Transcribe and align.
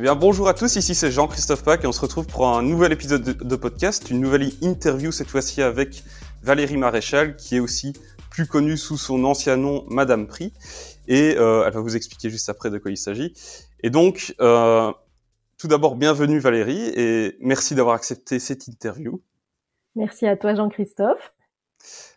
Eh 0.00 0.02
bien, 0.02 0.14
bonjour 0.14 0.48
à 0.48 0.54
tous, 0.54 0.76
ici 0.76 0.94
c'est 0.94 1.10
Jean-Christophe 1.10 1.62
Pack 1.62 1.84
et 1.84 1.86
on 1.86 1.92
se 1.92 2.00
retrouve 2.00 2.26
pour 2.26 2.48
un 2.48 2.62
nouvel 2.62 2.90
épisode 2.90 3.22
de, 3.22 3.56
podcast, 3.56 4.08
une 4.10 4.18
nouvelle 4.18 4.50
interview 4.62 5.12
cette 5.12 5.28
fois-ci 5.28 5.60
avec 5.60 6.04
Valérie 6.42 6.78
Maréchal, 6.78 7.36
qui 7.36 7.56
est 7.56 7.60
aussi 7.60 7.92
plus 8.30 8.46
connue 8.46 8.78
sous 8.78 8.96
son 8.96 9.22
ancien 9.24 9.58
nom 9.58 9.84
Madame 9.90 10.26
Prix. 10.26 10.54
Et 11.06 11.36
euh, 11.36 11.64
elle 11.66 11.74
va 11.74 11.80
vous 11.80 11.96
expliquer 11.96 12.30
juste 12.30 12.48
après 12.48 12.70
de 12.70 12.78
quoi 12.78 12.90
il 12.90 12.96
s'agit. 12.96 13.34
Et 13.82 13.90
donc, 13.90 14.34
euh, 14.40 14.90
tout 15.58 15.68
d'abord, 15.68 15.96
bienvenue 15.96 16.38
Valérie 16.38 16.80
et 16.96 17.36
merci 17.40 17.74
d'avoir 17.74 17.94
accepté 17.94 18.38
cette 18.38 18.68
interview. 18.68 19.20
Merci 19.96 20.26
à 20.26 20.34
toi 20.34 20.54
Jean-Christophe. 20.54 21.34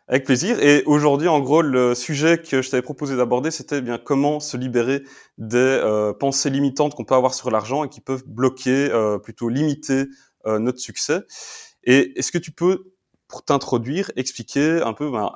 Avec 0.08 0.26
plaisir. 0.26 0.60
Et 0.60 0.84
aujourd'hui, 0.86 1.30
en 1.30 1.40
gros, 1.40 1.62
le 1.62 1.96
sujet 1.96 2.38
que 2.38 2.62
je 2.62 2.70
t'avais 2.70 2.82
proposé 2.82 3.16
d'aborder, 3.16 3.52
c'était 3.52 3.82
bien 3.82 3.98
comment 3.98 4.42
se 4.42 4.58
libérer 4.58 5.04
des 5.38 5.58
euh, 5.58 6.12
pensées 6.14 6.50
limitantes 6.50 6.94
qu'on 6.94 7.06
peut 7.06 7.16
avoir 7.16 7.34
sur 7.34 7.50
l'argent 7.50 7.86
et 7.86 7.90
qui 7.90 8.02
peuvent 8.02 8.24
bloquer, 8.28 8.92
euh, 8.92 9.18
plutôt 9.18 9.48
limiter 9.48 10.08
euh, 10.46 10.60
notre 10.60 10.80
succès. 10.80 11.22
Et 11.86 12.20
est-ce 12.20 12.34
que 12.34 12.38
tu 12.38 12.52
peux, 12.52 12.94
pour 13.30 13.46
t'introduire, 13.46 14.12
expliquer 14.18 14.82
un 14.82 14.94
peu 14.94 15.10
ben, 15.10 15.32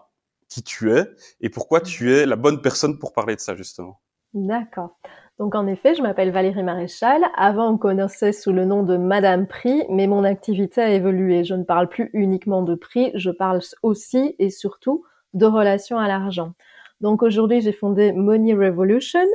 qui 0.49 0.63
tu 0.63 0.91
es 0.91 1.05
et 1.39 1.49
pourquoi 1.49 1.79
tu 1.79 2.13
es 2.13 2.25
la 2.25 2.35
bonne 2.35 2.61
personne 2.61 2.99
pour 2.99 3.13
parler 3.13 3.35
de 3.35 3.41
ça, 3.41 3.55
justement? 3.55 4.01
D'accord. 4.33 4.99
Donc 5.39 5.53
en 5.53 5.67
effet, 5.67 5.93
je 5.93 6.01
m'appelle 6.01 6.31
Valérie 6.31 6.63
Maréchal. 6.63 7.21
Avant, 7.35 7.69
on 7.69 7.73
me 7.73 7.77
connaissait 7.77 8.31
sous 8.31 8.51
le 8.51 8.65
nom 8.65 8.81
de 8.81 8.97
Madame 8.97 9.45
Prix, 9.45 9.83
mais 9.89 10.07
mon 10.07 10.23
activité 10.23 10.81
a 10.81 10.89
évolué. 10.89 11.43
Je 11.43 11.53
ne 11.53 11.63
parle 11.63 11.89
plus 11.89 12.09
uniquement 12.13 12.63
de 12.63 12.73
prix, 12.73 13.11
je 13.13 13.29
parle 13.29 13.59
aussi 13.83 14.35
et 14.39 14.49
surtout 14.49 15.03
de 15.33 15.45
relations 15.45 15.99
à 15.99 16.07
l'argent. 16.07 16.53
Donc 17.01 17.21
aujourd'hui, 17.21 17.61
j'ai 17.61 17.71
fondé 17.71 18.11
Money 18.11 18.55
Revolution 18.55 19.27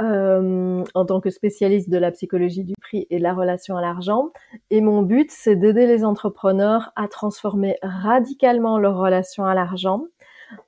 euh, 0.00 0.84
en 0.94 1.04
tant 1.04 1.20
que 1.20 1.30
spécialiste 1.30 1.90
de 1.90 1.98
la 1.98 2.12
psychologie 2.12 2.62
du 2.62 2.74
prix 2.80 3.08
et 3.10 3.18
de 3.18 3.22
la 3.24 3.34
relation 3.34 3.76
à 3.76 3.80
l'argent. 3.80 4.30
Et 4.70 4.80
mon 4.80 5.02
but, 5.02 5.28
c'est 5.32 5.56
d'aider 5.56 5.88
les 5.88 6.04
entrepreneurs 6.04 6.92
à 6.94 7.08
transformer 7.08 7.76
radicalement 7.82 8.78
leur 8.78 8.96
relation 8.96 9.44
à 9.44 9.54
l'argent 9.54 10.04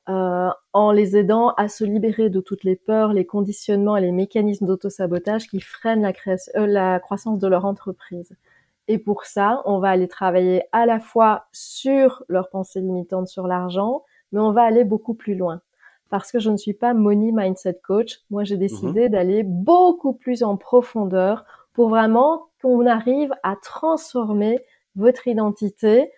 euh, 0.09 0.51
en 0.73 0.93
les 0.93 1.17
aidant 1.17 1.51
à 1.51 1.69
se 1.69 1.85
libérer 1.85 2.31
de 2.31 2.41
toutes 2.41 2.65
les 2.65 2.77
peurs, 2.77 3.13
les 3.13 3.27
conditionnements 3.27 3.97
et 3.97 4.01
les 4.01 4.13
mécanismes 4.13 4.67
d'autosabotage 4.67 5.49
qui 5.49 5.61
freinent 5.61 6.03
la, 6.03 6.13
euh, 6.57 6.67
la 6.67 7.01
croissance 7.01 7.39
de 7.39 7.49
leur 7.49 7.65
entreprise. 7.65 8.37
Et 8.89 8.99
pour 8.99 9.25
ça, 9.25 9.63
on 9.65 9.79
va 9.79 9.91
aller 9.91 10.09
travailler 10.09 10.63
à 10.73 10.87
la 10.87 11.01
fois 11.01 11.47
sur 11.53 12.23
leurs 12.29 12.51
pensées 12.51 12.81
limitantes 12.81 13.29
sur 13.29 13.47
l'argent, 13.47 14.03
mais 14.33 14.41
on 14.41 14.53
va 14.53 14.63
aller 14.63 14.85
beaucoup 14.85 15.15
plus 15.15 15.35
loin. 15.35 15.61
Parce 16.11 16.31
que 16.31 16.39
je 16.39 16.51
ne 16.51 16.57
suis 16.57 16.75
pas 16.75 16.93
money 16.93 17.33
mindset 17.33 17.81
coach. 17.83 18.21
Moi, 18.31 18.45
j'ai 18.45 18.57
décidé 18.57 19.05
mhm. 19.05 19.09
d'aller 19.09 19.43
beaucoup 19.43 20.13
plus 20.13 20.43
en 20.43 20.57
profondeur 20.57 21.45
pour 21.73 21.89
vraiment 21.89 22.49
qu'on 22.61 22.87
arrive 22.87 23.33
à 23.43 23.57
transformer 23.57 24.61
votre 24.97 25.27
identité, 25.27 26.11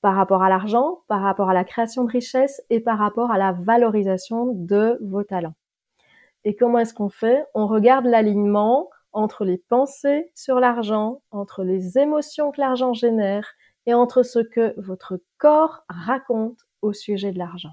par 0.00 0.14
rapport 0.14 0.42
à 0.42 0.48
l'argent, 0.48 1.02
par 1.08 1.22
rapport 1.22 1.50
à 1.50 1.54
la 1.54 1.64
création 1.64 2.04
de 2.04 2.10
richesse 2.10 2.62
et 2.70 2.80
par 2.80 2.98
rapport 2.98 3.30
à 3.30 3.38
la 3.38 3.52
valorisation 3.52 4.52
de 4.54 4.98
vos 5.02 5.24
talents. 5.24 5.54
Et 6.44 6.54
comment 6.54 6.78
est-ce 6.78 6.94
qu'on 6.94 7.08
fait? 7.08 7.44
On 7.54 7.66
regarde 7.66 8.06
l'alignement 8.06 8.90
entre 9.12 9.44
les 9.44 9.58
pensées 9.58 10.30
sur 10.34 10.60
l'argent, 10.60 11.22
entre 11.30 11.64
les 11.64 11.98
émotions 11.98 12.52
que 12.52 12.60
l'argent 12.60 12.92
génère 12.92 13.54
et 13.86 13.94
entre 13.94 14.22
ce 14.22 14.38
que 14.38 14.74
votre 14.80 15.20
corps 15.38 15.84
raconte 15.88 16.58
au 16.82 16.92
sujet 16.92 17.32
de 17.32 17.38
l'argent. 17.38 17.72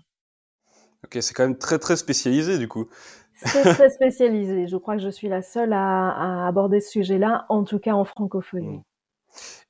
Ok, 1.04 1.18
c'est 1.22 1.34
quand 1.34 1.44
même 1.44 1.58
très 1.58 1.78
très 1.78 1.98
spécialisé 1.98 2.58
du 2.58 2.68
coup. 2.68 2.88
C'est 3.36 3.62
très 3.62 3.90
spécialisé. 3.92 4.68
Je 4.68 4.78
crois 4.78 4.96
que 4.96 5.04
je 5.04 5.10
suis 5.10 5.28
la 5.28 5.42
seule 5.42 5.74
à, 5.74 6.48
aborder 6.48 6.80
ce 6.80 6.90
sujet-là, 6.90 7.46
en 7.50 7.64
tout 7.64 7.80
cas 7.80 7.94
en 7.94 8.06
francophonie. 8.06 8.82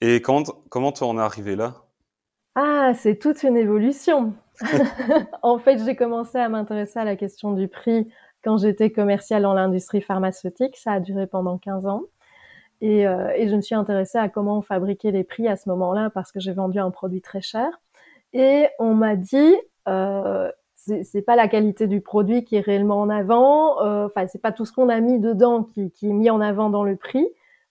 Et 0.02 0.22
comment, 0.22 0.44
comment 0.70 0.92
tu 0.92 1.04
en 1.04 1.18
es 1.18 1.22
arrivé 1.22 1.56
là? 1.56 1.84
Ah, 2.56 2.94
c'est 2.96 3.18
toute 3.20 3.44
une 3.44 3.58
évolution. 3.58 4.34
en 5.42 5.60
fait, 5.60 5.84
j'ai 5.84 5.96
commencé 5.96 6.38
à 6.38 6.48
m'intéresser 6.50 7.00
à 7.00 7.04
la 7.04 7.16
question 7.16 7.52
du 7.52 7.68
prix 7.68 8.08
quand 8.44 8.58
j'étais 8.58 8.92
commerciale 8.92 9.44
dans 9.44 9.54
l'industrie 9.54 10.02
pharmaceutique. 10.02 10.78
Ça 10.78 10.94
a 10.94 11.00
duré 11.00 11.28
pendant 11.28 11.58
15 11.58 11.86
ans. 11.86 12.04
Et, 12.82 13.08
euh, 13.08 13.32
et, 13.36 13.48
je 13.50 13.56
me 13.56 13.62
suis 13.62 13.76
intéressée 13.76 14.18
à 14.18 14.30
comment 14.30 14.62
fabriquer 14.62 15.12
les 15.12 15.24
prix 15.24 15.48
à 15.48 15.56
ce 15.56 15.70
moment-là 15.70 16.10
parce 16.10 16.32
que 16.32 16.40
j'ai 16.40 16.54
vendu 16.54 16.80
un 16.80 16.92
produit 16.92 17.22
très 17.22 17.42
cher. 17.42 17.68
Et 18.34 18.68
on 18.80 18.94
m'a 18.94 19.16
dit, 19.16 19.56
euh, 19.88 20.52
c'est 20.76 21.22
pas 21.22 21.36
la 21.36 21.48
qualité 21.48 21.88
du 21.88 22.02
produit 22.02 22.44
qui 22.44 22.58
est 22.58 22.62
réellement 22.62 23.02
en 23.02 23.10
avant, 23.10 23.82
euh, 23.82 24.06
enfin 24.08 24.28
c'est 24.28 24.42
pas 24.42 24.52
tout 24.52 24.66
ce 24.66 24.72
qu'on 24.72 24.90
a 24.90 25.00
mis 25.00 25.20
dedans 25.20 25.64
qui, 25.64 25.90
qui 25.92 26.10
est 26.10 26.14
mis 26.14 26.30
en 26.30 26.42
avant 26.42 26.70
dans 26.70 26.84
le 26.84 26.96
prix. 26.96 27.26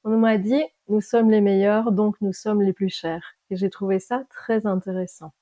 On 0.05 0.17
m'a 0.17 0.39
dit, 0.39 0.62
nous 0.89 1.00
sommes 1.00 1.31
les 1.31 1.41
meilleurs, 1.41 1.93
donc 1.93 2.17
nous 2.21 2.33
sommes 2.33 2.62
les 2.62 2.73
plus 2.73 2.89
chers. 2.89 3.34
Et 3.50 3.56
j'ai 3.56 3.71
trouvé 3.71 3.99
ça 3.99 4.25
très 4.31 4.66
intéressant. 4.66 5.32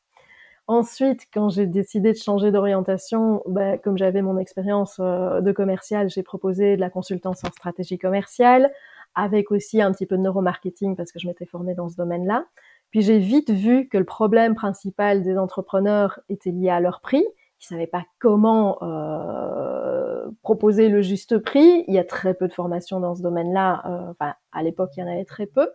Ensuite, 0.69 1.27
quand 1.35 1.49
j'ai 1.49 1.67
décidé 1.67 2.13
de 2.13 2.17
changer 2.17 2.53
d'orientation, 2.53 3.43
bah, 3.47 3.79
comme 3.79 3.99
j'avais 3.99 4.23
mon 4.23 4.39
expérience 4.39 4.99
euh, 5.01 5.41
de 5.41 5.51
commercial, 5.51 6.09
j'ai 6.09 6.23
proposé 6.23 6.77
de 6.77 6.81
la 6.81 6.89
consultance 6.89 7.43
en 7.45 7.49
stratégie 7.49 7.99
commerciale, 7.99 8.73
avec 9.15 9.51
aussi 9.51 9.83
un 9.83 9.93
petit 9.93 10.07
peu 10.07 10.17
de 10.17 10.23
neuromarketing 10.23 10.97
parce 10.97 11.13
que 11.13 11.19
je 11.19 11.27
m'étais 11.27 11.47
formée 11.47 11.75
dans 11.75 11.89
ce 11.89 11.97
domaine-là. 11.97 12.47
Puis 12.91 13.03
j'ai 13.03 13.19
vite 13.19 13.51
vu 13.51 13.89
que 13.89 13.99
le 13.99 14.05
problème 14.05 14.55
principal 14.55 15.23
des 15.23 15.37
entrepreneurs 15.37 16.21
était 16.29 16.51
lié 16.51 16.71
à 16.71 16.81
leur 16.81 17.01
prix. 17.01 17.25
Ils 17.61 17.67
savaient 17.67 17.87
pas 17.87 18.05
comment 18.19 18.79
euh, 18.83 20.29
proposer 20.43 20.89
le 20.89 21.03
juste 21.03 21.39
prix. 21.39 21.85
Il 21.89 21.95
y 21.95 21.99
a 21.99 22.05
très 22.05 22.35
peu 22.35 22.49
de 22.49 22.53
formations 22.53 23.01
dans 23.01 23.15
ce 23.15 23.23
domaine-là. 23.23 23.83
Euh, 23.87 24.11
enfin, 24.11 24.35
à 24.53 24.63
l'époque, 24.63 24.91
il 24.97 25.01
y 25.01 25.03
en 25.03 25.09
avait 25.09 25.25
très 25.25 25.47
peu. 25.47 25.69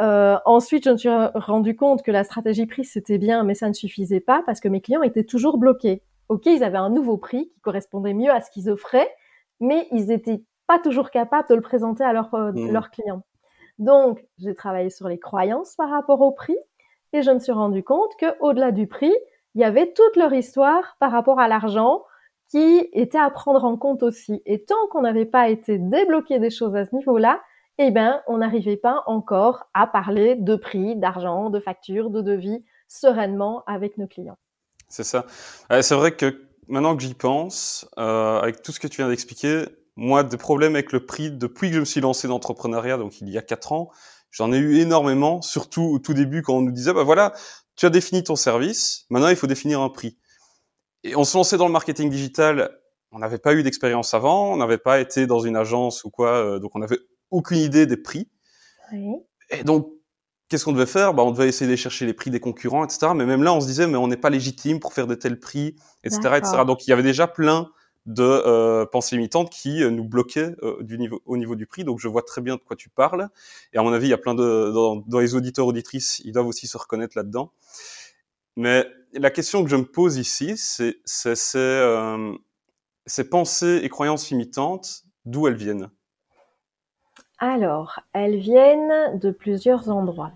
Euh, 0.00 0.36
ensuite, 0.44 0.84
je 0.84 0.90
me 0.90 0.96
suis 0.96 1.08
rendu 1.34 1.76
compte 1.76 2.02
que 2.02 2.10
la 2.10 2.24
stratégie 2.24 2.66
prix, 2.66 2.84
c'était 2.84 3.18
bien, 3.18 3.44
mais 3.44 3.54
ça 3.54 3.68
ne 3.68 3.72
suffisait 3.72 4.20
pas 4.20 4.42
parce 4.46 4.60
que 4.60 4.68
mes 4.68 4.80
clients 4.80 5.02
étaient 5.02 5.24
toujours 5.24 5.58
bloqués. 5.58 6.02
Ok, 6.28 6.46
ils 6.46 6.64
avaient 6.64 6.78
un 6.78 6.90
nouveau 6.90 7.16
prix 7.16 7.50
qui 7.50 7.60
correspondait 7.60 8.14
mieux 8.14 8.30
à 8.30 8.40
ce 8.40 8.50
qu'ils 8.50 8.70
offraient, 8.70 9.10
mais 9.60 9.86
ils 9.92 10.06
n'étaient 10.06 10.42
pas 10.66 10.78
toujours 10.78 11.10
capables 11.10 11.48
de 11.48 11.54
le 11.54 11.60
présenter 11.60 12.02
à 12.02 12.10
euh, 12.10 12.52
mmh. 12.52 12.72
leurs 12.72 12.90
clients. 12.90 13.22
Donc, 13.78 14.24
j'ai 14.38 14.54
travaillé 14.54 14.90
sur 14.90 15.08
les 15.08 15.18
croyances 15.18 15.74
par 15.76 15.90
rapport 15.90 16.20
au 16.20 16.32
prix 16.32 16.56
et 17.12 17.22
je 17.22 17.30
me 17.30 17.38
suis 17.38 17.52
rendu 17.52 17.82
compte 17.82 18.10
que 18.18 18.26
au-delà 18.40 18.72
du 18.72 18.86
prix, 18.86 19.14
il 19.54 19.60
y 19.60 19.64
avait 19.64 19.92
toute 19.92 20.16
leur 20.16 20.32
histoire 20.32 20.96
par 20.98 21.12
rapport 21.12 21.38
à 21.38 21.48
l'argent 21.48 22.02
qui 22.50 22.88
était 22.92 23.18
à 23.18 23.30
prendre 23.30 23.64
en 23.64 23.76
compte 23.76 24.02
aussi. 24.02 24.42
Et 24.46 24.64
tant 24.64 24.86
qu'on 24.90 25.02
n'avait 25.02 25.24
pas 25.24 25.48
été 25.48 25.78
débloqué 25.78 26.38
des 26.38 26.50
choses 26.50 26.74
à 26.76 26.84
ce 26.84 26.94
niveau-là, 26.94 27.40
eh 27.78 27.90
ben, 27.90 28.20
on 28.26 28.38
n'arrivait 28.38 28.76
pas 28.76 29.02
encore 29.06 29.64
à 29.74 29.86
parler 29.86 30.36
de 30.36 30.56
prix, 30.56 30.96
d'argent, 30.96 31.50
de 31.50 31.60
factures, 31.60 32.10
de 32.10 32.20
devis 32.20 32.64
sereinement 32.88 33.64
avec 33.66 33.98
nos 33.98 34.06
clients. 34.06 34.38
C'est 34.88 35.04
ça. 35.04 35.26
c'est 35.82 35.94
vrai 35.94 36.14
que 36.14 36.46
maintenant 36.68 36.96
que 36.96 37.02
j'y 37.02 37.14
pense, 37.14 37.88
euh, 37.98 38.38
avec 38.40 38.62
tout 38.62 38.72
ce 38.72 38.80
que 38.80 38.86
tu 38.86 38.98
viens 38.98 39.08
d'expliquer, 39.08 39.64
moi, 39.96 40.22
des 40.24 40.36
problèmes 40.36 40.74
avec 40.74 40.92
le 40.92 41.04
prix 41.04 41.30
depuis 41.30 41.68
que 41.68 41.74
je 41.74 41.80
me 41.80 41.84
suis 41.84 42.00
lancé 42.00 42.28
dans 42.28 42.34
l'entrepreneuriat, 42.34 42.96
donc 42.96 43.20
il 43.20 43.28
y 43.28 43.38
a 43.38 43.42
quatre 43.42 43.72
ans, 43.72 43.90
j'en 44.30 44.52
ai 44.52 44.58
eu 44.58 44.78
énormément, 44.78 45.42
surtout 45.42 45.82
au 45.82 45.98
tout 45.98 46.14
début 46.14 46.42
quand 46.42 46.54
on 46.54 46.62
nous 46.62 46.72
disait, 46.72 46.92
bah 46.92 47.04
voilà, 47.04 47.32
tu 47.76 47.86
as 47.86 47.90
défini 47.90 48.22
ton 48.22 48.36
service, 48.36 49.06
maintenant 49.10 49.28
il 49.28 49.36
faut 49.36 49.46
définir 49.46 49.80
un 49.80 49.88
prix. 49.88 50.18
Et 51.04 51.16
on 51.16 51.24
se 51.24 51.36
lançait 51.36 51.56
dans 51.56 51.66
le 51.66 51.72
marketing 51.72 52.10
digital, 52.10 52.70
on 53.12 53.18
n'avait 53.18 53.38
pas 53.38 53.54
eu 53.54 53.62
d'expérience 53.62 54.14
avant, 54.14 54.52
on 54.52 54.56
n'avait 54.56 54.78
pas 54.78 55.00
été 55.00 55.26
dans 55.26 55.40
une 55.40 55.56
agence 55.56 56.04
ou 56.04 56.10
quoi, 56.10 56.30
euh, 56.30 56.58
donc 56.58 56.72
on 56.74 56.82
avait 56.82 56.98
aucune 57.34 57.58
idée 57.58 57.86
des 57.86 57.96
prix. 57.96 58.28
Et 59.50 59.64
donc, 59.64 59.92
qu'est-ce 60.48 60.64
qu'on 60.64 60.72
devait 60.72 60.86
faire? 60.86 61.14
Bah, 61.14 61.22
On 61.22 61.30
devait 61.30 61.48
essayer 61.48 61.70
de 61.70 61.76
chercher 61.76 62.06
les 62.06 62.14
prix 62.14 62.30
des 62.30 62.40
concurrents, 62.40 62.84
etc. 62.84 63.12
Mais 63.14 63.26
même 63.26 63.42
là, 63.42 63.52
on 63.52 63.60
se 63.60 63.66
disait, 63.66 63.86
mais 63.86 63.96
on 63.96 64.08
n'est 64.08 64.16
pas 64.16 64.30
légitime 64.30 64.80
pour 64.80 64.92
faire 64.92 65.06
de 65.06 65.14
tels 65.14 65.38
prix, 65.38 65.76
etc., 66.04 66.20
etc. 66.36 66.56
Donc, 66.66 66.86
il 66.86 66.90
y 66.90 66.92
avait 66.92 67.02
déjà 67.02 67.26
plein 67.26 67.70
de 68.06 68.22
euh, 68.22 68.84
pensées 68.84 69.16
limitantes 69.16 69.50
qui 69.50 69.82
euh, 69.82 69.90
nous 69.90 70.04
bloquaient 70.04 70.54
euh, 70.62 70.76
du 70.82 70.98
niveau, 70.98 71.22
au 71.24 71.38
niveau 71.38 71.54
du 71.54 71.66
prix. 71.66 71.84
Donc, 71.84 72.00
je 72.00 72.06
vois 72.06 72.22
très 72.22 72.42
bien 72.42 72.56
de 72.56 72.60
quoi 72.60 72.76
tu 72.76 72.90
parles. 72.90 73.28
Et 73.72 73.78
à 73.78 73.82
mon 73.82 73.92
avis, 73.94 74.08
il 74.08 74.10
y 74.10 74.14
a 74.14 74.18
plein 74.18 74.34
de... 74.34 74.70
Dans, 74.72 74.96
dans 74.96 75.20
les 75.20 75.34
auditeurs, 75.34 75.66
auditrices, 75.66 76.20
ils 76.24 76.32
doivent 76.32 76.46
aussi 76.46 76.66
se 76.66 76.76
reconnaître 76.76 77.16
là-dedans. 77.16 77.52
Mais 78.56 78.86
la 79.12 79.30
question 79.30 79.64
que 79.64 79.70
je 79.70 79.76
me 79.76 79.84
pose 79.84 80.16
ici, 80.18 80.54
c'est 80.56 80.96
euh, 81.56 82.34
ces 83.06 83.28
pensées 83.28 83.80
et 83.82 83.88
croyances 83.88 84.30
limitantes, 84.30 85.04
d'où 85.24 85.48
elles 85.48 85.56
viennent? 85.56 85.90
Alors, 87.38 88.00
elles 88.12 88.36
viennent 88.36 89.18
de 89.18 89.30
plusieurs 89.30 89.90
endroits. 89.90 90.32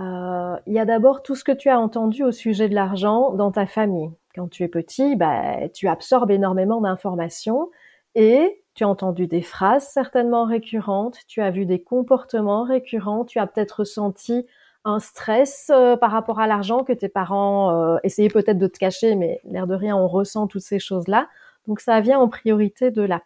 Euh, 0.00 0.56
il 0.66 0.72
y 0.72 0.78
a 0.78 0.84
d'abord 0.84 1.22
tout 1.22 1.34
ce 1.34 1.44
que 1.44 1.52
tu 1.52 1.68
as 1.68 1.78
entendu 1.78 2.24
au 2.24 2.32
sujet 2.32 2.68
de 2.68 2.74
l'argent 2.74 3.32
dans 3.32 3.50
ta 3.50 3.66
famille. 3.66 4.10
Quand 4.34 4.48
tu 4.48 4.62
es 4.62 4.68
petit, 4.68 5.16
bah, 5.16 5.68
tu 5.68 5.88
absorbes 5.88 6.30
énormément 6.30 6.80
d'informations 6.80 7.70
et 8.14 8.62
tu 8.74 8.84
as 8.84 8.88
entendu 8.88 9.26
des 9.26 9.42
phrases 9.42 9.88
certainement 9.88 10.44
récurrentes, 10.44 11.18
tu 11.28 11.40
as 11.42 11.50
vu 11.50 11.66
des 11.66 11.82
comportements 11.82 12.64
récurrents, 12.64 13.24
tu 13.24 13.38
as 13.38 13.46
peut-être 13.46 13.80
ressenti 13.80 14.46
un 14.84 14.98
stress 14.98 15.70
euh, 15.72 15.96
par 15.96 16.10
rapport 16.10 16.40
à 16.40 16.46
l'argent 16.46 16.82
que 16.82 16.92
tes 16.92 17.08
parents 17.08 17.70
euh, 17.70 17.98
essayaient 18.02 18.28
peut-être 18.28 18.58
de 18.58 18.66
te 18.66 18.78
cacher, 18.78 19.14
mais 19.14 19.40
l'air 19.44 19.66
de 19.66 19.74
rien, 19.74 19.96
on 19.96 20.08
ressent 20.08 20.46
toutes 20.46 20.62
ces 20.62 20.78
choses-là. 20.78 21.28
Donc 21.68 21.80
ça 21.80 22.00
vient 22.00 22.18
en 22.18 22.28
priorité 22.28 22.90
de 22.90 23.02
là. 23.02 23.22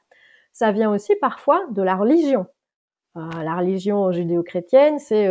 Ça 0.53 0.73
vient 0.73 0.91
aussi 0.91 1.15
parfois 1.21 1.63
de 1.71 1.83
la 1.83 1.95
religion. 1.95 2.47
La 3.17 3.57
religion 3.57 4.13
judéo-chrétienne, 4.13 4.99
c'est 4.99 5.29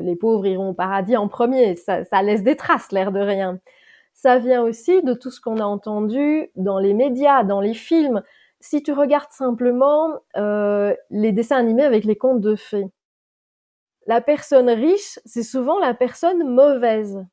les 0.00 0.16
pauvres 0.16 0.46
iront 0.46 0.70
au 0.70 0.74
paradis 0.74 1.16
en 1.16 1.28
premier. 1.28 1.74
Ça, 1.76 2.04
ça 2.04 2.22
laisse 2.22 2.42
des 2.42 2.56
traces, 2.56 2.92
l'air 2.92 3.10
de 3.10 3.20
rien. 3.20 3.58
Ça 4.14 4.38
vient 4.38 4.62
aussi 4.62 5.02
de 5.02 5.14
tout 5.14 5.30
ce 5.30 5.40
qu'on 5.40 5.58
a 5.58 5.64
entendu 5.64 6.50
dans 6.56 6.78
les 6.78 6.94
médias, 6.94 7.42
dans 7.44 7.60
les 7.60 7.74
films. 7.74 8.22
Si 8.60 8.82
tu 8.82 8.92
regardes 8.92 9.30
simplement 9.30 10.10
les 10.34 11.32
dessins 11.32 11.56
animés 11.56 11.84
avec 11.84 12.04
les 12.04 12.16
contes 12.16 12.40
de 12.40 12.54
fées, 12.54 12.86
la 14.06 14.20
personne 14.20 14.68
riche, 14.68 15.18
c'est 15.24 15.42
souvent 15.42 15.78
la 15.78 15.94
personne 15.94 16.46
mauvaise. 16.48 17.24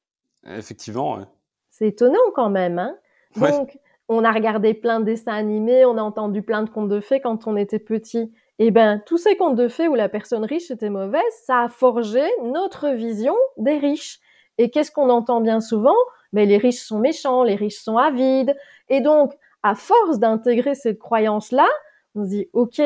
Effectivement, 0.45 1.17
ouais. 1.17 1.25
C'est 1.71 1.87
étonnant 1.87 2.17
quand 2.35 2.49
même, 2.49 2.79
hein 2.79 2.97
Donc, 3.35 3.77
on 4.07 4.23
a 4.23 4.31
regardé 4.31 4.73
plein 4.73 4.99
de 4.99 5.05
dessins 5.05 5.33
animés, 5.33 5.85
on 5.85 5.97
a 5.97 6.01
entendu 6.01 6.41
plein 6.41 6.63
de 6.63 6.69
contes 6.69 6.89
de 6.89 6.99
fées 6.99 7.21
quand 7.21 7.47
on 7.47 7.55
était 7.55 7.79
petit. 7.79 8.31
Eh 8.61 8.71
ben, 8.71 9.01
tous 9.05 9.17
ces 9.17 9.37
contes 9.37 9.55
de 9.55 9.69
fées 9.69 9.87
où 9.87 9.95
la 9.95 10.09
personne 10.09 10.43
riche 10.43 10.69
était 10.69 10.89
mauvaise, 10.89 11.21
ça 11.43 11.63
a 11.63 11.69
forgé 11.69 12.21
notre 12.43 12.89
vision 12.89 13.35
des 13.57 13.77
riches. 13.77 14.19
Et 14.57 14.69
qu'est-ce 14.69 14.91
qu'on 14.91 15.09
entend 15.09 15.39
bien 15.39 15.61
souvent? 15.61 15.95
Mais 16.33 16.45
les 16.45 16.57
riches 16.57 16.81
sont 16.81 16.99
méchants, 16.99 17.43
les 17.43 17.55
riches 17.55 17.79
sont 17.79 17.97
avides. 17.97 18.55
Et 18.89 18.99
donc, 18.99 19.33
à 19.63 19.75
force 19.75 20.19
d'intégrer 20.19 20.75
cette 20.75 20.99
croyance-là, 20.99 21.67
on 22.15 22.25
se 22.25 22.29
dit, 22.29 22.49
OK, 22.51 22.81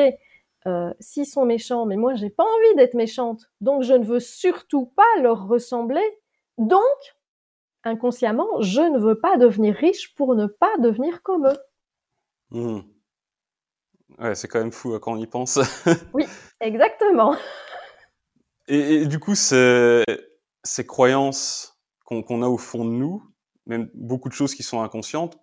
euh, 0.66 0.94
s'ils 1.00 1.26
sont 1.26 1.44
méchants, 1.44 1.86
mais 1.86 1.96
moi 1.96 2.14
j'ai 2.14 2.30
pas 2.30 2.44
envie 2.44 2.76
d'être 2.76 2.94
méchante, 2.94 3.50
donc 3.60 3.82
je 3.82 3.92
ne 3.92 4.04
veux 4.04 4.20
surtout 4.20 4.86
pas 4.86 5.20
leur 5.20 5.46
ressembler. 5.46 6.04
Donc, 6.56 6.80
inconsciemment, 7.82 8.60
je 8.60 8.80
ne 8.80 8.98
veux 8.98 9.18
pas 9.18 9.36
devenir 9.36 9.74
riche 9.74 10.14
pour 10.14 10.34
ne 10.36 10.46
pas 10.46 10.74
devenir 10.78 11.22
comme 11.22 11.48
eux. 11.48 11.58
Mmh. 12.50 12.93
Ouais, 14.18 14.34
c'est 14.34 14.48
quand 14.48 14.58
même 14.58 14.72
fou 14.72 14.94
hein, 14.94 14.98
quand 15.00 15.12
on 15.12 15.18
y 15.18 15.26
pense. 15.26 15.58
oui, 16.14 16.26
exactement. 16.60 17.36
Et, 18.68 19.06
du 19.06 19.18
coup, 19.18 19.34
ces, 19.34 20.04
ces 20.62 20.86
croyances 20.86 21.78
qu'on 22.04 22.42
a 22.42 22.48
au 22.48 22.58
fond 22.58 22.84
de 22.84 22.90
nous, 22.90 23.22
même 23.66 23.90
beaucoup 23.94 24.28
de 24.28 24.34
choses 24.34 24.54
qui 24.54 24.62
sont 24.62 24.82
inconscientes, 24.82 25.38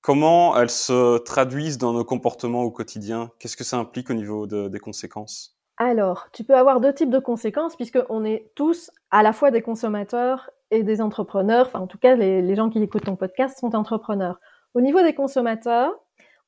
comment 0.00 0.56
elles 0.56 0.70
se 0.70 1.18
traduisent 1.18 1.78
dans 1.78 1.92
nos 1.92 2.04
comportements 2.04 2.62
au 2.62 2.70
quotidien? 2.70 3.30
Qu'est-ce 3.38 3.56
que 3.56 3.64
ça 3.64 3.78
implique 3.78 4.10
au 4.10 4.14
niveau 4.14 4.46
des 4.46 4.78
conséquences? 4.78 5.58
Alors, 5.78 6.28
tu 6.32 6.42
peux 6.42 6.56
avoir 6.56 6.80
deux 6.80 6.92
types 6.92 7.10
de 7.10 7.20
conséquences 7.20 7.76
puisqu'on 7.76 8.24
est 8.24 8.50
tous 8.56 8.90
à 9.10 9.22
la 9.22 9.32
fois 9.32 9.50
des 9.50 9.62
consommateurs 9.62 10.50
et 10.70 10.82
des 10.82 11.00
entrepreneurs. 11.00 11.66
Enfin, 11.68 11.80
en 11.80 11.86
tout 11.86 11.98
cas, 11.98 12.16
les, 12.16 12.56
gens 12.56 12.68
qui 12.68 12.82
écoutent 12.82 13.04
ton 13.04 13.16
podcast 13.16 13.58
sont 13.58 13.76
entrepreneurs. 13.76 14.40
Au 14.74 14.80
niveau 14.80 15.02
des 15.02 15.14
consommateurs, 15.14 15.92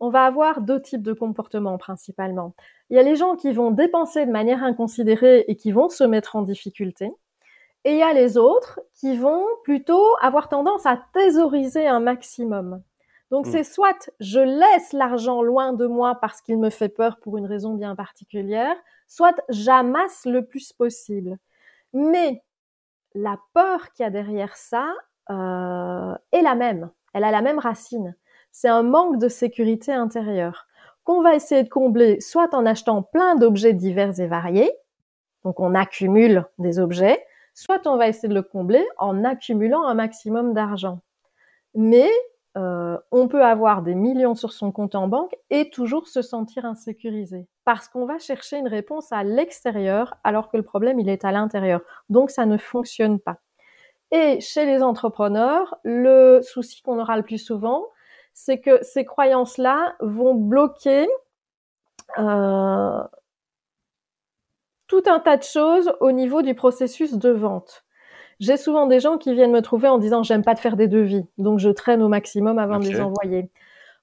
on 0.00 0.08
va 0.08 0.24
avoir 0.24 0.62
deux 0.62 0.80
types 0.80 1.02
de 1.02 1.12
comportements 1.12 1.78
principalement. 1.78 2.54
Il 2.88 2.96
y 2.96 2.98
a 2.98 3.02
les 3.02 3.16
gens 3.16 3.36
qui 3.36 3.52
vont 3.52 3.70
dépenser 3.70 4.26
de 4.26 4.30
manière 4.30 4.64
inconsidérée 4.64 5.44
et 5.46 5.56
qui 5.56 5.72
vont 5.72 5.88
se 5.88 6.04
mettre 6.04 6.36
en 6.36 6.42
difficulté. 6.42 7.12
Et 7.84 7.92
il 7.92 7.98
y 7.98 8.02
a 8.02 8.12
les 8.12 8.36
autres 8.36 8.80
qui 8.94 9.16
vont 9.16 9.44
plutôt 9.62 10.04
avoir 10.20 10.48
tendance 10.48 10.86
à 10.86 11.00
thésauriser 11.12 11.86
un 11.86 12.00
maximum. 12.00 12.82
Donc 13.30 13.46
hmm. 13.46 13.50
c'est 13.50 13.64
soit 13.64 14.10
je 14.20 14.40
laisse 14.40 14.92
l'argent 14.92 15.42
loin 15.42 15.72
de 15.72 15.86
moi 15.86 16.16
parce 16.16 16.40
qu'il 16.40 16.58
me 16.58 16.70
fait 16.70 16.88
peur 16.88 17.18
pour 17.20 17.38
une 17.38 17.46
raison 17.46 17.74
bien 17.74 17.94
particulière, 17.94 18.76
soit 19.06 19.40
j'amasse 19.48 20.24
le 20.24 20.44
plus 20.44 20.72
possible. 20.72 21.38
Mais 21.92 22.42
la 23.14 23.38
peur 23.54 23.92
qu'il 23.92 24.04
y 24.04 24.06
a 24.06 24.10
derrière 24.10 24.56
ça 24.56 24.92
euh, 25.30 26.14
est 26.32 26.42
la 26.42 26.54
même. 26.54 26.90
Elle 27.12 27.24
a 27.24 27.30
la 27.30 27.42
même 27.42 27.58
racine. 27.58 28.14
C'est 28.52 28.68
un 28.68 28.82
manque 28.82 29.18
de 29.18 29.28
sécurité 29.28 29.92
intérieure 29.92 30.66
qu'on 31.04 31.22
va 31.22 31.34
essayer 31.34 31.62
de 31.62 31.68
combler 31.68 32.20
soit 32.20 32.54
en 32.54 32.66
achetant 32.66 33.02
plein 33.02 33.34
d'objets 33.36 33.72
divers 33.72 34.20
et 34.20 34.26
variés, 34.26 34.72
donc 35.44 35.60
on 35.60 35.74
accumule 35.74 36.44
des 36.58 36.78
objets, 36.78 37.24
soit 37.54 37.86
on 37.86 37.96
va 37.96 38.08
essayer 38.08 38.28
de 38.28 38.34
le 38.34 38.42
combler 38.42 38.84
en 38.98 39.24
accumulant 39.24 39.84
un 39.84 39.94
maximum 39.94 40.52
d'argent. 40.52 41.00
Mais 41.74 42.10
euh, 42.56 42.98
on 43.12 43.28
peut 43.28 43.44
avoir 43.44 43.82
des 43.82 43.94
millions 43.94 44.34
sur 44.34 44.52
son 44.52 44.72
compte 44.72 44.94
en 44.94 45.08
banque 45.08 45.34
et 45.50 45.70
toujours 45.70 46.08
se 46.08 46.20
sentir 46.20 46.64
insécurisé 46.64 47.46
parce 47.64 47.88
qu'on 47.88 48.06
va 48.06 48.18
chercher 48.18 48.58
une 48.58 48.66
réponse 48.66 49.12
à 49.12 49.22
l'extérieur 49.22 50.16
alors 50.24 50.50
que 50.50 50.56
le 50.56 50.64
problème 50.64 50.98
il 50.98 51.08
est 51.08 51.24
à 51.24 51.30
l'intérieur. 51.30 51.80
Donc 52.08 52.30
ça 52.30 52.46
ne 52.46 52.56
fonctionne 52.56 53.20
pas. 53.20 53.38
Et 54.10 54.40
chez 54.40 54.66
les 54.66 54.82
entrepreneurs, 54.82 55.76
le 55.84 56.40
souci 56.42 56.82
qu'on 56.82 56.98
aura 56.98 57.16
le 57.16 57.22
plus 57.22 57.38
souvent, 57.38 57.86
c'est 58.32 58.60
que 58.60 58.82
ces 58.82 59.04
croyances-là 59.04 59.94
vont 60.00 60.34
bloquer 60.34 61.08
euh, 62.18 63.02
tout 64.86 65.02
un 65.06 65.20
tas 65.20 65.36
de 65.36 65.42
choses 65.42 65.92
au 66.00 66.12
niveau 66.12 66.42
du 66.42 66.54
processus 66.54 67.14
de 67.14 67.30
vente. 67.30 67.84
J'ai 68.40 68.56
souvent 68.56 68.86
des 68.86 69.00
gens 69.00 69.18
qui 69.18 69.34
viennent 69.34 69.52
me 69.52 69.60
trouver 69.60 69.88
en 69.88 69.98
disant 69.98 70.22
j'aime 70.22 70.42
pas 70.42 70.54
de 70.54 70.58
faire 70.58 70.76
des 70.76 70.88
devis, 70.88 71.26
donc 71.38 71.58
je 71.58 71.68
traîne 71.68 72.02
au 72.02 72.08
maximum 72.08 72.58
avant 72.58 72.78
de 72.78 72.86
les 72.86 73.00
envoyer. 73.00 73.50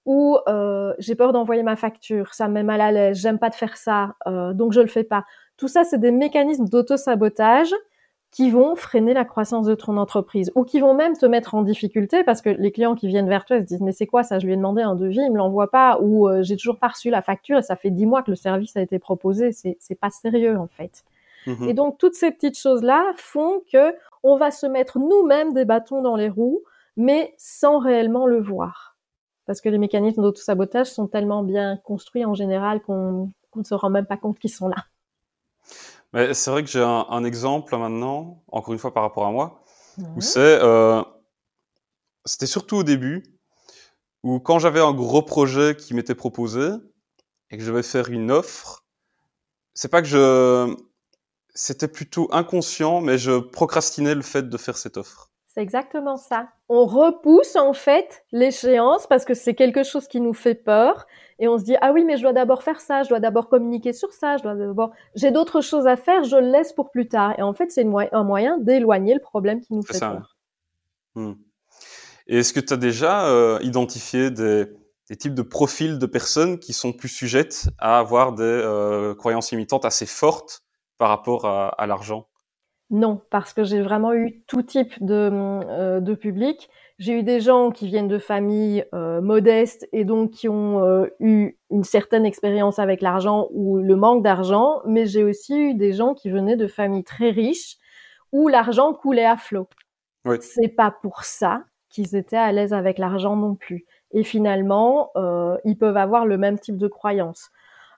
Ou 0.05 0.37
euh, 0.47 0.93
j'ai 0.99 1.15
peur 1.15 1.33
d'envoyer 1.33 1.63
ma 1.63 1.75
facture, 1.75 2.33
ça 2.33 2.47
me 2.47 2.53
met 2.53 2.63
mal 2.63 2.79
à 2.79 2.91
l'aise, 2.91 3.19
j'aime 3.19 3.39
pas 3.39 3.49
de 3.49 3.55
faire 3.55 3.75
ça, 3.75 4.15
euh, 4.27 4.53
donc 4.53 4.71
je 4.71 4.79
le 4.79 4.87
fais 4.87 5.03
pas. 5.03 5.25
Tout 5.57 5.67
ça, 5.67 5.83
c'est 5.83 5.97
des 5.97 6.11
mécanismes 6.11 6.65
d'auto-sabotage 6.65 7.73
qui 8.31 8.51
vont 8.51 8.75
freiner 8.75 9.13
la 9.13 9.25
croissance 9.25 9.65
de 9.65 9.73
ton 9.73 9.97
entreprise 9.97 10.51
ou 10.55 10.63
qui 10.63 10.79
vont 10.79 10.93
même 10.93 11.17
te 11.17 11.25
mettre 11.25 11.55
en 11.55 11.61
difficulté 11.61 12.23
parce 12.23 12.41
que 12.41 12.49
les 12.49 12.71
clients 12.71 12.95
qui 12.95 13.07
viennent 13.07 13.29
vers 13.29 13.45
toi 13.45 13.59
se 13.59 13.63
disent 13.63 13.81
mais 13.81 13.93
c'est 13.93 14.05
quoi 14.05 14.23
ça? 14.23 14.39
Je 14.39 14.45
lui 14.45 14.53
ai 14.53 14.57
demandé 14.57 14.81
un 14.81 14.95
devis 14.95 15.21
il 15.21 15.31
me 15.31 15.37
l'envoie 15.37 15.71
pas 15.71 15.97
ou 16.01 16.27
euh, 16.27 16.43
j'ai 16.43 16.57
toujours 16.57 16.77
pas 16.77 16.89
reçu 16.89 17.09
la 17.09 17.21
facture 17.21 17.57
et 17.57 17.61
ça 17.61 17.75
fait 17.75 17.89
dix 17.89 18.05
mois 18.05 18.23
que 18.23 18.29
le 18.29 18.35
service 18.35 18.75
a 18.75 18.81
été 18.81 18.99
proposé 18.99 19.53
c'est 19.53 19.77
c'est 19.79 19.95
pas 19.95 20.09
sérieux 20.09 20.57
en 20.57 20.67
fait 20.67 21.03
mmh 21.45 21.69
et 21.69 21.73
donc 21.73 21.97
toutes 21.97 22.15
ces 22.15 22.31
petites 22.31 22.57
choses 22.57 22.83
là 22.83 23.13
font 23.15 23.61
que 23.71 23.93
on 24.23 24.37
va 24.37 24.51
se 24.51 24.65
mettre 24.65 24.99
nous-mêmes 24.99 25.53
des 25.53 25.65
bâtons 25.65 26.01
dans 26.01 26.15
les 26.15 26.29
roues, 26.29 26.61
mais 26.95 27.33
sans 27.37 27.79
réellement 27.79 28.25
le 28.25 28.41
voir. 28.41 28.97
Parce 29.45 29.61
que 29.61 29.69
les 29.69 29.77
mécanismes 29.77 30.21
d'auto-sabotage 30.21 30.87
sont 30.87 31.07
tellement 31.07 31.43
bien 31.43 31.77
construits 31.77 32.25
en 32.25 32.33
général 32.33 32.81
qu'on 32.81 33.31
ne 33.55 33.63
se 33.63 33.73
rend 33.73 33.89
même 33.89 34.05
pas 34.05 34.17
compte 34.17 34.39
qu'ils 34.39 34.51
sont 34.51 34.67
là. 34.67 34.85
Mais 36.17 36.33
c'est 36.33 36.49
vrai 36.49 36.63
que 36.63 36.69
j'ai 36.71 36.81
un, 36.81 37.23
exemple 37.23 37.77
maintenant, 37.77 38.43
encore 38.47 38.73
une 38.73 38.79
fois 38.79 38.91
par 38.91 39.03
rapport 39.03 39.27
à 39.27 39.31
moi, 39.31 39.61
où 40.15 40.19
c'est, 40.19 40.39
euh, 40.39 41.03
c'était 42.25 42.47
surtout 42.47 42.77
au 42.77 42.83
début, 42.83 43.23
où 44.23 44.39
quand 44.39 44.57
j'avais 44.57 44.79
un 44.79 44.93
gros 44.93 45.21
projet 45.21 45.75
qui 45.75 45.93
m'était 45.93 46.15
proposé 46.15 46.69
et 47.51 47.57
que 47.57 47.63
je 47.63 47.69
devais 47.69 47.83
faire 47.83 48.09
une 48.09 48.31
offre, 48.31 48.83
c'est 49.75 49.89
pas 49.89 50.01
que 50.01 50.07
je, 50.07 50.75
c'était 51.53 51.87
plutôt 51.87 52.27
inconscient, 52.31 52.99
mais 52.99 53.19
je 53.19 53.37
procrastinais 53.37 54.15
le 54.15 54.23
fait 54.23 54.49
de 54.49 54.57
faire 54.57 54.75
cette 54.75 54.97
offre. 54.97 55.29
C'est 55.57 55.63
exactement 55.63 56.17
ça. 56.17 56.49
On 56.69 56.85
repousse 56.85 57.55
en 57.55 57.73
fait 57.73 58.23
l'échéance 58.31 59.07
parce 59.07 59.25
que 59.25 59.33
c'est 59.33 59.55
quelque 59.55 59.81
chose 59.81 60.07
qui 60.07 60.21
nous 60.21 60.35
fait 60.35 60.53
peur 60.53 61.07
et 61.39 61.47
on 61.47 61.57
se 61.57 61.63
dit 61.63 61.75
ah 61.81 61.93
oui 61.93 62.03
mais 62.05 62.15
je 62.15 62.21
dois 62.21 62.31
d'abord 62.31 62.61
faire 62.61 62.79
ça, 62.79 63.01
je 63.01 63.09
dois 63.09 63.19
d'abord 63.19 63.49
communiquer 63.49 63.91
sur 63.91 64.13
ça, 64.13 64.37
je 64.37 64.43
dois 64.43 64.53
d'abord 64.53 64.91
j'ai 65.15 65.31
d'autres 65.31 65.61
choses 65.61 65.87
à 65.87 65.95
faire, 65.95 66.23
je 66.25 66.35
le 66.35 66.51
laisse 66.51 66.73
pour 66.73 66.91
plus 66.91 67.07
tard 67.07 67.33
et 67.39 67.41
en 67.41 67.55
fait 67.55 67.71
c'est 67.71 67.87
un 68.11 68.23
moyen 68.23 68.59
d'éloigner 68.59 69.15
le 69.15 69.19
problème 69.19 69.59
qui 69.59 69.73
nous 69.73 69.81
fait 69.81 69.99
peur. 69.99 70.37
Hmm. 71.15 71.33
Et 72.27 72.37
est-ce 72.37 72.53
que 72.53 72.59
tu 72.59 72.73
as 72.73 72.77
déjà 72.77 73.27
euh, 73.27 73.57
identifié 73.63 74.29
des, 74.29 74.67
types 75.17 75.33
de 75.33 75.41
profils 75.41 75.97
de 75.97 76.05
personnes 76.05 76.59
qui 76.59 76.73
sont 76.73 76.93
plus 76.93 77.09
sujettes 77.09 77.67
à 77.79 77.97
avoir 77.97 78.33
des 78.33 78.43
euh, 78.43 79.15
croyances 79.15 79.49
limitantes 79.49 79.85
assez 79.85 80.05
fortes 80.05 80.61
par 80.99 81.09
rapport 81.09 81.45
à, 81.45 81.87
l'argent? 81.87 82.27
Non, 82.89 83.21
parce 83.29 83.53
que 83.53 83.65
j'ai 83.65 83.81
vraiment 83.81 84.13
eu 84.13 84.43
tout 84.47 84.61
type 84.61 85.03
de, 85.03 85.29
euh, 85.33 85.99
de 85.99 86.13
public. 86.15 86.69
J'ai 86.99 87.19
eu 87.19 87.23
des 87.23 87.41
gens 87.41 87.69
qui 87.69 87.85
viennent 87.85 88.07
de 88.07 88.17
familles 88.17 88.85
euh, 88.93 89.19
modestes 89.19 89.87
et 89.91 90.05
donc 90.05 90.31
qui 90.31 90.47
ont 90.47 90.83
euh, 90.83 91.07
eu 91.19 91.57
une 91.69 91.83
certaine 91.83 92.25
expérience 92.25 92.79
avec 92.79 93.01
l'argent 93.01 93.49
ou 93.51 93.77
le 93.77 93.95
manque 93.97 94.23
d'argent, 94.23 94.81
mais 94.85 95.05
j'ai 95.05 95.23
aussi 95.23 95.57
eu 95.57 95.73
des 95.73 95.91
gens 95.91 96.13
qui 96.13 96.29
venaient 96.29 96.55
de 96.55 96.67
familles 96.67 97.03
très 97.03 97.29
riches 97.29 97.75
où 98.31 98.47
l'argent 98.47 98.93
coulait 98.93 99.25
à 99.25 99.35
flot. 99.35 99.67
Oui. 100.25 100.37
C'est 100.39 100.69
pas 100.69 100.91
pour 101.01 101.23
ça 101.23 101.63
qu'ils 101.89 102.15
étaient 102.15 102.37
à 102.37 102.51
l'aise 102.53 102.73
avec 102.73 102.99
l'argent 102.99 103.35
non 103.35 103.55
plus. 103.55 103.85
Et 104.11 104.23
finalement, 104.23 105.11
ils 105.65 105.77
peuvent 105.77 105.97
avoir 105.97 106.25
le 106.25 106.37
même 106.37 106.57
type 106.57 106.77
de 106.77 106.87
croyance. 106.87 107.49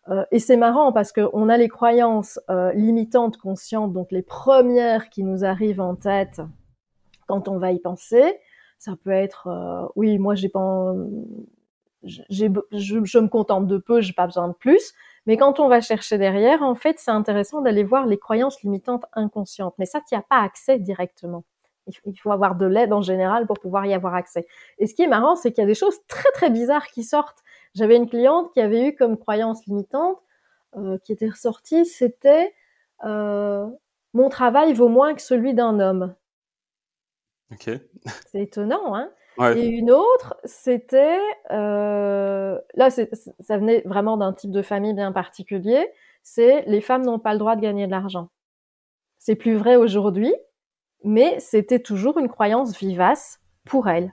Euh, 0.09 0.25
et 0.31 0.39
c'est 0.39 0.57
marrant 0.57 0.91
parce 0.91 1.11
qu'on 1.11 1.49
a 1.49 1.57
les 1.57 1.67
croyances 1.67 2.39
euh, 2.49 2.71
limitantes 2.73 3.37
conscientes, 3.37 3.93
donc 3.93 4.11
les 4.11 4.23
premières 4.23 5.09
qui 5.09 5.23
nous 5.23 5.45
arrivent 5.45 5.81
en 5.81 5.95
tête 5.95 6.41
quand 7.27 7.47
on 7.47 7.57
va 7.57 7.71
y 7.71 7.79
penser. 7.79 8.39
Ça 8.79 8.93
peut 9.03 9.11
être, 9.11 9.47
euh, 9.47 9.87
oui, 9.95 10.17
moi 10.17 10.35
j'ai 10.35 10.49
pas, 10.49 10.93
je, 12.03 12.21
je, 12.29 13.19
me 13.19 13.27
contente 13.27 13.67
de 13.67 13.77
peu, 13.77 14.01
j'ai 14.01 14.13
pas 14.13 14.25
besoin 14.25 14.47
de 14.47 14.53
plus. 14.53 14.93
Mais 15.25 15.37
quand 15.37 15.59
on 15.59 15.67
va 15.67 15.81
chercher 15.81 16.17
derrière, 16.17 16.63
en 16.63 16.75
fait, 16.75 16.97
c'est 16.97 17.11
intéressant 17.11 17.61
d'aller 17.61 17.83
voir 17.83 18.05
les 18.07 18.17
croyances 18.17 18.61
limitantes 18.63 19.05
inconscientes. 19.13 19.75
Mais 19.77 19.85
ça, 19.85 19.99
tu 19.99 20.15
n'y 20.15 20.19
as 20.19 20.23
pas 20.23 20.41
accès 20.41 20.79
directement. 20.79 21.43
Il 22.05 22.19
faut 22.19 22.31
avoir 22.31 22.55
de 22.55 22.65
l'aide 22.65 22.93
en 22.93 23.01
général 23.01 23.47
pour 23.47 23.59
pouvoir 23.59 23.85
y 23.85 23.93
avoir 23.93 24.15
accès. 24.15 24.47
Et 24.77 24.87
ce 24.87 24.93
qui 24.93 25.01
est 25.03 25.07
marrant, 25.07 25.35
c'est 25.35 25.51
qu'il 25.51 25.61
y 25.61 25.65
a 25.65 25.67
des 25.67 25.75
choses 25.75 25.97
très 26.07 26.29
très 26.33 26.49
bizarres 26.49 26.87
qui 26.87 27.03
sortent. 27.03 27.43
J'avais 27.75 27.95
une 27.95 28.09
cliente 28.09 28.51
qui 28.53 28.61
avait 28.61 28.87
eu 28.87 28.95
comme 28.95 29.17
croyance 29.17 29.65
limitante 29.65 30.17
qui 31.03 31.11
était 31.11 31.29
ressorti, 31.29 31.85
c'était 31.85 32.53
mon 34.13 34.29
travail 34.29 34.73
vaut 34.73 34.87
moins 34.87 35.13
que 35.13 35.21
celui 35.21 35.53
d'un 35.53 35.79
homme. 35.79 36.15
Ok. 37.51 37.69
C'est 38.31 38.41
étonnant, 38.41 38.95
hein 38.95 39.09
Et 39.55 39.67
une 39.67 39.91
autre, 39.91 40.35
c'était 40.43 41.19
euh, 41.51 42.59
là, 42.75 42.89
ça 42.89 43.57
venait 43.57 43.81
vraiment 43.85 44.17
d'un 44.17 44.33
type 44.33 44.51
de 44.51 44.61
famille 44.61 44.93
bien 44.93 45.11
particulier. 45.11 45.91
C'est 46.21 46.63
les 46.67 46.81
femmes 46.81 47.05
n'ont 47.05 47.19
pas 47.19 47.33
le 47.33 47.39
droit 47.39 47.55
de 47.55 47.61
gagner 47.61 47.85
de 47.85 47.91
l'argent. 47.91 48.29
C'est 49.17 49.35
plus 49.35 49.55
vrai 49.55 49.75
aujourd'hui, 49.75 50.33
mais 51.03 51.39
c'était 51.39 51.79
toujours 51.79 52.17
une 52.17 52.29
croyance 52.29 52.77
vivace 52.77 53.39
pour 53.65 53.87
elle. 53.87 54.11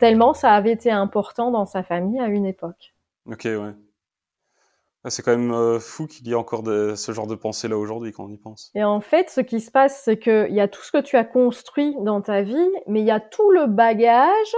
Tellement 0.00 0.34
ça 0.34 0.54
avait 0.54 0.72
été 0.72 0.90
important 0.90 1.50
dans 1.50 1.66
sa 1.66 1.82
famille 1.82 2.18
à 2.18 2.26
une 2.26 2.46
époque. 2.46 2.94
Ok, 3.26 3.42
ouais. 3.44 3.74
Ah, 5.02 5.08
c'est 5.08 5.22
quand 5.22 5.30
même 5.30 5.52
euh, 5.52 5.78
fou 5.78 6.06
qu'il 6.06 6.28
y 6.28 6.32
ait 6.32 6.34
encore 6.34 6.62
ce 6.66 7.12
genre 7.12 7.26
de 7.26 7.34
pensée 7.34 7.68
là 7.68 7.78
aujourd'hui 7.78 8.12
quand 8.12 8.24
on 8.24 8.30
y 8.30 8.36
pense. 8.36 8.70
Et 8.74 8.84
en 8.84 9.00
fait, 9.00 9.30
ce 9.30 9.40
qui 9.40 9.60
se 9.60 9.70
passe, 9.70 10.02
c'est 10.04 10.18
qu'il 10.18 10.52
y 10.52 10.60
a 10.60 10.68
tout 10.68 10.82
ce 10.82 10.92
que 10.92 11.00
tu 11.00 11.16
as 11.16 11.24
construit 11.24 11.96
dans 12.00 12.20
ta 12.20 12.42
vie, 12.42 12.70
mais 12.86 13.00
il 13.00 13.06
y 13.06 13.10
a 13.10 13.20
tout 13.20 13.50
le 13.50 13.66
bagage 13.66 14.54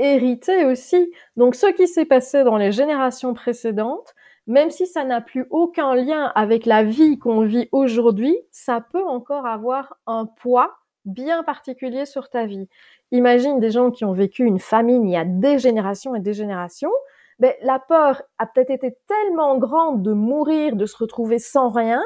hérité 0.00 0.64
aussi. 0.64 1.12
Donc 1.36 1.54
ce 1.54 1.66
qui 1.66 1.86
s'est 1.86 2.06
passé 2.06 2.42
dans 2.42 2.56
les 2.56 2.72
générations 2.72 3.34
précédentes, 3.34 4.14
même 4.46 4.70
si 4.70 4.86
ça 4.86 5.04
n'a 5.04 5.20
plus 5.20 5.46
aucun 5.50 5.94
lien 5.94 6.32
avec 6.34 6.66
la 6.66 6.82
vie 6.82 7.18
qu'on 7.18 7.44
vit 7.44 7.68
aujourd'hui, 7.70 8.36
ça 8.50 8.80
peut 8.80 9.04
encore 9.04 9.46
avoir 9.46 9.96
un 10.06 10.26
poids 10.26 10.76
bien 11.04 11.42
particulier 11.42 12.04
sur 12.04 12.30
ta 12.30 12.46
vie. 12.46 12.68
Imagine 13.14 13.60
des 13.60 13.70
gens 13.70 13.92
qui 13.92 14.04
ont 14.04 14.12
vécu 14.12 14.44
une 14.44 14.58
famine 14.58 15.06
il 15.06 15.12
y 15.12 15.16
a 15.16 15.24
des 15.24 15.60
générations 15.60 16.16
et 16.16 16.20
des 16.20 16.34
générations 16.34 16.90
ben, 17.38 17.52
la 17.62 17.78
peur 17.78 18.22
a 18.38 18.46
peut-être 18.46 18.70
été 18.70 18.96
tellement 19.06 19.56
grande 19.56 20.02
de 20.02 20.12
mourir, 20.12 20.74
de 20.74 20.84
se 20.84 20.96
retrouver 20.96 21.38
sans 21.38 21.68
rien, 21.68 22.02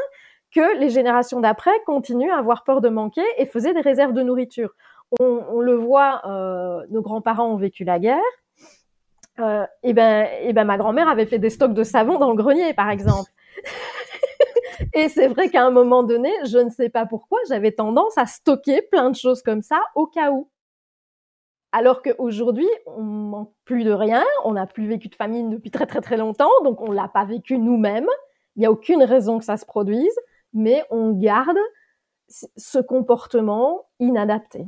que 0.54 0.78
les 0.78 0.90
générations 0.90 1.40
d'après 1.40 1.82
continuent 1.86 2.30
à 2.30 2.38
avoir 2.38 2.62
peur 2.62 2.82
de 2.82 2.90
manquer 2.90 3.24
et 3.38 3.46
faisaient 3.46 3.72
des 3.72 3.80
réserves 3.80 4.12
de 4.12 4.22
nourriture. 4.22 4.74
On, 5.18 5.60
le 5.60 5.74
voit, 5.74 6.20
euh, 6.26 6.84
nos 6.90 7.00
grands-parents 7.00 7.48
ont 7.48 7.56
vécu 7.56 7.84
la 7.84 7.98
guerre. 7.98 8.20
Euh, 9.38 9.64
et 9.82 9.94
ben, 9.94 10.28
et 10.42 10.52
ben, 10.52 10.64
ma 10.64 10.76
grand-mère 10.76 11.08
avait 11.08 11.24
fait 11.24 11.38
des 11.38 11.50
stocks 11.50 11.72
de 11.72 11.84
savon 11.84 12.18
dans 12.18 12.30
le 12.30 12.36
grenier, 12.36 12.74
par 12.74 12.90
exemple. 12.90 13.30
et 14.94 15.08
c'est 15.08 15.28
vrai 15.28 15.48
qu'à 15.48 15.64
un 15.64 15.70
moment 15.70 16.02
donné, 16.02 16.32
je 16.44 16.58
ne 16.58 16.68
sais 16.68 16.90
pas 16.90 17.06
pourquoi, 17.06 17.38
j'avais 17.48 17.72
tendance 17.72 18.18
à 18.18 18.26
stocker 18.26 18.82
plein 18.90 19.08
de 19.08 19.16
choses 19.16 19.42
comme 19.42 19.62
ça 19.62 19.80
au 19.94 20.06
cas 20.06 20.30
où. 20.30 20.50
Alors 21.72 22.02
qu'aujourd'hui, 22.02 22.68
on 22.86 23.02
manque 23.02 23.52
plus 23.64 23.84
de 23.84 23.92
rien, 23.92 24.24
on 24.44 24.52
n'a 24.52 24.66
plus 24.66 24.88
vécu 24.88 25.08
de 25.08 25.14
famine 25.14 25.50
depuis 25.50 25.70
très 25.70 25.86
très 25.86 26.00
très 26.00 26.16
longtemps, 26.16 26.50
donc 26.64 26.80
on 26.80 26.90
l'a 26.90 27.08
pas 27.08 27.24
vécu 27.24 27.58
nous-mêmes. 27.58 28.08
Il 28.56 28.60
n'y 28.60 28.66
a 28.66 28.72
aucune 28.72 29.02
raison 29.02 29.38
que 29.38 29.44
ça 29.44 29.56
se 29.56 29.66
produise, 29.66 30.14
mais 30.54 30.82
on 30.90 31.12
garde 31.12 31.58
ce 32.28 32.78
comportement 32.78 33.86
inadapté. 34.00 34.66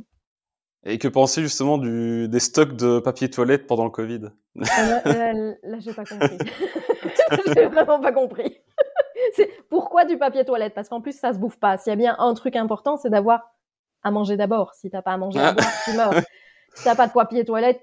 Et 0.83 0.97
que 0.97 1.07
penser 1.07 1.41
justement 1.41 1.77
du, 1.77 2.27
des 2.27 2.39
stocks 2.39 2.75
de 2.75 2.99
papier 2.99 3.29
toilette 3.29 3.67
pendant 3.67 3.83
le 3.83 3.91
Covid? 3.91 4.29
Ah, 4.71 5.01
Là, 5.05 5.33
là, 5.33 5.79
j'ai 5.79 5.93
pas 5.93 6.05
compris. 6.05 6.37
j'ai 7.55 7.65
vraiment 7.67 7.99
pas 7.99 8.11
compris. 8.11 8.57
c'est 9.35 9.49
pourquoi 9.69 10.05
du 10.05 10.17
papier 10.17 10.43
toilette? 10.43 10.73
Parce 10.73 10.89
qu'en 10.89 11.01
plus, 11.01 11.17
ça 11.17 11.33
se 11.33 11.39
bouffe 11.39 11.59
pas. 11.59 11.77
S'il 11.77 11.91
y 11.91 11.93
a 11.93 11.97
bien 11.97 12.15
un 12.17 12.33
truc 12.33 12.55
important, 12.55 12.97
c'est 12.97 13.11
d'avoir 13.11 13.51
à 14.03 14.09
manger 14.09 14.37
d'abord. 14.37 14.73
Si 14.73 14.89
t'as 14.89 15.03
pas 15.03 15.11
à 15.11 15.17
manger 15.17 15.39
à 15.39 15.53
boire, 15.53 15.71
tu 15.85 15.93
meurs 15.93 16.13
si 16.73 16.83
t'as 16.83 16.95
pas 16.95 17.07
de 17.07 17.13
papier 17.13 17.45
toilette, 17.45 17.81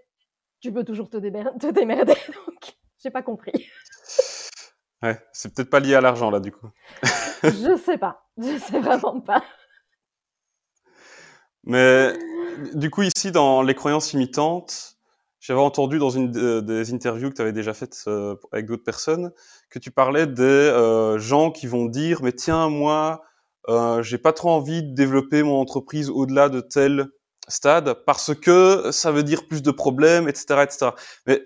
tu 0.60 0.72
peux 0.72 0.84
toujours 0.84 1.08
te, 1.08 1.16
te 1.16 1.70
démerder. 1.70 2.14
Donc, 2.46 2.76
j'ai 3.02 3.10
pas 3.10 3.22
compris. 3.22 3.52
Ouais, 5.00 5.16
c'est 5.30 5.54
peut-être 5.54 5.70
pas 5.70 5.78
lié 5.78 5.94
à 5.94 6.00
l'argent 6.00 6.28
là, 6.28 6.40
du 6.40 6.50
coup. 6.50 6.66
je 7.44 7.80
sais 7.84 7.98
pas. 7.98 8.26
Je 8.36 8.58
sais 8.58 8.80
vraiment 8.80 9.20
pas. 9.20 9.44
Mais 11.62 12.14
du 12.74 12.90
coup, 12.90 13.02
ici, 13.02 13.30
dans 13.30 13.62
les 13.62 13.76
croyances 13.76 14.12
imitantes, 14.12 14.98
j'avais 15.40 15.60
entendu 15.60 15.98
dans 15.98 16.10
une 16.10 16.30
des 16.62 16.92
interviews 16.92 17.30
que 17.30 17.36
tu 17.36 17.42
avais 17.42 17.52
déjà 17.52 17.74
faites 17.74 18.04
euh, 18.08 18.34
avec 18.52 18.66
d'autres 18.66 18.82
personnes 18.82 19.30
que 19.70 19.78
tu 19.78 19.90
parlais 19.90 20.26
des 20.26 20.42
euh, 20.42 21.18
gens 21.18 21.50
qui 21.50 21.66
vont 21.66 21.86
dire 21.86 22.22
mais 22.22 22.32
tiens 22.32 22.68
moi 22.68 23.22
euh, 23.68 24.02
j'ai 24.02 24.18
pas 24.18 24.32
trop 24.32 24.50
envie 24.50 24.82
de 24.82 24.94
développer 24.94 25.42
mon 25.42 25.60
entreprise 25.60 26.10
au-delà 26.10 26.48
de 26.48 26.60
tel 26.60 27.06
stade 27.48 27.94
parce 28.06 28.34
que 28.34 28.90
ça 28.92 29.12
veut 29.12 29.22
dire 29.22 29.46
plus 29.46 29.62
de 29.62 29.70
problèmes, 29.70 30.28
etc., 30.28 30.60
etc. 30.62 30.90
Mais 31.26 31.42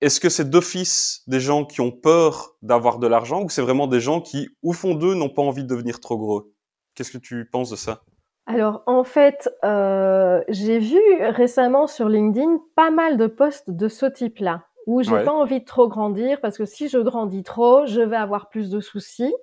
est-ce 0.00 0.20
que 0.20 0.28
c'est 0.28 0.48
d'office 0.48 1.22
des 1.26 1.40
gens 1.40 1.64
qui 1.64 1.80
ont 1.80 1.90
peur 1.90 2.56
d'avoir 2.62 2.98
de 2.98 3.06
l'argent 3.06 3.42
ou 3.42 3.48
c'est 3.48 3.62
vraiment 3.62 3.86
des 3.86 4.00
gens 4.00 4.20
qui, 4.20 4.48
au 4.62 4.72
fond 4.72 4.94
d'eux, 4.94 5.14
n'ont 5.14 5.28
pas 5.28 5.42
envie 5.42 5.64
de 5.64 5.68
devenir 5.68 6.00
trop 6.00 6.16
gros? 6.16 6.52
Qu'est-ce 6.94 7.10
que 7.10 7.18
tu 7.18 7.48
penses 7.50 7.70
de 7.70 7.76
ça? 7.76 8.02
Alors 8.46 8.82
en 8.86 9.04
fait, 9.04 9.50
euh, 9.64 10.42
j'ai 10.48 10.78
vu 10.78 10.98
récemment 11.20 11.86
sur 11.86 12.08
LinkedIn 12.08 12.58
pas 12.74 12.90
mal 12.90 13.18
de 13.18 13.26
posts 13.26 13.70
de 13.70 13.88
ce 13.88 14.06
type-là, 14.06 14.64
où 14.86 15.02
j'ai 15.02 15.22
pas 15.22 15.32
envie 15.32 15.60
de 15.60 15.66
trop 15.66 15.86
grandir 15.86 16.40
parce 16.40 16.56
que 16.56 16.64
si 16.64 16.88
je 16.88 16.98
grandis 16.98 17.42
trop, 17.42 17.84
je 17.84 18.00
vais 18.00 18.16
avoir 18.16 18.48
plus 18.48 18.70
de 18.70 18.80
soucis. 18.80 19.34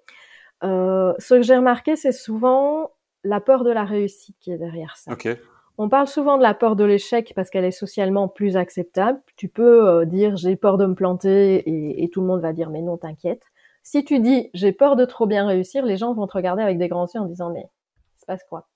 Euh, 0.63 1.13
ce 1.19 1.35
que 1.35 1.41
j'ai 1.43 1.55
remarqué, 1.55 1.95
c'est 1.95 2.11
souvent 2.11 2.91
la 3.23 3.41
peur 3.41 3.63
de 3.63 3.71
la 3.71 3.83
réussite 3.83 4.37
qui 4.39 4.51
est 4.51 4.57
derrière 4.57 4.97
ça. 4.97 5.11
Okay. 5.11 5.37
On 5.77 5.89
parle 5.89 6.07
souvent 6.07 6.37
de 6.37 6.43
la 6.43 6.53
peur 6.53 6.77
de 6.77 6.85
l'échec 6.85 7.33
parce 7.35 7.49
qu'elle 7.49 7.65
est 7.65 7.71
socialement 7.71 8.29
plus 8.29 8.55
acceptable. 8.55 9.19
Tu 9.35 9.49
peux 9.49 9.87
euh, 9.87 10.05
dire 10.05 10.37
j'ai 10.37 10.55
peur 10.55 10.77
de 10.77 10.85
me 10.85 10.95
planter 10.95 11.63
et, 12.01 12.09
tout 12.09 12.21
le 12.21 12.27
monde 12.27 12.41
va 12.41 12.53
dire 12.53 12.69
mais 12.69 12.81
non 12.81 12.97
t'inquiète. 12.97 13.41
Si 13.83 14.05
tu 14.05 14.19
dis 14.19 14.49
j'ai 14.53 14.71
peur 14.71 14.95
de 14.95 15.03
trop 15.03 15.27
bien 15.27 15.45
réussir, 15.45 15.85
les 15.85 15.97
gens 15.97 16.13
vont 16.13 16.27
te 16.27 16.33
regarder 16.33 16.63
avec 16.63 16.77
des 16.77 16.87
grands 16.87 17.07
yeux 17.13 17.19
en 17.19 17.25
disant 17.25 17.51
mais 17.51 17.67
se 18.17 18.25
passe 18.25 18.43
quoi? 18.49 18.67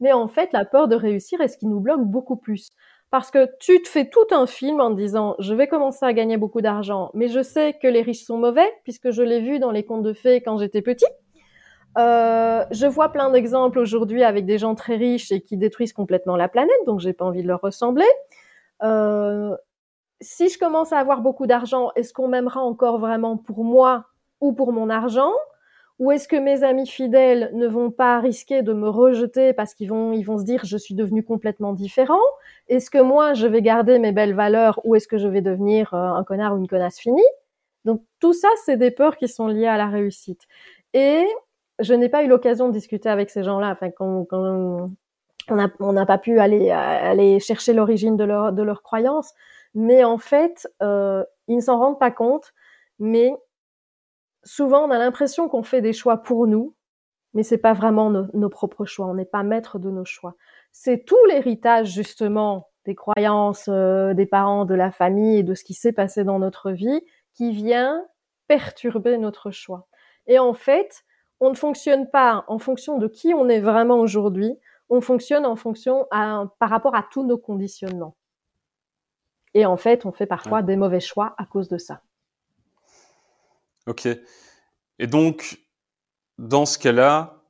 Mais 0.00 0.12
en 0.12 0.26
fait 0.26 0.52
la 0.52 0.64
peur 0.64 0.88
de 0.88 0.96
réussir 0.96 1.40
est 1.40 1.48
ce 1.48 1.58
qui 1.58 1.66
nous 1.66 1.80
bloque 1.80 2.04
beaucoup 2.04 2.36
plus. 2.36 2.70
Parce 3.10 3.30
que 3.30 3.48
tu 3.60 3.80
te 3.80 3.88
fais 3.88 4.10
tout 4.10 4.26
un 4.32 4.46
film 4.46 4.80
en 4.80 4.90
disant 4.90 5.36
je 5.38 5.54
vais 5.54 5.68
commencer 5.68 6.04
à 6.04 6.12
gagner 6.12 6.38
beaucoup 6.38 6.60
d'argent, 6.60 7.10
mais 7.14 7.28
je 7.28 7.42
sais 7.42 7.74
que 7.80 7.86
les 7.86 8.02
riches 8.02 8.24
sont 8.24 8.36
mauvais 8.36 8.68
puisque 8.82 9.12
je 9.12 9.22
l'ai 9.22 9.40
vu 9.40 9.60
dans 9.60 9.70
les 9.70 9.84
contes 9.84 10.02
de 10.02 10.12
fées 10.12 10.40
quand 10.42 10.58
j'étais 10.58 10.82
petit. 10.82 11.06
Euh, 11.96 12.64
je 12.70 12.86
vois 12.86 13.10
plein 13.10 13.30
d'exemples 13.30 13.78
aujourd'hui 13.78 14.22
avec 14.22 14.44
des 14.46 14.58
gens 14.58 14.74
très 14.74 14.96
riches 14.96 15.32
et 15.32 15.40
qui 15.40 15.56
détruisent 15.56 15.92
complètement 15.92 16.36
la 16.36 16.48
planète, 16.48 16.76
donc 16.86 17.00
j'ai 17.00 17.12
pas 17.12 17.24
envie 17.24 17.42
de 17.42 17.48
leur 17.48 17.60
ressembler. 17.60 18.06
Euh, 18.82 19.56
si 20.20 20.48
je 20.48 20.58
commence 20.58 20.92
à 20.92 20.98
avoir 20.98 21.20
beaucoup 21.20 21.46
d'argent, 21.46 21.90
est-ce 21.96 22.12
qu'on 22.12 22.28
m'aimera 22.28 22.60
encore 22.60 22.98
vraiment 22.98 23.36
pour 23.36 23.64
moi 23.64 24.06
ou 24.40 24.52
pour 24.52 24.72
mon 24.72 24.90
argent? 24.90 25.32
Ou 25.98 26.12
est-ce 26.12 26.28
que 26.28 26.36
mes 26.36 26.62
amis 26.62 26.86
fidèles 26.86 27.50
ne 27.54 27.66
vont 27.66 27.90
pas 27.90 28.20
risquer 28.20 28.62
de 28.62 28.72
me 28.72 28.88
rejeter 28.88 29.52
parce 29.52 29.74
qu'ils 29.74 29.88
vont, 29.88 30.12
ils 30.12 30.22
vont 30.22 30.38
se 30.38 30.44
dire 30.44 30.64
je 30.64 30.76
suis 30.76 30.94
devenu 30.94 31.24
complètement 31.24 31.72
différent? 31.72 32.20
Est-ce 32.68 32.90
que 32.90 32.98
moi 32.98 33.34
je 33.34 33.48
vais 33.48 33.62
garder 33.62 33.98
mes 33.98 34.12
belles 34.12 34.34
valeurs 34.34 34.80
ou 34.84 34.94
est-ce 34.94 35.08
que 35.08 35.18
je 35.18 35.26
vais 35.26 35.40
devenir 35.40 35.92
euh, 35.94 36.12
un 36.12 36.22
connard 36.22 36.54
ou 36.54 36.58
une 36.58 36.68
connasse 36.68 37.00
finie? 37.00 37.26
Donc 37.84 38.02
tout 38.20 38.32
ça, 38.32 38.48
c'est 38.64 38.76
des 38.76 38.92
peurs 38.92 39.16
qui 39.16 39.26
sont 39.28 39.48
liées 39.48 39.66
à 39.66 39.76
la 39.76 39.88
réussite. 39.88 40.42
Et 40.94 41.26
je 41.78 41.94
n'ai 41.94 42.08
pas 42.08 42.22
eu 42.22 42.28
l'occasion 42.28 42.68
de 42.68 42.72
discuter 42.72 43.08
avec 43.08 43.30
ces 43.30 43.42
gens-là. 43.42 43.70
Enfin, 43.70 43.90
quand, 43.90 44.26
on 45.80 45.92
n'a 45.92 46.06
pas 46.06 46.18
pu 46.18 46.40
aller, 46.40 46.70
aller 46.70 47.40
chercher 47.40 47.72
l'origine 47.72 48.16
de 48.16 48.24
leur, 48.24 48.52
de 48.52 48.62
leur 48.62 48.82
croyance. 48.82 49.32
Mais 49.74 50.04
en 50.04 50.18
fait, 50.18 50.68
euh, 50.82 51.24
ils 51.46 51.56
ne 51.56 51.62
s'en 51.62 51.78
rendent 51.78 51.98
pas 51.98 52.10
compte. 52.10 52.52
Mais 52.98 53.32
souvent, 54.44 54.84
on 54.86 54.90
a 54.90 54.98
l'impression 54.98 55.48
qu'on 55.48 55.62
fait 55.62 55.80
des 55.80 55.92
choix 55.92 56.18
pour 56.18 56.46
nous, 56.46 56.74
mais 57.34 57.42
c'est 57.42 57.58
pas 57.58 57.74
vraiment 57.74 58.10
nos, 58.10 58.48
propres 58.48 58.84
choix. 58.84 59.06
On 59.06 59.14
n'est 59.14 59.24
pas 59.24 59.42
maître 59.42 59.78
de 59.78 59.90
nos 59.90 60.04
choix. 60.04 60.34
C'est 60.72 61.04
tout 61.04 61.24
l'héritage 61.28 61.92
justement 61.92 62.68
des 62.84 62.94
croyances 62.94 63.68
euh, 63.68 64.14
des 64.14 64.26
parents, 64.26 64.64
de 64.64 64.74
la 64.74 64.90
famille 64.90 65.38
et 65.38 65.42
de 65.42 65.54
ce 65.54 65.62
qui 65.62 65.74
s'est 65.74 65.92
passé 65.92 66.24
dans 66.24 66.38
notre 66.38 66.70
vie 66.70 67.02
qui 67.34 67.52
vient 67.52 68.02
perturber 68.46 69.18
notre 69.18 69.50
choix. 69.50 69.86
Et 70.26 70.38
en 70.38 70.54
fait, 70.54 71.04
on 71.40 71.50
ne 71.50 71.54
fonctionne 71.54 72.10
pas 72.10 72.44
en 72.48 72.58
fonction 72.58 72.98
de 72.98 73.06
qui 73.06 73.32
on 73.34 73.48
est 73.48 73.60
vraiment 73.60 73.98
aujourd'hui, 73.98 74.56
on 74.88 75.00
fonctionne 75.00 75.46
en 75.46 75.56
fonction 75.56 76.06
par 76.10 76.70
rapport 76.70 76.94
à 76.94 77.06
tous 77.10 77.24
nos 77.24 77.38
conditionnements. 77.38 78.16
Et 79.54 79.66
en 79.66 79.76
fait, 79.76 80.06
on 80.06 80.12
fait 80.12 80.26
parfois 80.26 80.62
des 80.62 80.76
mauvais 80.76 81.00
choix 81.00 81.34
à 81.38 81.44
cause 81.44 81.68
de 81.68 81.78
ça. 81.78 82.02
Ok. 83.86 84.08
Et 84.98 85.06
donc, 85.06 85.58
dans 86.38 86.66
ce 86.66 86.78
cas-là, 86.78 87.42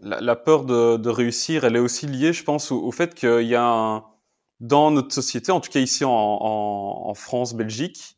la, 0.00 0.36
peur 0.36 0.64
de, 0.64 1.08
réussir, 1.08 1.64
elle 1.64 1.76
est 1.76 1.80
aussi 1.80 2.06
liée, 2.06 2.32
je 2.32 2.44
pense, 2.44 2.70
au, 2.70 2.90
fait 2.92 3.14
qu'il 3.14 3.46
y 3.46 3.54
a 3.54 3.64
un, 3.64 4.04
dans 4.60 4.90
notre 4.90 5.12
société, 5.12 5.52
en 5.52 5.60
tout 5.60 5.70
cas 5.70 5.80
ici 5.80 6.04
en, 6.04 6.10
en 6.10 7.14
France, 7.14 7.54
Belgique, 7.54 8.16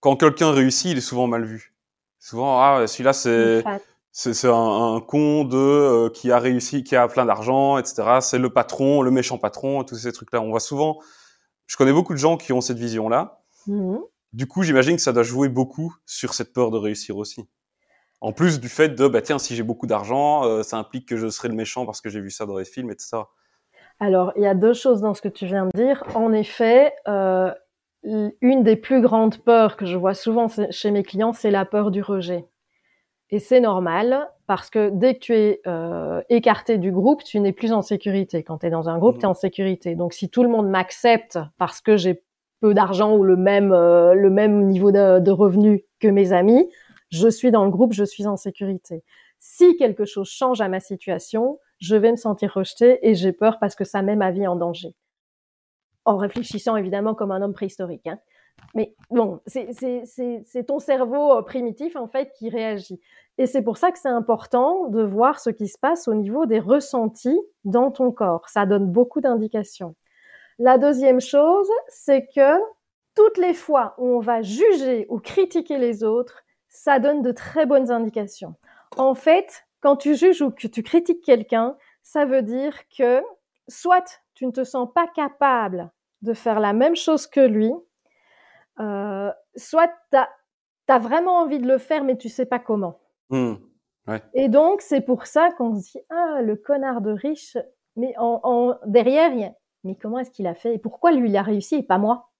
quand 0.00 0.16
quelqu'un 0.16 0.50
réussit, 0.50 0.92
il 0.92 0.98
est 0.98 1.02
souvent 1.02 1.26
mal 1.26 1.44
vu. 1.44 1.74
Souvent, 2.20 2.60
ah, 2.60 2.86
celui-là, 2.86 3.12
c'est 3.12 3.64
c'est 4.12 4.48
un, 4.48 4.94
un, 4.96 5.00
con 5.00 5.44
de 5.44 5.56
euh, 5.56 6.10
qui 6.10 6.30
a 6.30 6.38
réussi, 6.38 6.84
qui 6.84 6.94
a 6.96 7.08
plein 7.08 7.24
d'argent, 7.24 7.78
etc. 7.78 8.18
C'est 8.20 8.38
le 8.38 8.50
patron, 8.50 9.02
le 9.02 9.10
méchant 9.10 9.38
patron, 9.38 9.82
tous 9.84 9.96
ces 9.96 10.12
trucs-là. 10.12 10.40
On 10.40 10.50
voit 10.50 10.60
souvent. 10.60 10.98
Je 11.66 11.76
connais 11.76 11.92
beaucoup 11.92 12.12
de 12.12 12.18
gens 12.18 12.36
qui 12.36 12.52
ont 12.52 12.60
cette 12.60 12.78
vision-là. 12.78 13.42
Mmh 13.66 13.98
du 14.32 14.46
coup, 14.46 14.62
j'imagine 14.62 14.96
que 14.96 15.02
ça 15.02 15.12
doit 15.12 15.24
jouer 15.24 15.48
beaucoup 15.48 15.94
sur 16.06 16.34
cette 16.34 16.52
peur 16.52 16.70
de 16.70 16.78
réussir 16.78 17.16
aussi. 17.16 17.48
En 18.20 18.32
plus 18.32 18.60
du 18.60 18.68
fait 18.68 18.90
de, 18.90 19.08
bah 19.08 19.22
tiens, 19.22 19.38
si 19.38 19.56
j'ai 19.56 19.62
beaucoup 19.62 19.86
d'argent, 19.86 20.44
euh, 20.44 20.62
ça 20.62 20.76
implique 20.76 21.08
que 21.08 21.16
je 21.16 21.28
serai 21.28 21.48
le 21.48 21.54
méchant 21.54 21.86
parce 21.86 22.00
que 22.00 22.10
j'ai 22.10 22.20
vu 22.20 22.30
ça 22.30 22.46
dans 22.46 22.58
les 22.58 22.64
films, 22.64 22.90
etc. 22.90 23.22
Alors, 23.98 24.32
il 24.36 24.42
y 24.42 24.46
a 24.46 24.54
deux 24.54 24.72
choses 24.72 25.00
dans 25.00 25.14
ce 25.14 25.22
que 25.22 25.28
tu 25.28 25.46
viens 25.46 25.66
de 25.66 25.70
dire. 25.74 26.04
En 26.14 26.32
effet, 26.32 26.92
euh, 27.08 27.52
une 28.02 28.62
des 28.62 28.76
plus 28.76 29.00
grandes 29.00 29.38
peurs 29.38 29.76
que 29.76 29.86
je 29.86 29.96
vois 29.96 30.14
souvent 30.14 30.46
chez 30.70 30.90
mes 30.90 31.02
clients, 31.02 31.32
c'est 31.32 31.50
la 31.50 31.64
peur 31.64 31.90
du 31.90 32.02
rejet. 32.02 32.46
Et 33.32 33.38
c'est 33.38 33.60
normal 33.60 34.28
parce 34.46 34.70
que 34.70 34.90
dès 34.90 35.14
que 35.14 35.20
tu 35.20 35.34
es 35.34 35.60
euh, 35.66 36.20
écarté 36.28 36.78
du 36.78 36.90
groupe, 36.90 37.22
tu 37.22 37.38
n'es 37.38 37.52
plus 37.52 37.72
en 37.72 37.82
sécurité. 37.82 38.42
Quand 38.42 38.58
tu 38.58 38.66
es 38.66 38.70
dans 38.70 38.88
un 38.88 38.98
groupe, 38.98 39.16
mmh. 39.16 39.20
tu 39.20 39.24
es 39.24 39.28
en 39.28 39.34
sécurité. 39.34 39.94
Donc 39.94 40.14
si 40.14 40.28
tout 40.28 40.42
le 40.42 40.48
monde 40.48 40.68
m'accepte 40.68 41.38
parce 41.56 41.80
que 41.80 41.96
j'ai 41.96 42.22
peu 42.60 42.74
d'argent 42.74 43.16
ou 43.16 43.22
le 43.22 43.36
même 43.36 43.72
euh, 43.72 44.14
le 44.14 44.30
même 44.30 44.66
niveau 44.66 44.90
de, 44.90 45.20
de 45.20 45.30
revenus 45.30 45.82
que 46.00 46.08
mes 46.08 46.32
amis, 46.32 46.68
je 47.10 47.28
suis 47.28 47.50
dans 47.50 47.64
le 47.64 47.70
groupe, 47.70 47.92
je 47.92 48.04
suis 48.04 48.26
en 48.26 48.36
sécurité. 48.36 49.04
Si 49.38 49.76
quelque 49.76 50.04
chose 50.04 50.28
change 50.28 50.60
à 50.60 50.68
ma 50.68 50.80
situation, 50.80 51.58
je 51.78 51.96
vais 51.96 52.10
me 52.10 52.16
sentir 52.16 52.52
rejetée 52.52 52.98
et 53.08 53.14
j'ai 53.14 53.32
peur 53.32 53.58
parce 53.58 53.74
que 53.74 53.84
ça 53.84 54.02
met 54.02 54.16
ma 54.16 54.32
vie 54.32 54.46
en 54.46 54.56
danger. 54.56 54.94
En 56.10 56.16
réfléchissant 56.16 56.74
évidemment 56.74 57.14
comme 57.14 57.30
un 57.30 57.40
homme 57.40 57.52
préhistorique. 57.52 58.08
Hein. 58.08 58.18
Mais 58.74 58.96
bon, 59.10 59.40
c'est 59.46 60.66
ton 60.66 60.80
cerveau 60.80 61.38
euh, 61.38 61.42
primitif 61.42 61.94
en 61.94 62.08
fait 62.08 62.32
qui 62.36 62.50
réagit. 62.50 63.00
Et 63.38 63.46
c'est 63.46 63.62
pour 63.62 63.76
ça 63.76 63.92
que 63.92 63.98
c'est 64.00 64.08
important 64.08 64.88
de 64.88 65.04
voir 65.04 65.38
ce 65.38 65.50
qui 65.50 65.68
se 65.68 65.78
passe 65.78 66.08
au 66.08 66.14
niveau 66.14 66.46
des 66.46 66.58
ressentis 66.58 67.38
dans 67.64 67.92
ton 67.92 68.10
corps. 68.10 68.48
Ça 68.48 68.66
donne 68.66 68.90
beaucoup 68.90 69.20
d'indications. 69.20 69.94
La 70.58 70.78
deuxième 70.78 71.20
chose, 71.20 71.70
c'est 71.86 72.26
que 72.26 72.58
toutes 73.14 73.38
les 73.38 73.54
fois 73.54 73.94
où 73.98 74.08
on 74.08 74.20
va 74.20 74.42
juger 74.42 75.06
ou 75.10 75.20
critiquer 75.20 75.78
les 75.78 76.02
autres, 76.02 76.42
ça 76.68 76.98
donne 76.98 77.22
de 77.22 77.30
très 77.30 77.66
bonnes 77.66 77.92
indications. 77.92 78.56
En 78.96 79.14
fait, 79.14 79.64
quand 79.80 79.94
tu 79.94 80.16
juges 80.16 80.42
ou 80.42 80.50
que 80.50 80.66
tu 80.66 80.82
critiques 80.82 81.22
quelqu'un, 81.22 81.76
ça 82.02 82.24
veut 82.24 82.42
dire 82.42 82.76
que 82.98 83.22
soit 83.68 84.20
tu 84.34 84.46
ne 84.46 84.50
te 84.50 84.64
sens 84.64 84.88
pas 84.92 85.06
capable 85.06 85.88
de 86.22 86.34
faire 86.34 86.60
la 86.60 86.72
même 86.72 86.96
chose 86.96 87.26
que 87.26 87.40
lui, 87.40 87.72
euh, 88.78 89.30
soit 89.56 89.90
tu 90.10 90.18
as, 90.88 90.98
vraiment 90.98 91.38
envie 91.38 91.58
de 91.58 91.68
le 91.68 91.78
faire, 91.78 92.04
mais 92.04 92.16
tu 92.16 92.28
sais 92.28 92.46
pas 92.46 92.58
comment. 92.58 93.00
Mmh. 93.30 93.54
Et 94.34 94.48
donc, 94.48 94.80
c'est 94.80 95.00
pour 95.00 95.26
ça 95.26 95.50
qu'on 95.52 95.76
se 95.76 95.92
dit, 95.92 96.00
ah, 96.10 96.40
le 96.42 96.56
connard 96.56 97.00
de 97.00 97.12
riche, 97.12 97.56
mais 97.96 98.12
en, 98.18 98.74
derrière, 98.86 99.32
il 99.32 99.52
mais 99.84 99.94
comment 99.94 100.18
est-ce 100.18 100.30
qu'il 100.30 100.46
a 100.46 100.54
fait? 100.54 100.74
Et 100.74 100.78
pourquoi 100.78 101.12
lui, 101.12 101.30
il 101.30 101.36
a 101.36 101.42
réussi 101.42 101.76
et 101.76 101.82
pas 101.82 101.96
moi? 101.96 102.30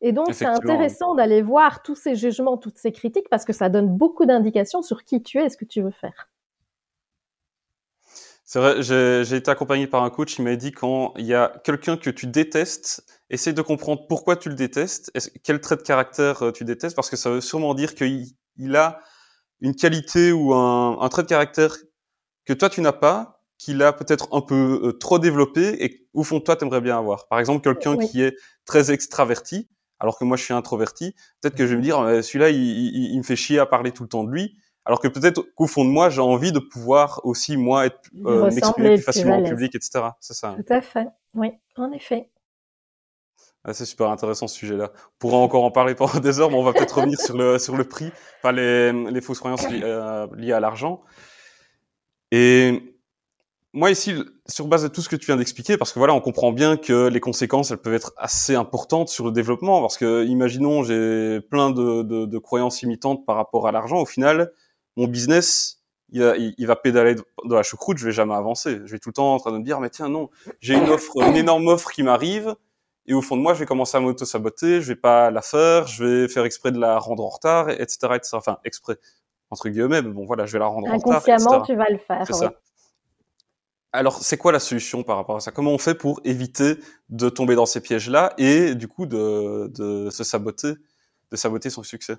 Et 0.00 0.10
donc, 0.10 0.32
c'est 0.34 0.46
intéressant 0.46 1.14
d'aller 1.14 1.42
voir 1.42 1.82
tous 1.82 1.94
ces 1.94 2.16
jugements, 2.16 2.56
toutes 2.56 2.78
ces 2.78 2.90
critiques, 2.90 3.28
parce 3.30 3.44
que 3.44 3.52
ça 3.52 3.68
donne 3.68 3.88
beaucoup 3.88 4.26
d'indications 4.26 4.82
sur 4.82 5.04
qui 5.04 5.22
tu 5.22 5.38
es 5.38 5.46
et 5.46 5.48
ce 5.48 5.56
que 5.56 5.64
tu 5.64 5.80
veux 5.80 5.92
faire. 5.92 6.31
C'est 8.44 8.58
vrai, 8.58 8.82
j'ai 8.82 9.36
été 9.36 9.50
accompagné 9.50 9.86
par 9.86 10.02
un 10.02 10.10
coach, 10.10 10.38
il 10.38 10.42
m'a 10.42 10.56
dit 10.56 10.72
quand 10.72 11.14
il 11.16 11.26
y 11.26 11.34
a 11.34 11.52
quelqu'un 11.64 11.96
que 11.96 12.10
tu 12.10 12.26
détestes, 12.26 13.04
essaye 13.30 13.54
de 13.54 13.62
comprendre 13.62 14.06
pourquoi 14.08 14.36
tu 14.36 14.48
le 14.48 14.54
détestes, 14.54 15.12
quel 15.42 15.60
trait 15.60 15.76
de 15.76 15.82
caractère 15.82 16.42
euh, 16.42 16.52
tu 16.52 16.64
détestes, 16.64 16.96
parce 16.96 17.08
que 17.08 17.16
ça 17.16 17.30
veut 17.30 17.40
sûrement 17.40 17.74
dire 17.74 17.94
qu'il 17.94 18.26
il 18.56 18.76
a 18.76 19.00
une 19.60 19.74
qualité 19.74 20.32
ou 20.32 20.52
un, 20.54 21.00
un, 21.00 21.08
trait 21.08 21.22
de 21.22 21.28
caractère 21.28 21.76
que 22.44 22.52
toi 22.52 22.68
tu 22.68 22.80
n'as 22.80 22.92
pas, 22.92 23.42
qu'il 23.58 23.80
a 23.82 23.92
peut-être 23.92 24.28
un 24.32 24.40
peu 24.40 24.80
euh, 24.84 24.92
trop 24.92 25.18
développé 25.20 25.84
et 25.84 26.06
au 26.12 26.24
fond 26.24 26.40
toi 26.40 26.56
t'aimerais 26.56 26.80
bien 26.80 26.98
avoir. 26.98 27.28
Par 27.28 27.38
exemple, 27.38 27.62
quelqu'un 27.62 27.96
qui 27.96 28.22
est 28.22 28.36
très 28.66 28.90
extraverti, 28.90 29.68
alors 30.00 30.18
que 30.18 30.24
moi 30.24 30.36
je 30.36 30.44
suis 30.44 30.52
introverti, 30.52 31.14
peut-être 31.40 31.54
que 31.54 31.64
je 31.64 31.70
vais 31.70 31.76
me 31.76 31.82
dire 31.82 31.96
celui-là 32.24 32.50
il, 32.50 32.56
il, 32.56 33.12
il, 33.12 33.18
me 33.18 33.22
fait 33.22 33.36
chier 33.36 33.60
à 33.60 33.66
parler 33.66 33.92
tout 33.92 34.02
le 34.02 34.08
temps 34.08 34.24
de 34.24 34.30
lui 34.30 34.58
alors 34.84 35.00
que 35.00 35.08
peut-être 35.08 35.42
qu'au 35.54 35.66
fond 35.66 35.84
de 35.84 35.90
moi, 35.90 36.10
j'ai 36.10 36.20
envie 36.20 36.52
de 36.52 36.58
pouvoir 36.58 37.20
aussi, 37.24 37.56
moi, 37.56 37.86
être, 37.86 38.00
euh, 38.26 38.50
m'exprimer 38.50 38.94
plus 38.94 39.02
facilement 39.02 39.36
en 39.36 39.42
public, 39.42 39.74
etc. 39.74 40.06
C'est 40.20 40.34
ça. 40.34 40.56
Tout 40.56 40.72
à 40.72 40.80
fait. 40.82 41.06
Oui, 41.34 41.52
en 41.76 41.92
effet. 41.92 42.28
Ah, 43.64 43.72
c'est 43.72 43.84
super 43.84 44.10
intéressant 44.10 44.48
ce 44.48 44.56
sujet-là. 44.56 44.90
On 44.92 45.18
pourra 45.20 45.36
encore 45.36 45.62
en 45.62 45.70
parler 45.70 45.94
pendant 45.94 46.18
des 46.18 46.40
heures, 46.40 46.50
mais 46.50 46.56
on 46.56 46.64
va 46.64 46.72
peut-être 46.72 46.96
revenir 46.96 47.20
sur 47.20 47.36
le 47.36 47.58
sur 47.58 47.76
le 47.76 47.84
prix, 47.84 48.10
enfin 48.38 48.50
les, 48.50 48.92
les 48.92 49.20
fausses 49.20 49.38
croyances 49.38 49.66
euh, 49.70 50.26
liées 50.36 50.52
à 50.52 50.58
l'argent. 50.58 51.02
Et 52.32 52.98
moi 53.72 53.92
ici, 53.92 54.14
sur 54.48 54.66
base 54.66 54.82
de 54.82 54.88
tout 54.88 55.00
ce 55.00 55.08
que 55.08 55.14
tu 55.14 55.26
viens 55.26 55.36
d'expliquer, 55.36 55.76
parce 55.76 55.92
que 55.92 56.00
voilà, 56.00 56.12
on 56.12 56.20
comprend 56.20 56.50
bien 56.50 56.76
que 56.76 57.06
les 57.06 57.20
conséquences, 57.20 57.70
elles 57.70 57.78
peuvent 57.78 57.94
être 57.94 58.12
assez 58.16 58.56
importantes 58.56 59.10
sur 59.10 59.24
le 59.24 59.30
développement, 59.30 59.80
parce 59.80 59.96
que 59.96 60.24
imaginons 60.24 60.82
j'ai 60.82 61.40
plein 61.40 61.70
de, 61.70 62.02
de, 62.02 62.26
de 62.26 62.38
croyances 62.38 62.82
imitantes 62.82 63.24
par 63.24 63.36
rapport 63.36 63.68
à 63.68 63.72
l'argent. 63.72 63.98
Au 63.98 64.06
final, 64.06 64.50
mon 64.96 65.06
business, 65.06 65.80
il, 66.10 66.54
il, 66.58 66.66
va 66.66 66.76
pédaler 66.76 67.16
dans 67.44 67.56
la 67.56 67.62
choucroute, 67.62 67.98
je 67.98 68.04
vais 68.04 68.12
jamais 68.12 68.34
avancer. 68.34 68.80
Je 68.84 68.92
vais 68.92 68.98
tout 68.98 69.08
le 69.08 69.14
temps 69.14 69.34
en 69.34 69.38
train 69.38 69.52
de 69.52 69.58
me 69.58 69.64
dire, 69.64 69.80
mais 69.80 69.90
tiens, 69.90 70.08
non, 70.08 70.30
j'ai 70.60 70.74
une 70.74 70.88
offre, 70.90 71.22
une 71.22 71.36
énorme 71.36 71.68
offre 71.68 71.90
qui 71.90 72.02
m'arrive, 72.02 72.54
et 73.06 73.14
au 73.14 73.22
fond 73.22 73.36
de 73.36 73.42
moi, 73.42 73.54
je 73.54 73.58
vais 73.58 73.66
commencer 73.66 73.96
à 73.96 74.00
m'auto-saboter, 74.00 74.80
je 74.80 74.88
vais 74.88 74.96
pas 74.96 75.30
la 75.30 75.42
faire, 75.42 75.86
je 75.86 76.04
vais 76.04 76.28
faire 76.28 76.44
exprès 76.44 76.70
de 76.70 76.78
la 76.78 76.98
rendre 76.98 77.24
en 77.24 77.28
retard, 77.28 77.70
etc., 77.70 77.96
etc. 78.14 78.30
Enfin, 78.34 78.58
exprès, 78.64 78.96
entre 79.50 79.68
guillemets, 79.68 80.02
mais 80.02 80.10
bon, 80.10 80.24
voilà, 80.24 80.46
je 80.46 80.52
vais 80.52 80.60
la 80.60 80.66
rendre 80.66 80.88
en 80.88 80.96
retard. 80.96 81.16
Inconsciemment, 81.16 81.62
tu 81.62 81.74
vas 81.74 81.88
le 81.90 81.98
faire. 81.98 82.26
C'est 82.26 82.34
ça. 82.34 82.52
Alors, 83.94 84.22
c'est 84.22 84.38
quoi 84.38 84.52
la 84.52 84.60
solution 84.60 85.02
par 85.02 85.16
rapport 85.16 85.36
à 85.36 85.40
ça? 85.40 85.50
Comment 85.50 85.72
on 85.72 85.78
fait 85.78 85.94
pour 85.94 86.20
éviter 86.24 86.76
de 87.10 87.28
tomber 87.28 87.54
dans 87.54 87.66
ces 87.66 87.80
pièges-là 87.80 88.32
et 88.38 88.74
du 88.74 88.88
coup 88.88 89.04
de, 89.04 89.70
de 89.74 90.08
se 90.08 90.24
saboter, 90.24 90.72
de 91.30 91.36
saboter 91.36 91.68
son 91.68 91.82
succès? 91.82 92.16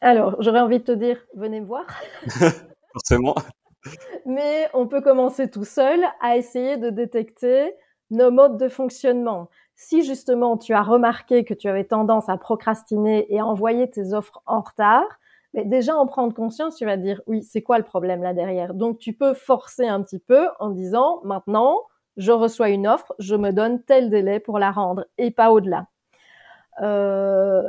Alors, 0.00 0.36
j'aurais 0.40 0.60
envie 0.60 0.78
de 0.78 0.84
te 0.84 0.92
dire, 0.92 1.18
venez 1.34 1.60
me 1.60 1.66
voir. 1.66 1.86
Forcément. 2.92 3.34
Mais 4.26 4.68
on 4.74 4.86
peut 4.86 5.00
commencer 5.00 5.50
tout 5.50 5.64
seul 5.64 6.00
à 6.20 6.36
essayer 6.36 6.76
de 6.76 6.90
détecter 6.90 7.74
nos 8.10 8.30
modes 8.30 8.58
de 8.58 8.68
fonctionnement. 8.68 9.48
Si 9.74 10.02
justement 10.02 10.58
tu 10.58 10.74
as 10.74 10.82
remarqué 10.82 11.44
que 11.44 11.54
tu 11.54 11.68
avais 11.68 11.84
tendance 11.84 12.28
à 12.28 12.36
procrastiner 12.36 13.32
et 13.32 13.40
à 13.40 13.46
envoyer 13.46 13.88
tes 13.88 14.12
offres 14.12 14.42
en 14.46 14.60
retard, 14.60 15.06
mais 15.54 15.64
déjà 15.64 15.96
en 15.96 16.06
prendre 16.06 16.34
conscience, 16.34 16.76
tu 16.76 16.84
vas 16.84 16.96
dire 16.96 17.22
oui, 17.26 17.42
c'est 17.42 17.62
quoi 17.62 17.78
le 17.78 17.84
problème 17.84 18.22
là 18.22 18.34
derrière? 18.34 18.74
Donc 18.74 18.98
tu 18.98 19.12
peux 19.12 19.34
forcer 19.34 19.86
un 19.86 20.02
petit 20.02 20.18
peu 20.18 20.48
en 20.58 20.70
disant 20.70 21.20
maintenant, 21.24 21.78
je 22.16 22.32
reçois 22.32 22.68
une 22.68 22.86
offre, 22.86 23.14
je 23.18 23.36
me 23.36 23.52
donne 23.52 23.82
tel 23.82 24.10
délai 24.10 24.40
pour 24.40 24.58
la 24.58 24.70
rendre 24.70 25.06
et 25.16 25.30
pas 25.30 25.50
au-delà. 25.50 25.86
Euh, 26.82 27.62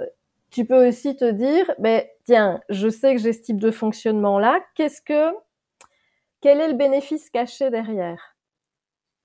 tu 0.51 0.65
peux 0.65 0.87
aussi 0.87 1.15
te 1.15 1.31
dire, 1.31 1.71
ben 1.79 2.03
tiens, 2.31 2.61
je 2.69 2.87
sais 2.87 3.13
que 3.13 3.21
j'ai 3.21 3.33
ce 3.33 3.41
type 3.41 3.59
de 3.59 3.71
fonctionnement 3.71 4.39
là. 4.39 4.63
Qu'est-ce 4.75 5.01
que, 5.01 5.35
quel 6.39 6.61
est 6.61 6.69
le 6.69 6.75
bénéfice 6.75 7.29
caché 7.29 7.69
derrière? 7.69 8.37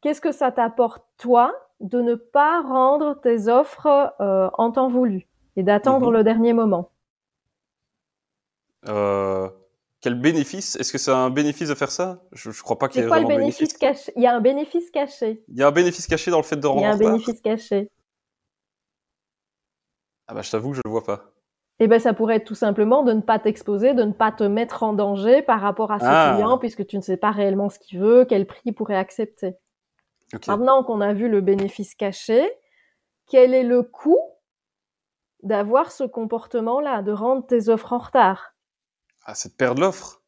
Qu'est-ce 0.01 0.21
que 0.21 0.33
ça 0.33 0.51
t'apporte 0.51 1.05
toi 1.17 1.55
de 1.79 2.01
ne 2.01 2.17
pas 2.17 2.63
rendre 2.63 3.21
tes 3.21 3.47
offres 3.47 4.13
euh, 4.21 4.51
en 4.55 4.73
temps 4.73 4.89
voulu 4.89 5.29
et 5.55 5.63
d'attendre 5.63 6.09
mhm. 6.09 6.15
le 6.15 6.25
dernier 6.25 6.53
moment? 6.53 6.91
Euh, 8.89 9.49
Quel 10.01 10.21
bénéfice? 10.21 10.75
Est-ce 10.75 10.93
que 10.93 10.99
c'est 10.99 11.13
un 11.13 11.31
bénéfice 11.31 11.69
de 11.69 11.75
faire 11.75 11.93
ça? 11.93 12.25
Je 12.33 12.49
ne 12.49 12.55
crois 12.55 12.79
pas 12.79 12.89
qu'il 12.89 13.03
y 13.03 13.05
ait 13.05 13.09
vraiment 13.09 13.29
le 13.29 13.37
bénéfice, 13.37 13.73
caché? 13.75 14.13
Il 14.17 14.23
y 14.23 14.27
a 14.27 14.35
un 14.35 14.41
bénéfice 14.41 14.91
caché. 14.91 15.45
Il 15.47 15.57
y 15.57 15.63
a 15.63 15.69
un 15.69 15.73
bénéfice 15.73 16.09
caché 16.09 16.33
dans 16.33 16.39
le 16.39 16.45
fait 16.45 16.57
de 16.57 16.67
rendre 16.67 16.81
Il 16.81 16.85
y 16.85 16.87
a 16.87 16.93
un 16.93 16.99
bénéfice 16.99 17.41
caché. 17.41 17.89
Ah 20.27 20.35
bah 20.35 20.43
je 20.43 20.51
t'avoue 20.51 20.71
que 20.71 20.77
je 20.77 20.83
le 20.85 20.91
vois 20.91 21.05
pas. 21.05 21.36
Eh 21.79 21.89
ben 21.89 22.01
ça 22.01 22.15
pourrait 22.15 22.37
être 22.37 22.47
tout 22.47 22.55
simplement 22.55 23.03
de 23.03 23.13
ne 23.13 23.21
pas 23.21 23.39
t'exposer, 23.39 23.93
de 23.93 24.03
ne 24.03 24.13
pas 24.13 24.33
te 24.33 24.45
mettre 24.45 24.83
en 24.83 24.95
danger 24.95 25.43
par 25.43 25.61
rapport 25.61 25.93
à 25.93 25.99
ce 25.99 26.07
ah. 26.07 26.33
client 26.35 26.59
puisque 26.59 26.87
tu 26.87 26.97
ne 26.97 27.03
sais 27.03 27.19
pas 27.19 27.31
réellement 27.31 27.69
ce 27.69 27.79
qu'il 27.79 27.99
veut, 27.99 28.25
quel 28.25 28.47
prix 28.47 28.63
il 28.65 28.75
pourrait 28.75 28.97
accepter. 28.97 29.57
Maintenant 30.49 30.83
qu'on 30.83 31.01
a 31.01 31.13
vu 31.13 31.29
le 31.29 31.41
bénéfice 31.41 31.95
caché, 31.95 32.51
quel 33.29 33.55
est 33.55 33.63
le 33.63 33.83
coût 33.83 34.21
d'avoir 35.43 35.93
ce 35.93 36.05
comportement-là, 36.05 37.03
de 37.03 37.13
rendre 37.13 37.47
tes 37.47 37.69
offres 37.69 37.93
en 37.93 37.99
retard? 37.99 38.55
Ah, 39.25 39.35
c'est 39.35 39.51
de 39.51 39.55
perdre 39.55 39.83
l'offre? 39.83 40.23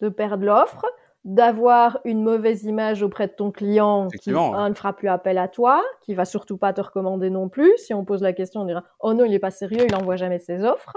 De 0.00 0.08
perdre 0.08 0.44
l'offre, 0.44 0.84
d'avoir 1.24 2.00
une 2.04 2.22
mauvaise 2.22 2.64
image 2.64 3.02
auprès 3.02 3.26
de 3.26 3.32
ton 3.32 3.50
client 3.50 4.08
qui 4.08 4.30
ne 4.30 4.74
fera 4.74 4.92
plus 4.94 5.08
appel 5.08 5.36
à 5.38 5.48
toi, 5.48 5.82
qui 6.02 6.14
va 6.14 6.24
surtout 6.24 6.56
pas 6.56 6.72
te 6.72 6.80
recommander 6.80 7.28
non 7.28 7.48
plus. 7.48 7.72
Si 7.76 7.92
on 7.92 8.04
pose 8.04 8.22
la 8.22 8.32
question, 8.32 8.62
on 8.62 8.64
dira 8.64 8.84
oh 9.00 9.12
non 9.12 9.24
il 9.24 9.34
est 9.34 9.38
pas 9.40 9.50
sérieux, 9.50 9.84
il 9.86 9.94
envoie 9.94 10.16
jamais 10.16 10.38
ses 10.38 10.64
offres. 10.64 10.96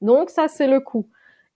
Donc 0.00 0.30
ça 0.30 0.48
c'est 0.48 0.66
le 0.66 0.80
coût. 0.80 1.08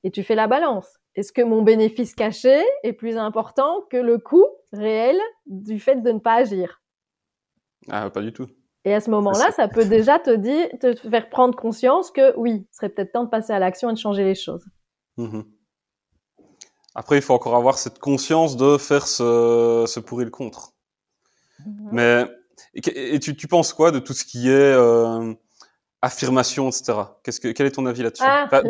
Et 0.03 0.11
tu 0.11 0.23
fais 0.23 0.35
la 0.35 0.47
balance. 0.47 0.99
Est-ce 1.15 1.33
que 1.33 1.43
mon 1.43 1.63
bénéfice 1.63 2.15
caché 2.15 2.63
est 2.83 2.93
plus 2.93 3.17
important 3.17 3.83
que 3.91 3.97
le 3.97 4.19
coût 4.19 4.47
réel 4.73 5.17
du 5.47 5.79
fait 5.79 5.97
de 5.97 6.13
ne 6.13 6.19
pas 6.19 6.35
agir? 6.35 6.83
Ah 7.89 8.09
pas 8.11 8.23
du 8.23 8.33
tout. 8.33 8.47
Et 8.85 8.95
à 8.95 9.01
ce 9.01 9.11
moment-là, 9.11 9.51
ça 9.51 9.67
peut 9.67 9.85
déjà 9.85 10.19
te 10.21 10.35
dire, 10.35 10.69
te 10.81 10.95
faire 10.95 11.29
prendre 11.29 11.57
conscience 11.57 12.11
que 12.11 12.37
oui, 12.39 12.67
ce 12.71 12.79
serait 12.79 12.89
peut-être 12.89 13.13
temps 13.13 13.25
de 13.25 13.31
passer 13.31 13.53
à 13.53 13.59
l'action 13.59 13.91
et 13.91 13.95
de 13.95 13.99
changer 13.99 14.25
les 14.25 14.35
choses. 14.35 14.65
Mmh 15.17 15.41
après, 16.97 17.17
il 17.17 17.23
faut 17.23 17.35
encore 17.35 17.55
avoir 17.57 17.77
cette 17.77 17.99
conscience 17.99 18.57
de 18.57 18.79
faire 18.79 19.07
ce, 19.07 19.85
ce 19.87 20.01
pour 20.01 20.23
et 20.23 20.25
le 20.25 20.31
contre. 20.31 20.73
Mais 21.93 22.25
et, 22.75 23.21
tu, 23.21 23.37
tu, 23.37 23.47
penses 23.49 23.75
quoi 23.75 23.91
de 23.91 23.99
tout 23.99 24.15
ce 24.15 24.25
qui 24.25 24.49
est 24.49 24.53
euh, 24.55 25.35
affirmations, 26.01 26.69
etc. 26.71 26.95
Qu'est-ce 27.23 27.39
que, 27.39 27.49
quel 27.49 27.67
est 27.67 27.73
ton 27.73 27.85
avis 27.85 28.03
là-dessus? 28.03 28.25
Ah, 28.27 28.49
pour, 28.49 28.63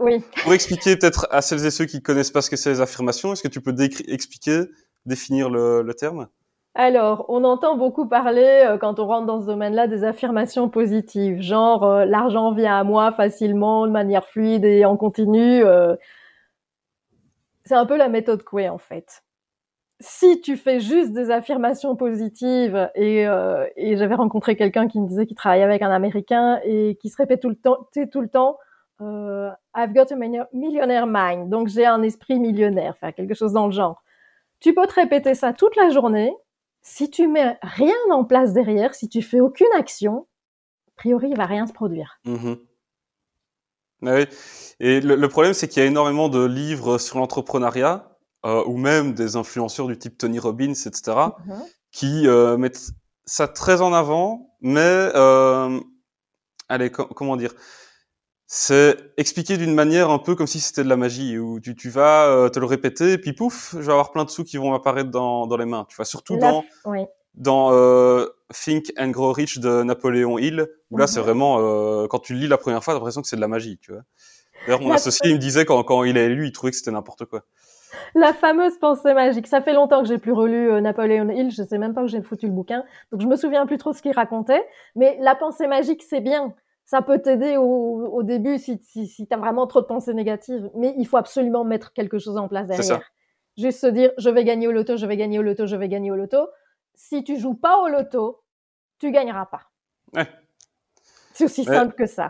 oui. 0.00 0.24
pour 0.42 0.54
expliquer 0.54 0.96
peut-être 0.96 1.28
à 1.30 1.40
celles 1.40 1.64
et 1.64 1.70
ceux 1.70 1.84
qui 1.84 2.02
connaissent 2.02 2.32
pas 2.32 2.42
ce 2.42 2.50
que 2.50 2.56
c'est 2.56 2.70
les 2.70 2.80
affirmations, 2.80 3.32
est-ce 3.32 3.44
que 3.44 3.48
tu 3.48 3.60
peux 3.60 3.74
expliquer, 4.08 4.62
définir 5.04 5.48
le, 5.48 5.82
le 5.82 5.94
terme? 5.94 6.26
Alors, 6.74 7.26
on 7.28 7.44
entend 7.44 7.76
beaucoup 7.78 8.06
parler 8.06 8.64
euh, 8.66 8.76
quand 8.76 8.98
on 8.98 9.06
rentre 9.06 9.26
dans 9.26 9.40
ce 9.40 9.46
domaine-là 9.46 9.86
des 9.86 10.02
affirmations 10.02 10.68
positives, 10.68 11.40
genre 11.40 11.84
euh, 11.84 12.04
l'argent 12.04 12.52
vient 12.52 12.78
à 12.78 12.84
moi 12.84 13.12
facilement, 13.12 13.86
de 13.86 13.92
manière 13.92 14.26
fluide 14.26 14.64
et 14.64 14.84
en 14.84 14.96
continu. 14.96 15.64
euh. 15.64 15.94
C'est 17.66 17.74
un 17.74 17.84
peu 17.84 17.96
la 17.96 18.08
méthode 18.08 18.42
Coué 18.44 18.68
en 18.68 18.78
fait. 18.78 19.22
Si 19.98 20.40
tu 20.40 20.56
fais 20.56 20.78
juste 20.78 21.12
des 21.12 21.30
affirmations 21.30 21.96
positives 21.96 22.90
et, 22.94 23.26
euh, 23.26 23.66
et 23.76 23.96
j'avais 23.96 24.14
rencontré 24.14 24.54
quelqu'un 24.56 24.88
qui 24.88 25.00
me 25.00 25.08
disait 25.08 25.26
qu'il 25.26 25.36
travaillait 25.36 25.64
avec 25.64 25.82
un 25.82 25.90
Américain 25.90 26.60
et 26.64 26.96
qui 27.00 27.08
se 27.08 27.16
répète 27.16 27.40
tout 27.40 27.48
le 27.48 27.56
temps, 27.56 27.88
tout 28.12 28.20
le 28.20 28.28
temps, 28.28 28.58
euh, 29.00 29.50
I've 29.74 29.92
got 29.94 30.12
a 30.12 30.16
millio- 30.16 30.46
millionaire 30.52 31.06
mind, 31.06 31.48
donc 31.48 31.68
j'ai 31.68 31.86
un 31.86 32.02
esprit 32.02 32.38
millionnaire, 32.38 32.94
enfin 32.96 33.12
quelque 33.12 33.34
chose 33.34 33.52
dans 33.52 33.66
le 33.66 33.72
genre. 33.72 34.02
Tu 34.60 34.74
peux 34.74 34.86
te 34.86 34.94
répéter 34.94 35.34
ça 35.34 35.52
toute 35.52 35.76
la 35.76 35.90
journée. 35.90 36.32
Si 36.82 37.10
tu 37.10 37.26
mets 37.26 37.58
rien 37.62 37.96
en 38.10 38.24
place 38.24 38.52
derrière, 38.52 38.94
si 38.94 39.08
tu 39.08 39.22
fais 39.22 39.40
aucune 39.40 39.66
action, 39.76 40.26
a 40.88 40.92
priori, 40.96 41.30
il 41.30 41.36
va 41.36 41.46
rien 41.46 41.66
se 41.66 41.72
produire. 41.72 42.20
Mhm. 42.24 42.58
Ah 44.06 44.14
oui. 44.14 44.26
Et 44.80 45.00
le, 45.00 45.16
le 45.16 45.28
problème, 45.28 45.54
c'est 45.54 45.68
qu'il 45.68 45.82
y 45.82 45.86
a 45.86 45.88
énormément 45.88 46.28
de 46.28 46.44
livres 46.44 46.98
sur 46.98 47.18
l'entrepreneuriat, 47.18 48.16
euh, 48.44 48.62
ou 48.66 48.76
même 48.76 49.14
des 49.14 49.36
influenceurs 49.36 49.86
du 49.86 49.98
type 49.98 50.18
Tony 50.18 50.38
Robbins, 50.38 50.72
etc., 50.74 51.36
qui 51.92 52.26
euh, 52.28 52.56
mettent 52.58 52.90
ça 53.24 53.48
très 53.48 53.80
en 53.80 53.92
avant, 53.92 54.54
mais 54.60 54.80
euh, 55.14 55.80
allez, 56.68 56.90
co- 56.90 57.06
comment 57.06 57.36
dire 57.36 57.54
C'est 58.48 58.96
expliqué 59.16 59.56
d'une 59.56 59.74
manière 59.74 60.10
un 60.10 60.18
peu 60.20 60.36
comme 60.36 60.46
si 60.46 60.60
c'était 60.60 60.84
de 60.84 60.88
la 60.88 60.96
magie, 60.96 61.36
où 61.38 61.58
tu, 61.58 61.74
tu 61.74 61.90
vas 61.90 62.26
euh, 62.26 62.48
te 62.48 62.60
le 62.60 62.66
répéter, 62.66 63.12
et 63.14 63.18
puis 63.18 63.32
pouf, 63.32 63.72
je 63.72 63.78
vais 63.80 63.92
avoir 63.92 64.12
plein 64.12 64.24
de 64.24 64.30
sous 64.30 64.44
qui 64.44 64.56
vont 64.56 64.72
apparaître 64.74 65.10
dans, 65.10 65.46
dans 65.48 65.56
les 65.56 65.64
mains. 65.64 65.84
Tu 65.88 65.96
vois, 65.96 66.04
surtout 66.04 66.36
dans 66.36 66.64
Oui. 66.84 67.06
dans 67.34 67.72
euh, 67.72 68.26
Think 68.54 68.92
and 68.98 69.08
Grow 69.10 69.32
Rich 69.32 69.58
de 69.58 69.82
Napoléon 69.82 70.38
Hill, 70.38 70.68
où 70.90 70.96
là 70.98 71.04
Mhm. 71.04 71.08
c'est 71.08 71.20
vraiment 71.20 71.58
euh, 71.60 72.06
quand 72.06 72.20
tu 72.20 72.34
le 72.34 72.40
lis 72.40 72.48
la 72.48 72.56
première 72.58 72.84
fois, 72.84 72.94
t'as 72.94 72.98
l'impression 72.98 73.20
que 73.22 73.28
c'est 73.28 73.36
de 73.36 73.40
la 73.40 73.48
magie, 73.48 73.78
tu 73.78 73.92
vois. 73.92 74.02
D'ailleurs, 74.66 74.80
mon 74.80 74.92
associé 74.92 75.30
il 75.30 75.34
me 75.34 75.38
disait 75.40 75.64
quand 75.64 75.82
quand 75.84 76.04
il 76.04 76.16
a 76.18 76.28
lu, 76.28 76.46
il 76.46 76.52
trouvait 76.52 76.70
que 76.70 76.76
c'était 76.76 76.90
n'importe 76.90 77.24
quoi. 77.24 77.42
La 78.14 78.32
fameuse 78.32 78.78
pensée 78.78 79.14
magique. 79.14 79.46
Ça 79.46 79.60
fait 79.60 79.72
longtemps 79.72 80.02
que 80.02 80.08
j'ai 80.08 80.18
plus 80.18 80.32
relu 80.32 80.70
euh, 80.70 80.80
Napoleon 80.80 81.28
Hill. 81.30 81.50
Je 81.50 81.62
sais 81.62 81.78
même 81.78 81.94
pas 81.94 82.02
où 82.02 82.08
j'ai 82.08 82.20
foutu 82.22 82.46
le 82.46 82.52
bouquin. 82.52 82.84
Donc 83.12 83.20
je 83.20 83.26
me 83.26 83.36
souviens 83.36 83.66
plus 83.66 83.78
trop 83.78 83.92
ce 83.92 84.02
qu'il 84.02 84.12
racontait. 84.12 84.64
Mais 84.96 85.16
la 85.20 85.34
pensée 85.34 85.66
magique, 85.66 86.02
c'est 86.02 86.20
bien. 86.20 86.54
Ça 86.84 87.02
peut 87.02 87.20
t'aider 87.20 87.56
au, 87.56 87.62
au 88.12 88.22
début 88.22 88.58
si, 88.58 88.78
si, 88.84 89.06
si 89.06 89.26
t'as 89.26 89.36
vraiment 89.38 89.66
trop 89.66 89.80
de 89.80 89.86
pensées 89.86 90.14
négatives. 90.14 90.70
Mais 90.74 90.94
il 90.98 91.06
faut 91.06 91.16
absolument 91.16 91.64
mettre 91.64 91.92
quelque 91.92 92.18
chose 92.18 92.36
en 92.36 92.48
place 92.48 92.68
ça. 92.68 92.76
derrière. 92.76 93.10
Juste 93.56 93.80
se 93.80 93.86
dire, 93.86 94.10
je 94.18 94.28
vais 94.30 94.44
gagner 94.44 94.68
au 94.68 94.72
loto, 94.72 94.96
je 94.96 95.06
vais 95.06 95.16
gagner 95.16 95.38
au 95.38 95.42
loto, 95.42 95.66
je 95.66 95.76
vais 95.76 95.88
gagner 95.88 96.10
au 96.10 96.16
loto. 96.16 96.48
Si 96.94 97.24
tu 97.24 97.38
joues 97.38 97.54
pas 97.54 97.78
au 97.78 97.88
loto, 97.88 98.42
tu 98.98 99.10
gagneras 99.10 99.46
pas. 99.46 99.62
Ouais. 100.14 100.26
C'est 101.32 101.44
aussi 101.44 101.62
Ouais. 101.68 101.74
simple 101.74 101.94
que 101.94 102.06
ça. 102.06 102.28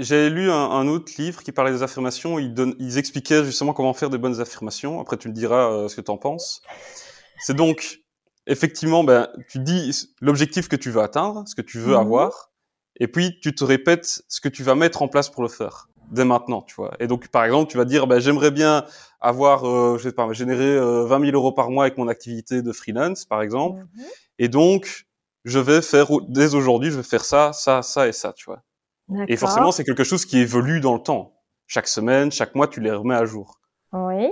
J'ai 0.00 0.30
lu 0.30 0.50
un, 0.50 0.70
un 0.70 0.88
autre 0.88 1.12
livre 1.18 1.42
qui 1.42 1.52
parlait 1.52 1.72
des 1.72 1.82
affirmations. 1.82 2.38
Ils, 2.38 2.98
expliquaient 2.98 3.44
justement 3.44 3.72
comment 3.72 3.92
faire 3.92 4.10
des 4.10 4.18
bonnes 4.18 4.40
affirmations. 4.40 5.00
Après, 5.00 5.16
tu 5.16 5.28
me 5.28 5.34
diras 5.34 5.70
euh, 5.70 5.88
ce 5.88 5.96
que 5.96 6.00
tu 6.00 6.10
en 6.10 6.16
penses. 6.16 6.62
C'est 7.38 7.54
donc, 7.54 8.00
effectivement, 8.46 9.04
ben, 9.04 9.28
tu 9.48 9.58
dis 9.58 10.08
l'objectif 10.20 10.68
que 10.68 10.76
tu 10.76 10.90
veux 10.90 11.02
atteindre, 11.02 11.44
ce 11.46 11.54
que 11.54 11.62
tu 11.62 11.78
veux 11.78 11.94
Mhm. 11.94 12.00
avoir, 12.00 12.50
et 12.98 13.08
puis 13.08 13.38
tu 13.40 13.54
te 13.54 13.62
répètes 13.62 14.22
ce 14.26 14.40
que 14.40 14.48
tu 14.48 14.62
vas 14.62 14.74
mettre 14.74 15.02
en 15.02 15.08
place 15.08 15.28
pour 15.28 15.42
le 15.42 15.48
faire 15.48 15.88
dès 16.10 16.24
maintenant, 16.24 16.62
tu 16.62 16.74
vois. 16.74 16.96
Et 16.98 17.06
donc, 17.06 17.28
par 17.28 17.44
exemple, 17.44 17.70
tu 17.70 17.76
vas 17.76 17.84
dire, 17.84 18.06
ben, 18.06 18.18
j'aimerais 18.18 18.50
bien 18.50 18.84
avoir, 19.20 19.64
euh, 19.64 19.96
je 19.98 20.04
sais 20.04 20.12
pas, 20.12 20.32
générer 20.32 20.76
euh, 20.76 21.04
20 21.04 21.20
000 21.20 21.32
euros 21.36 21.52
par 21.52 21.70
mois 21.70 21.84
avec 21.84 21.98
mon 21.98 22.08
activité 22.08 22.62
de 22.62 22.72
freelance, 22.72 23.24
par 23.24 23.42
exemple. 23.42 23.80
Mhm. 23.80 24.04
Et 24.38 24.48
donc, 24.48 25.06
je 25.44 25.58
vais 25.58 25.82
faire, 25.82 26.08
dès 26.28 26.54
aujourd'hui, 26.54 26.90
je 26.90 26.96
vais 26.96 27.02
faire 27.02 27.24
ça, 27.24 27.52
ça, 27.52 27.82
ça 27.82 28.08
et 28.08 28.12
ça, 28.12 28.32
tu 28.32 28.46
vois. 28.46 28.62
Et 29.28 29.36
forcément, 29.36 29.72
c'est 29.72 29.84
quelque 29.84 30.04
chose 30.04 30.24
qui 30.24 30.38
évolue 30.38 30.80
dans 30.80 30.94
le 30.94 31.02
temps. 31.02 31.34
Chaque 31.66 31.88
semaine, 31.88 32.32
chaque 32.32 32.54
mois, 32.54 32.68
tu 32.68 32.80
les 32.80 32.90
remets 32.90 33.14
à 33.14 33.24
jour. 33.24 33.60
Oui. 33.92 34.30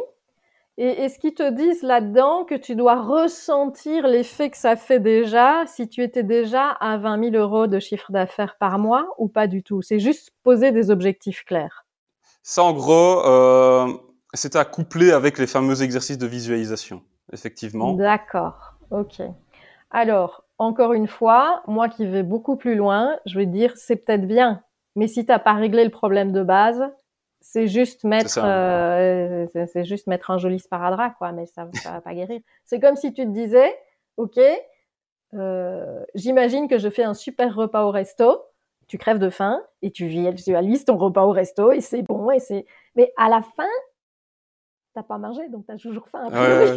Et 0.80 0.86
est-ce 1.02 1.18
qu'ils 1.18 1.34
te 1.34 1.50
disent 1.50 1.82
là-dedans 1.82 2.44
que 2.44 2.54
tu 2.54 2.76
dois 2.76 3.02
ressentir 3.02 4.06
l'effet 4.06 4.48
que 4.48 4.56
ça 4.56 4.76
fait 4.76 5.00
déjà 5.00 5.66
si 5.66 5.88
tu 5.88 6.04
étais 6.04 6.22
déjà 6.22 6.68
à 6.68 6.96
20 6.98 7.32
000 7.32 7.36
euros 7.36 7.66
de 7.66 7.80
chiffre 7.80 8.12
d'affaires 8.12 8.56
par 8.60 8.78
mois 8.78 9.08
ou 9.18 9.26
pas 9.28 9.48
du 9.48 9.64
tout? 9.64 9.82
C'est 9.82 9.98
juste 9.98 10.30
poser 10.44 10.70
des 10.70 10.90
objectifs 10.90 11.44
clairs. 11.44 11.84
Ça, 12.44 12.62
en 12.62 12.72
gros, 12.72 13.26
euh, 13.26 13.88
c'est 14.34 14.54
à 14.54 14.64
coupler 14.64 15.10
avec 15.10 15.38
les 15.38 15.48
fameux 15.48 15.82
exercices 15.82 16.18
de 16.18 16.26
visualisation, 16.28 17.02
effectivement. 17.32 17.94
D'accord. 17.94 18.74
Ok. 18.92 19.20
Alors, 19.90 20.44
encore 20.58 20.92
une 20.92 21.08
fois, 21.08 21.62
moi 21.66 21.88
qui 21.88 22.06
vais 22.06 22.22
beaucoup 22.22 22.56
plus 22.56 22.76
loin, 22.76 23.16
je 23.26 23.36
vais 23.36 23.46
dire 23.46 23.72
c'est 23.76 23.96
peut-être 23.96 24.26
bien, 24.26 24.62
mais 24.98 25.06
si 25.06 25.24
t'as 25.24 25.38
pas 25.38 25.54
réglé 25.54 25.84
le 25.84 25.90
problème 25.90 26.32
de 26.32 26.42
base, 26.42 26.82
c'est 27.40 27.68
juste 27.68 28.02
mettre, 28.02 28.30
ça. 28.30 28.44
euh, 28.44 29.46
c'est 29.72 29.84
juste 29.84 30.08
mettre 30.08 30.32
un 30.32 30.38
joli 30.38 30.58
sparadrap, 30.58 31.16
quoi, 31.16 31.30
mais 31.30 31.46
ça, 31.46 31.68
ça 31.82 31.92
va 31.92 32.00
pas 32.00 32.12
guérir. 32.12 32.40
C'est 32.64 32.80
comme 32.80 32.96
si 32.96 33.14
tu 33.14 33.24
te 33.24 33.30
disais, 33.30 33.72
ok, 34.16 34.38
euh, 35.34 36.04
j'imagine 36.16 36.66
que 36.66 36.78
je 36.78 36.90
fais 36.90 37.04
un 37.04 37.14
super 37.14 37.54
repas 37.54 37.84
au 37.84 37.92
resto, 37.92 38.42
tu 38.88 38.98
crèves 38.98 39.20
de 39.20 39.30
faim 39.30 39.62
et 39.82 39.92
tu 39.92 40.06
visualises 40.06 40.84
ton 40.84 40.96
repas 40.96 41.24
au 41.24 41.30
resto 41.30 41.70
et 41.70 41.80
c'est 41.80 42.02
bon 42.02 42.32
et 42.32 42.40
c'est, 42.40 42.66
mais 42.96 43.12
à 43.16 43.28
la 43.28 43.42
fin, 43.42 43.68
t'as 44.94 45.04
pas 45.04 45.18
mangé, 45.18 45.48
donc 45.48 45.64
t'as 45.64 45.76
toujours 45.76 46.08
faim. 46.08 46.26
Ouais, 46.30 46.58
ouais. 46.58 46.76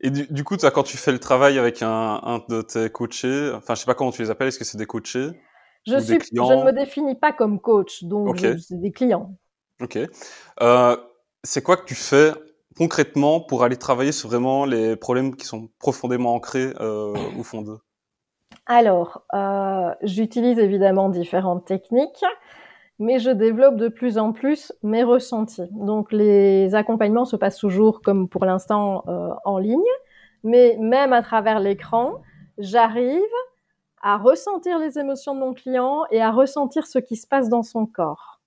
Et 0.00 0.10
du, 0.10 0.26
du 0.28 0.44
coup, 0.44 0.56
quand 0.56 0.82
tu 0.82 0.96
fais 0.96 1.12
le 1.12 1.18
travail 1.20 1.58
avec 1.58 1.82
un, 1.82 2.20
un 2.22 2.44
de 2.48 2.62
tes 2.62 2.90
coachés, 2.90 3.52
enfin, 3.54 3.74
je 3.74 3.80
sais 3.80 3.86
pas 3.86 3.94
comment 3.94 4.10
tu 4.10 4.22
les 4.22 4.30
appelles, 4.30 4.48
est-ce 4.48 4.58
que 4.58 4.64
c'est 4.64 4.78
des 4.78 4.86
coachés? 4.86 5.30
Je, 5.88 5.98
suis, 5.98 6.16
ne 6.16 6.64
me 6.64 6.72
définis 6.72 7.14
pas 7.16 7.32
comme 7.32 7.60
coach, 7.60 8.04
donc 8.04 8.28
Ok. 8.30 8.44
je- 8.44 8.56
c'est 8.58 8.80
des 8.80 8.92
clients. 8.92 9.34
Ok. 9.80 9.98
Euh, 10.60 10.96
c'est 11.44 11.62
quoi 11.62 11.76
que 11.76 11.84
tu 11.84 11.94
fais 11.94 12.32
concrètement 12.76 13.40
pour 13.40 13.62
aller 13.64 13.76
travailler 13.76 14.12
sur 14.12 14.28
vraiment 14.28 14.64
les 14.64 14.96
problèmes 14.96 15.36
qui 15.36 15.46
sont 15.46 15.68
profondément 15.78 16.34
ancrés 16.34 16.72
euh, 16.80 17.28
au 17.36 17.42
fond 17.44 17.62
d'eux? 17.62 17.78
Alors, 18.66 19.22
euh, 19.34 19.94
j'utilise 20.02 20.58
évidemment 20.58 21.08
différentes 21.08 21.64
techniques, 21.66 22.24
mais 22.98 23.18
je 23.20 23.30
développe 23.30 23.76
de 23.76 23.88
plus 23.88 24.18
en 24.18 24.32
plus 24.32 24.72
mes 24.82 25.04
ressentis. 25.04 25.68
Donc, 25.72 26.12
les 26.12 26.74
accompagnements 26.74 27.24
se 27.26 27.36
passent 27.36 27.58
toujours, 27.58 28.02
comme 28.02 28.28
pour 28.28 28.44
l'instant, 28.46 29.04
en 29.44 29.58
ligne, 29.58 29.80
mais 30.44 30.76
même 30.80 31.12
à 31.12 31.22
travers 31.22 31.60
l'écran, 31.60 32.14
j'arrive 32.58 33.20
à 34.02 34.16
ressentir 34.16 34.78
les 34.78 34.98
émotions 34.98 35.34
de 35.34 35.40
mon 35.40 35.54
client 35.54 36.04
et 36.10 36.20
à 36.20 36.30
ressentir 36.30 36.86
ce 36.86 36.98
qui 36.98 37.16
se 37.16 37.26
passe 37.26 37.48
dans 37.48 37.62
son 37.62 37.86
corps. 37.86 38.40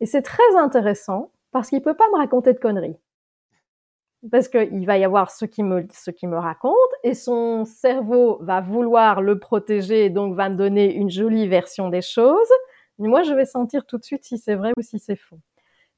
Et 0.00 0.06
c'est 0.06 0.22
très 0.22 0.56
intéressant 0.56 1.30
parce 1.52 1.68
qu'il 1.68 1.82
peut 1.82 1.94
pas 1.94 2.08
me 2.12 2.16
raconter 2.16 2.52
de 2.52 2.58
conneries. 2.58 2.96
Parce 4.30 4.48
qu'il 4.48 4.86
va 4.86 4.98
y 4.98 5.04
avoir 5.04 5.30
ce 5.30 5.46
qui 5.46 5.62
me, 5.62 5.86
ce 5.92 6.10
qui 6.10 6.26
me 6.26 6.36
raconte 6.36 6.74
et 7.04 7.14
son 7.14 7.64
cerveau 7.64 8.38
va 8.42 8.60
vouloir 8.60 9.22
le 9.22 9.38
protéger 9.38 10.04
et 10.04 10.10
donc 10.10 10.34
va 10.34 10.50
me 10.50 10.56
donner 10.56 10.92
une 10.92 11.10
jolie 11.10 11.48
version 11.48 11.88
des 11.88 12.02
choses. 12.02 12.52
Moi, 12.98 13.22
je 13.22 13.32
vais 13.32 13.46
sentir 13.46 13.86
tout 13.86 13.96
de 13.96 14.04
suite 14.04 14.24
si 14.24 14.36
c'est 14.36 14.56
vrai 14.56 14.72
ou 14.76 14.82
si 14.82 14.98
c'est 14.98 15.16
faux. 15.16 15.38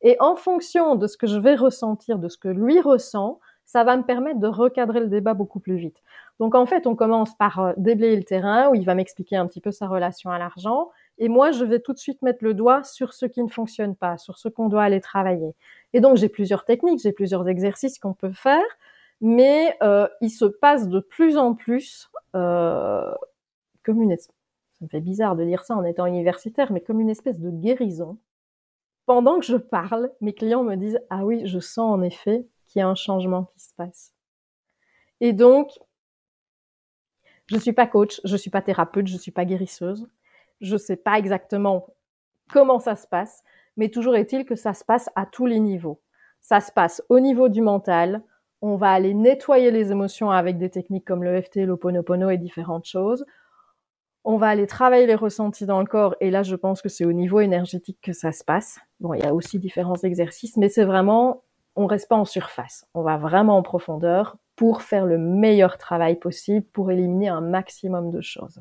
Et 0.02 0.16
en 0.20 0.36
fonction 0.36 0.94
de 0.94 1.06
ce 1.06 1.16
que 1.16 1.26
je 1.26 1.38
vais 1.38 1.54
ressentir, 1.54 2.18
de 2.18 2.28
ce 2.28 2.38
que 2.38 2.48
lui 2.48 2.80
ressent, 2.80 3.40
ça 3.72 3.84
va 3.84 3.96
me 3.96 4.02
permettre 4.02 4.38
de 4.38 4.48
recadrer 4.48 5.00
le 5.00 5.08
débat 5.08 5.32
beaucoup 5.32 5.58
plus 5.58 5.76
vite. 5.76 5.96
Donc 6.38 6.54
en 6.54 6.66
fait, 6.66 6.86
on 6.86 6.94
commence 6.94 7.34
par 7.34 7.58
euh, 7.58 7.72
déblayer 7.78 8.16
le 8.16 8.22
terrain 8.22 8.68
où 8.68 8.74
il 8.74 8.84
va 8.84 8.94
m'expliquer 8.94 9.36
un 9.36 9.46
petit 9.46 9.62
peu 9.62 9.70
sa 9.70 9.88
relation 9.88 10.28
à 10.28 10.38
l'argent. 10.38 10.90
Et 11.16 11.30
moi, 11.30 11.52
je 11.52 11.64
vais 11.64 11.80
tout 11.80 11.94
de 11.94 11.98
suite 11.98 12.20
mettre 12.20 12.44
le 12.44 12.52
doigt 12.52 12.84
sur 12.84 13.14
ce 13.14 13.24
qui 13.24 13.42
ne 13.42 13.48
fonctionne 13.48 13.96
pas, 13.96 14.18
sur 14.18 14.36
ce 14.36 14.50
qu'on 14.50 14.68
doit 14.68 14.82
aller 14.82 15.00
travailler. 15.00 15.54
Et 15.94 16.00
donc, 16.00 16.16
j'ai 16.18 16.28
plusieurs 16.28 16.66
techniques, 16.66 17.00
j'ai 17.00 17.12
plusieurs 17.12 17.48
exercices 17.48 17.98
qu'on 17.98 18.12
peut 18.12 18.32
faire, 18.32 18.62
mais 19.22 19.74
euh, 19.82 20.06
il 20.20 20.30
se 20.30 20.44
passe 20.44 20.86
de 20.88 21.00
plus 21.00 21.38
en 21.38 21.54
plus 21.54 22.10
euh, 22.34 23.10
comme 23.84 24.02
une 24.02 24.12
espèce, 24.12 24.36
ça 24.78 24.84
me 24.84 24.88
fait 24.90 25.00
bizarre 25.00 25.34
de 25.34 25.44
dire 25.44 25.64
ça 25.64 25.76
en 25.76 25.84
étant 25.84 26.04
universitaire, 26.04 26.72
mais 26.72 26.82
comme 26.82 27.00
une 27.00 27.10
espèce 27.10 27.40
de 27.40 27.48
guérison. 27.48 28.18
Pendant 29.06 29.38
que 29.38 29.46
je 29.46 29.56
parle, 29.56 30.10
mes 30.20 30.34
clients 30.34 30.62
me 30.62 30.76
disent 30.76 31.00
ah 31.08 31.24
oui, 31.24 31.46
je 31.46 31.58
sens 31.58 31.90
en 31.90 32.02
effet 32.02 32.46
qu'il 32.72 32.80
y 32.80 32.82
a 32.82 32.88
un 32.88 32.94
changement 32.94 33.44
qui 33.54 33.60
se 33.60 33.74
passe. 33.74 34.12
Et 35.20 35.32
donc, 35.32 35.70
je 37.46 37.58
suis 37.58 37.72
pas 37.72 37.86
coach, 37.86 38.20
je 38.24 38.36
suis 38.36 38.50
pas 38.50 38.62
thérapeute, 38.62 39.06
je 39.06 39.16
suis 39.16 39.30
pas 39.30 39.44
guérisseuse, 39.44 40.08
je 40.60 40.76
sais 40.76 40.96
pas 40.96 41.18
exactement 41.18 41.86
comment 42.50 42.78
ça 42.78 42.96
se 42.96 43.06
passe, 43.06 43.42
mais 43.76 43.88
toujours 43.88 44.16
est-il 44.16 44.44
que 44.44 44.56
ça 44.56 44.74
se 44.74 44.84
passe 44.84 45.10
à 45.14 45.26
tous 45.26 45.46
les 45.46 45.60
niveaux. 45.60 46.00
Ça 46.40 46.60
se 46.60 46.72
passe 46.72 47.02
au 47.08 47.20
niveau 47.20 47.48
du 47.48 47.60
mental. 47.60 48.22
On 48.62 48.76
va 48.76 48.90
aller 48.90 49.14
nettoyer 49.14 49.70
les 49.70 49.92
émotions 49.92 50.30
avec 50.30 50.58
des 50.58 50.70
techniques 50.70 51.04
comme 51.04 51.24
le 51.24 51.40
FT, 51.40 51.66
l'Oponopono 51.66 52.30
et 52.30 52.38
différentes 52.38 52.86
choses. 52.86 53.24
On 54.24 54.36
va 54.36 54.48
aller 54.48 54.66
travailler 54.66 55.06
les 55.06 55.14
ressentis 55.14 55.66
dans 55.66 55.80
le 55.80 55.86
corps 55.86 56.14
et 56.20 56.30
là, 56.30 56.42
je 56.42 56.54
pense 56.54 56.80
que 56.80 56.88
c'est 56.88 57.04
au 57.04 57.12
niveau 57.12 57.40
énergétique 57.40 57.98
que 58.00 58.12
ça 58.12 58.30
se 58.32 58.44
passe. 58.44 58.78
Bon, 59.00 59.14
il 59.14 59.20
y 59.20 59.26
a 59.26 59.34
aussi 59.34 59.58
différents 59.58 59.96
exercices, 59.96 60.56
mais 60.56 60.68
c'est 60.68 60.84
vraiment, 60.84 61.42
on 61.76 61.86
reste 61.86 62.08
pas 62.08 62.16
en 62.16 62.24
surface. 62.24 62.86
On 62.94 63.02
va 63.02 63.16
vraiment 63.16 63.56
en 63.56 63.62
profondeur 63.62 64.36
pour 64.56 64.82
faire 64.82 65.06
le 65.06 65.18
meilleur 65.18 65.78
travail 65.78 66.16
possible 66.16 66.66
pour 66.72 66.90
éliminer 66.90 67.28
un 67.28 67.40
maximum 67.40 68.10
de 68.10 68.20
choses. 68.20 68.60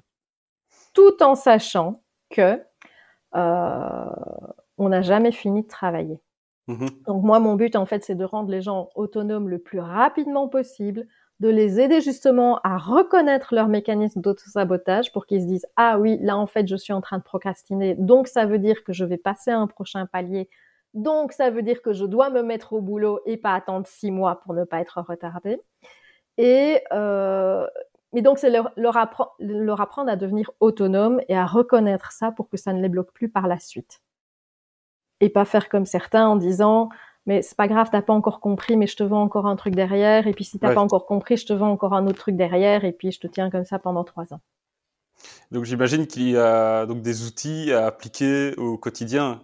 Tout 0.93 1.21
en 1.21 1.36
sachant 1.36 2.02
que 2.30 2.62
euh, 3.36 4.06
on 4.78 4.89
n'a 4.89 5.02
jamais 5.02 5.32
fini 5.32 5.63
de 5.63 5.67
travailler. 5.67 6.19
Mmh 6.67 6.88
Donc 7.08 7.24
moi, 7.24 7.39
mon 7.39 7.56
but, 7.56 7.76
en 7.76 7.86
fait, 7.86 8.04
c'est 8.04 8.15
de 8.15 8.26
rendre 8.26 8.50
les 8.50 8.62
gens 8.62 8.89
autonomes 8.95 9.50
le 9.50 9.60
plus 9.60 9.80
rapidement 9.80 10.47
possible, 10.47 11.08
de 11.41 11.50
les 11.50 11.80
aider 11.80 12.02
justement 12.02 12.60
à 12.63 12.78
reconnaître 12.78 13.56
leur 13.56 13.67
mécanisme 13.67 14.21
d'auto-sabotage 14.21 15.12
pour 15.12 15.26
qu'ils 15.26 15.41
se 15.41 15.47
disent 15.47 15.65
ah 15.76 15.97
oui 15.97 16.19
là 16.21 16.38
en 16.38 16.45
fait 16.45 16.67
je 16.67 16.76
suis 16.76 16.93
en 16.93 17.02
train 17.02 17.17
de 17.17 17.24
procrastiner 17.24 17.95
donc 17.95 18.28
ça 18.28 18.45
veut 18.45 18.60
dire 18.60 18.84
que 18.84 18.93
je 18.93 19.04
vais 19.06 19.17
passer 19.17 19.50
à 19.50 19.58
un 19.58 19.65
prochain 19.65 20.06
palier 20.06 20.50
donc 20.94 21.32
ça 21.32 21.50
veut 21.50 21.62
dire 21.62 21.82
que 21.82 21.94
je 21.94 22.06
dois 22.06 22.30
me 22.30 22.44
mettre 22.44 22.74
au 22.74 22.82
boulot 22.82 23.22
et 23.26 23.38
pas 23.38 23.54
attendre 23.54 23.88
six 23.88 24.12
mois 24.12 24.42
pour 24.42 24.54
ne 24.54 24.64
pas 24.64 24.82
être 24.82 25.02
retardé 25.02 25.62
et 26.38 26.82
euh, 26.92 27.68
mais 28.14 28.22
donc 28.22 28.40
c'est 28.40 28.50
leur, 28.50 28.72
leur, 28.76 28.98
leur 29.40 29.82
apprendre 29.82 30.12
à 30.12 30.16
devenir 30.16 30.52
autonome 30.60 31.22
et 31.30 31.38
à 31.38 31.46
reconnaître 31.46 32.12
ça 32.12 32.32
pour 32.32 32.50
que 32.50 32.58
ça 32.58 32.74
ne 32.74 32.82
les 32.82 32.90
bloque 32.90 33.12
plus 33.14 33.30
par 33.30 33.48
la 33.48 33.60
suite 33.60 34.02
et 35.22 35.30
pas 35.30 35.46
faire 35.46 35.70
comme 35.70 35.86
certains 35.86 36.28
en 36.28 36.36
disant 36.36 36.90
mais 37.26 37.42
c'est 37.42 37.56
pas 37.56 37.68
grave, 37.68 37.90
t'as 37.92 38.02
pas 38.02 38.14
encore 38.14 38.40
compris, 38.40 38.76
mais 38.78 38.88
je 38.88 38.96
te 38.96 39.04
vends 39.04 39.22
encore 39.22 39.46
un 39.46 39.56
truc 39.56 39.76
derrière. 39.76 40.26
Et 40.28 40.34
puis 40.34 40.44
si 40.44 40.58
t'as 40.58 40.74
pas 40.74 40.82
encore 40.82 41.06
compris, 41.06 41.38
je 41.38 41.46
te 41.46 41.54
vends 41.54 41.70
encore 41.70 41.94
un 41.94 42.08
autre 42.08 42.18
truc 42.18 42.36
derrière. 42.36 42.84
Et 42.84 42.92
puis 42.92 43.12
je 43.12 43.20
te 43.20 43.28
tiens 43.28 43.50
comme 43.52 43.64
ça 43.64 43.78
pendant 43.80 44.04
trois 44.04 44.34
ans. 44.34 44.42
Donc 45.52 45.66
j'imagine 45.66 46.08
qu'il 46.08 46.30
y 46.30 46.38
a 46.38 46.86
donc 46.88 47.02
des 47.02 47.28
outils 47.28 47.72
à 47.72 47.86
appliquer 47.86 48.56
au 48.56 48.78
quotidien. 48.78 49.42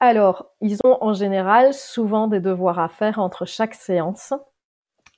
Alors, 0.00 0.50
ils 0.60 0.78
ont 0.84 0.98
en 1.00 1.14
général 1.14 1.72
souvent 1.72 2.28
des 2.28 2.40
devoirs 2.40 2.78
à 2.78 2.88
faire 2.88 3.18
entre 3.18 3.46
chaque 3.46 3.74
séance. 3.74 4.34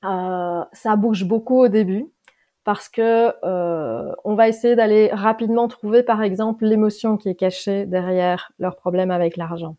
Euh, 0.05 0.65
ça 0.73 0.97
bouge 0.97 1.25
beaucoup 1.25 1.59
au 1.59 1.69
début 1.69 2.07
parce 2.63 2.89
que 2.89 3.35
euh, 3.45 4.13
on 4.25 4.35
va 4.35 4.49
essayer 4.49 4.77
d'aller 4.77 5.09
rapidement 5.13 5.69
trouver, 5.69 6.03
par 6.03 6.23
exemple, 6.23 6.65
l'émotion 6.65 7.17
qui 7.17 7.29
est 7.29 7.35
cachée 7.35 7.87
derrière 7.87 8.53
leur 8.59 8.77
problème 8.77 9.11
avec 9.11 9.37
l'argent. 9.37 9.77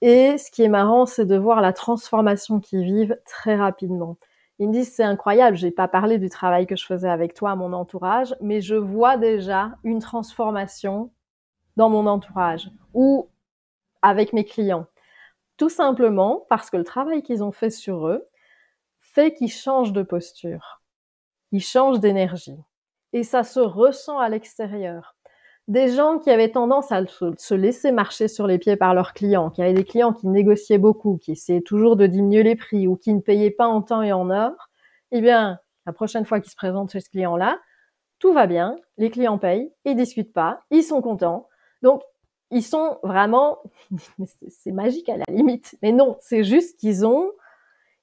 Et 0.00 0.38
ce 0.38 0.50
qui 0.50 0.62
est 0.62 0.68
marrant, 0.68 1.06
c'est 1.06 1.26
de 1.26 1.36
voir 1.36 1.60
la 1.60 1.72
transformation 1.72 2.58
qu'ils 2.58 2.84
vivent 2.84 3.18
très 3.24 3.56
rapidement. 3.56 4.16
Ils 4.58 4.68
me 4.68 4.72
disent 4.72 4.92
c'est 4.92 5.04
incroyable, 5.04 5.56
j'ai 5.56 5.70
pas 5.70 5.88
parlé 5.88 6.18
du 6.18 6.28
travail 6.28 6.66
que 6.66 6.76
je 6.76 6.84
faisais 6.86 7.08
avec 7.08 7.34
toi, 7.34 7.56
mon 7.56 7.72
entourage, 7.72 8.34
mais 8.40 8.60
je 8.60 8.76
vois 8.76 9.16
déjà 9.16 9.72
une 9.84 10.00
transformation 10.00 11.10
dans 11.76 11.90
mon 11.90 12.06
entourage 12.06 12.70
ou 12.92 13.28
avec 14.04 14.32
mes 14.32 14.44
clients. 14.44 14.86
Tout 15.56 15.68
simplement 15.68 16.46
parce 16.48 16.70
que 16.70 16.76
le 16.76 16.84
travail 16.84 17.22
qu'ils 17.22 17.42
ont 17.42 17.52
fait 17.52 17.70
sur 17.70 18.06
eux 18.06 18.28
fait 19.00 19.34
qu'ils 19.34 19.52
changent 19.52 19.92
de 19.92 20.02
posture, 20.02 20.82
ils 21.52 21.62
changent 21.62 22.00
d'énergie. 22.00 22.58
Et 23.12 23.22
ça 23.22 23.44
se 23.44 23.60
ressent 23.60 24.18
à 24.18 24.28
l'extérieur 24.28 25.14
des 25.68 25.88
gens 25.88 26.18
qui 26.18 26.30
avaient 26.30 26.50
tendance 26.50 26.92
à 26.92 27.02
se 27.06 27.54
laisser 27.54 27.90
marcher 27.90 28.28
sur 28.28 28.46
les 28.46 28.58
pieds 28.58 28.76
par 28.76 28.94
leurs 28.94 29.14
clients, 29.14 29.50
qui 29.50 29.62
avaient 29.62 29.72
des 29.72 29.84
clients 29.84 30.12
qui 30.12 30.26
négociaient 30.26 30.78
beaucoup, 30.78 31.16
qui 31.16 31.32
essayaient 31.32 31.62
toujours 31.62 31.96
de 31.96 32.06
diminuer 32.06 32.42
les 32.42 32.56
prix 32.56 32.86
ou 32.86 32.96
qui 32.96 33.14
ne 33.14 33.20
payaient 33.20 33.50
pas 33.50 33.66
en 33.66 33.80
temps 33.80 34.02
et 34.02 34.12
en 34.12 34.30
heure, 34.30 34.70
eh 35.10 35.20
bien, 35.20 35.58
la 35.86 35.92
prochaine 35.92 36.26
fois 36.26 36.40
qu'ils 36.40 36.50
se 36.50 36.56
présentent 36.56 36.92
chez 36.92 37.00
ce 37.00 37.08
client-là, 37.08 37.58
tout 38.18 38.32
va 38.32 38.46
bien, 38.46 38.76
les 38.98 39.10
clients 39.10 39.38
payent, 39.38 39.72
ils 39.84 39.96
discutent 39.96 40.32
pas, 40.32 40.60
ils 40.70 40.82
sont 40.82 41.00
contents. 41.00 41.48
Donc, 41.82 42.02
ils 42.54 42.62
sont 42.62 42.98
vraiment, 43.02 43.58
c'est 44.48 44.72
magique 44.72 45.08
à 45.08 45.16
la 45.16 45.24
limite. 45.28 45.76
Mais 45.82 45.92
non, 45.92 46.16
c'est 46.20 46.44
juste 46.44 46.78
qu'ils 46.78 47.04
ont, 47.04 47.32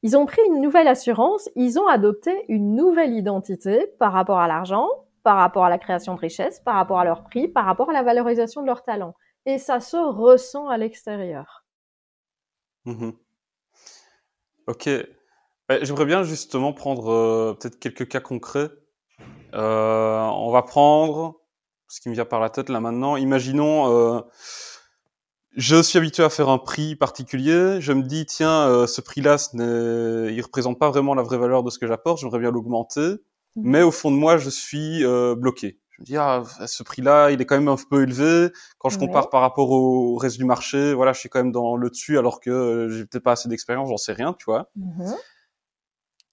ils 0.03 0.17
ont 0.17 0.25
pris 0.25 0.41
une 0.47 0.61
nouvelle 0.61 0.87
assurance, 0.87 1.49
ils 1.55 1.79
ont 1.79 1.87
adopté 1.87 2.45
une 2.49 2.75
nouvelle 2.75 3.13
identité 3.13 3.87
par 3.97 4.11
rapport 4.11 4.39
à 4.39 4.47
l'argent, 4.47 4.87
par 5.23 5.37
rapport 5.37 5.63
à 5.63 5.69
la 5.69 5.77
création 5.77 6.15
de 6.15 6.19
richesse, 6.19 6.59
par 6.59 6.75
rapport 6.75 6.99
à 6.99 7.05
leur 7.05 7.23
prix, 7.23 7.47
par 7.47 7.65
rapport 7.65 7.89
à 7.89 7.93
la 7.93 8.03
valorisation 8.03 8.61
de 8.61 8.67
leur 8.67 8.83
talent. 8.83 9.15
Et 9.45 9.57
ça 9.57 9.79
se 9.79 9.97
ressent 9.97 10.67
à 10.67 10.77
l'extérieur. 10.77 11.63
Mmh 12.85 13.11
ok. 14.67 14.89
Bah, 15.67 15.83
j'aimerais 15.83 16.05
bien 16.05 16.23
justement 16.23 16.73
prendre 16.73 17.11
euh, 17.11 17.53
peut-être 17.53 17.79
quelques 17.79 18.07
cas 18.07 18.19
concrets. 18.19 18.69
Euh, 19.53 20.19
on 20.19 20.51
va 20.51 20.61
prendre 20.61 21.40
ce 21.91 22.01
qui 22.01 22.10
me 22.10 22.13
vient 22.13 22.25
par 22.25 22.39
la 22.39 22.49
tête 22.49 22.69
là 22.69 22.80
maintenant. 22.80 23.17
Imaginons, 23.17 23.89
euh, 23.89 24.21
je 25.56 25.82
suis 25.82 25.97
habitué 25.97 26.23
à 26.23 26.30
faire 26.30 26.49
un 26.49 26.58
prix 26.58 26.95
particulier. 26.95 27.82
Je 27.82 27.93
me 27.93 28.04
dis, 28.04 28.25
tiens, 28.25 28.88
ce 28.88 29.01
prix-là, 29.01 29.38
il 29.54 30.41
représente 30.41 30.80
pas 30.80 30.89
vraiment 30.89 31.13
la 31.13 31.23
vraie 31.23 31.38
valeur 31.38 31.63
de 31.63 31.69
ce 31.69 31.77
que 31.77 31.88
j'apporte. 31.88 32.19
J'aimerais 32.19 32.39
bien 32.39 32.51
l'augmenter. 32.51 33.17
Mmh. 33.56 33.62
mais 33.65 33.82
au 33.82 33.91
fond 33.91 34.12
de 34.12 34.15
moi, 34.15 34.38
je 34.38 34.49
suis 34.49 35.04
euh, 35.04 35.36
bloqué. 35.36 35.80
Je 35.89 36.01
me 36.01 36.06
dis, 36.06 36.17
ah, 36.17 36.43
ce 36.65 36.84
prix-là, 36.84 37.32
il 37.32 37.41
est 37.41 37.45
quand 37.45 37.58
même 37.58 37.67
un 37.67 37.75
peu 37.89 38.04
élevé. 38.04 38.51
Quand 38.80 38.89
je 38.89 38.97
compare 38.97 39.30
par 39.30 39.41
rapport 39.41 39.71
au 39.71 40.15
reste 40.15 40.38
du 40.38 40.45
marché, 40.45 40.93
voilà, 40.93 41.13
je 41.13 41.19
suis 41.19 41.30
quand 41.30 41.39
même 41.39 41.51
dans 41.51 41.75
le 41.75 41.89
dessus 41.89 42.17
alors 42.17 42.39
que 42.39 42.49
euh, 42.49 42.89
j'ai 42.89 43.06
peut-être 43.06 43.23
pas 43.23 43.34
assez 43.34 43.49
d'expérience, 43.49 43.89
j'en 43.89 43.97
sais 43.97 44.13
rien, 44.13 44.34
tu 44.34 44.45
vois. 44.45 44.71
Mmh 44.75 45.12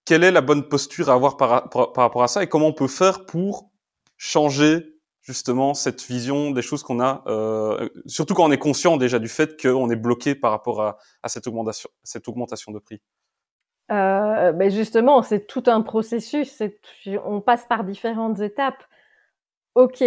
Quelle 0.04 0.24
est 0.24 0.30
la 0.30 0.40
bonne 0.40 0.68
posture 0.68 1.10
à 1.10 1.14
avoir 1.14 1.36
par, 1.36 1.68
par, 1.68 1.92
rapport 1.96 2.22
à 2.22 2.28
ça 2.28 2.42
et 2.42 2.46
comment 2.46 2.68
on 2.68 2.72
peut 2.72 2.88
faire 2.88 3.26
pour 3.26 3.70
changer 4.16 4.97
justement 5.28 5.74
cette 5.74 6.02
vision 6.02 6.52
des 6.52 6.62
choses 6.62 6.82
qu'on 6.82 7.00
a, 7.00 7.22
euh, 7.26 7.86
surtout 8.06 8.32
quand 8.32 8.46
on 8.46 8.50
est 8.50 8.58
conscient 8.58 8.96
déjà 8.96 9.18
du 9.18 9.28
fait 9.28 9.60
qu'on 9.60 9.90
est 9.90 9.96
bloqué 9.96 10.34
par 10.34 10.50
rapport 10.50 10.80
à, 10.80 10.96
à 11.22 11.28
cette 11.28 11.46
augmentation, 11.46 11.90
cette 12.02 12.26
augmentation 12.28 12.72
de 12.72 12.78
prix. 12.78 13.02
Euh, 13.90 14.52
ben 14.52 14.70
justement, 14.70 15.22
c'est 15.22 15.46
tout 15.46 15.64
un 15.66 15.82
processus. 15.82 16.62
On 17.26 17.42
passe 17.42 17.66
par 17.66 17.84
différentes 17.84 18.40
étapes. 18.40 18.82
Ok, 19.74 20.02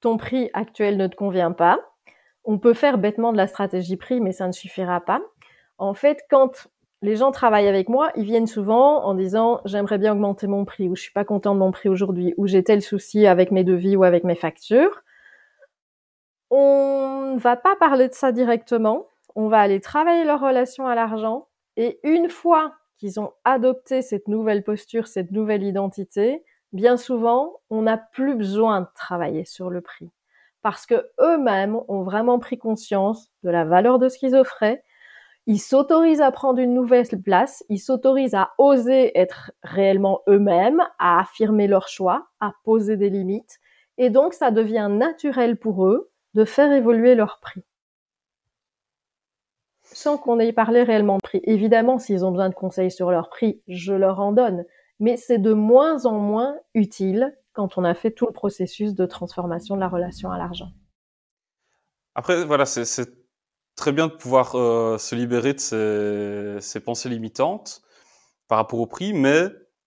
ton 0.00 0.18
prix 0.18 0.50
actuel 0.52 0.98
ne 0.98 1.06
te 1.06 1.16
convient 1.16 1.52
pas. 1.52 1.78
On 2.44 2.58
peut 2.58 2.74
faire 2.74 2.98
bêtement 2.98 3.32
de 3.32 3.38
la 3.38 3.46
stratégie 3.46 3.96
prix, 3.96 4.20
mais 4.20 4.32
ça 4.32 4.46
ne 4.46 4.52
suffira 4.52 5.00
pas. 5.00 5.22
En 5.78 5.94
fait, 5.94 6.20
quand 6.30 6.68
les 7.02 7.16
gens 7.16 7.30
travaillent 7.30 7.68
avec 7.68 7.88
moi, 7.88 8.10
ils 8.16 8.24
viennent 8.24 8.46
souvent 8.46 9.04
en 9.04 9.14
disant 9.14 9.60
j'aimerais 9.64 9.98
bien 9.98 10.12
augmenter 10.12 10.46
mon 10.46 10.64
prix 10.64 10.88
ou 10.88 10.96
je 10.96 11.02
suis 11.02 11.12
pas 11.12 11.24
content 11.24 11.54
de 11.54 11.60
mon 11.60 11.70
prix 11.70 11.88
aujourd'hui 11.88 12.34
ou 12.36 12.46
j'ai 12.46 12.64
tel 12.64 12.82
souci 12.82 13.26
avec 13.26 13.50
mes 13.50 13.64
devis 13.64 13.96
ou 13.96 14.04
avec 14.04 14.24
mes 14.24 14.34
factures. 14.34 15.02
On 16.50 17.32
ne 17.34 17.38
va 17.38 17.56
pas 17.56 17.76
parler 17.76 18.08
de 18.08 18.14
ça 18.14 18.32
directement. 18.32 19.06
On 19.36 19.48
va 19.48 19.60
aller 19.60 19.80
travailler 19.80 20.24
leur 20.24 20.40
relation 20.40 20.86
à 20.86 20.94
l'argent 20.94 21.48
et 21.76 22.00
une 22.02 22.28
fois 22.28 22.74
qu'ils 22.96 23.20
ont 23.20 23.32
adopté 23.44 24.02
cette 24.02 24.26
nouvelle 24.26 24.64
posture, 24.64 25.06
cette 25.06 25.30
nouvelle 25.30 25.62
identité, 25.62 26.42
bien 26.72 26.96
souvent, 26.96 27.60
on 27.70 27.82
n'a 27.82 27.96
plus 27.96 28.34
besoin 28.34 28.80
de 28.80 28.88
travailler 28.94 29.44
sur 29.44 29.70
le 29.70 29.80
prix 29.80 30.10
parce 30.62 30.86
que 30.86 31.08
eux-mêmes 31.20 31.78
ont 31.88 32.02
vraiment 32.02 32.38
pris 32.38 32.58
conscience 32.58 33.30
de 33.42 33.50
la 33.50 33.64
valeur 33.64 33.98
de 33.98 34.08
ce 34.08 34.18
qu'ils 34.18 34.34
offraient. 34.34 34.82
Ils 35.50 35.58
s'autorisent 35.58 36.20
à 36.20 36.30
prendre 36.30 36.60
une 36.60 36.74
nouvelle 36.74 37.06
place, 37.24 37.64
ils 37.70 37.78
s'autorisent 37.78 38.34
à 38.34 38.50
oser 38.58 39.18
être 39.18 39.50
réellement 39.62 40.20
eux-mêmes, 40.28 40.82
à 40.98 41.20
affirmer 41.20 41.66
leurs 41.66 41.88
choix, 41.88 42.28
à 42.38 42.52
poser 42.64 42.98
des 42.98 43.08
limites. 43.08 43.58
Et 43.96 44.10
donc, 44.10 44.34
ça 44.34 44.50
devient 44.50 44.88
naturel 44.90 45.58
pour 45.58 45.86
eux 45.86 46.10
de 46.34 46.44
faire 46.44 46.70
évoluer 46.70 47.14
leur 47.14 47.40
prix 47.40 47.64
sans 49.94 50.18
qu'on 50.18 50.38
ait 50.38 50.52
parlé 50.52 50.82
réellement 50.82 51.16
de 51.16 51.22
prix. 51.22 51.40
Évidemment, 51.44 51.98
s'ils 51.98 52.22
ont 52.22 52.30
besoin 52.30 52.50
de 52.50 52.54
conseils 52.54 52.90
sur 52.90 53.10
leur 53.10 53.30
prix, 53.30 53.62
je 53.68 53.94
leur 53.94 54.20
en 54.20 54.32
donne. 54.32 54.66
Mais 55.00 55.16
c'est 55.16 55.38
de 55.38 55.54
moins 55.54 56.04
en 56.04 56.18
moins 56.18 56.58
utile 56.74 57.34
quand 57.54 57.78
on 57.78 57.84
a 57.84 57.94
fait 57.94 58.10
tout 58.10 58.26
le 58.26 58.32
processus 58.32 58.94
de 58.94 59.06
transformation 59.06 59.76
de 59.76 59.80
la 59.80 59.88
relation 59.88 60.30
à 60.30 60.36
l'argent. 60.36 60.68
Après, 62.14 62.44
voilà, 62.44 62.66
c'est 62.66 62.84
très 63.78 63.92
bien 63.92 64.08
de 64.08 64.12
pouvoir 64.12 64.56
euh, 64.56 64.98
se 64.98 65.14
libérer 65.14 65.54
de 65.54 66.58
ces, 66.60 66.80
pensées 66.80 67.08
limitantes 67.08 67.80
par 68.48 68.58
rapport 68.58 68.80
au 68.80 68.86
prix, 68.86 69.12
mais 69.14 69.44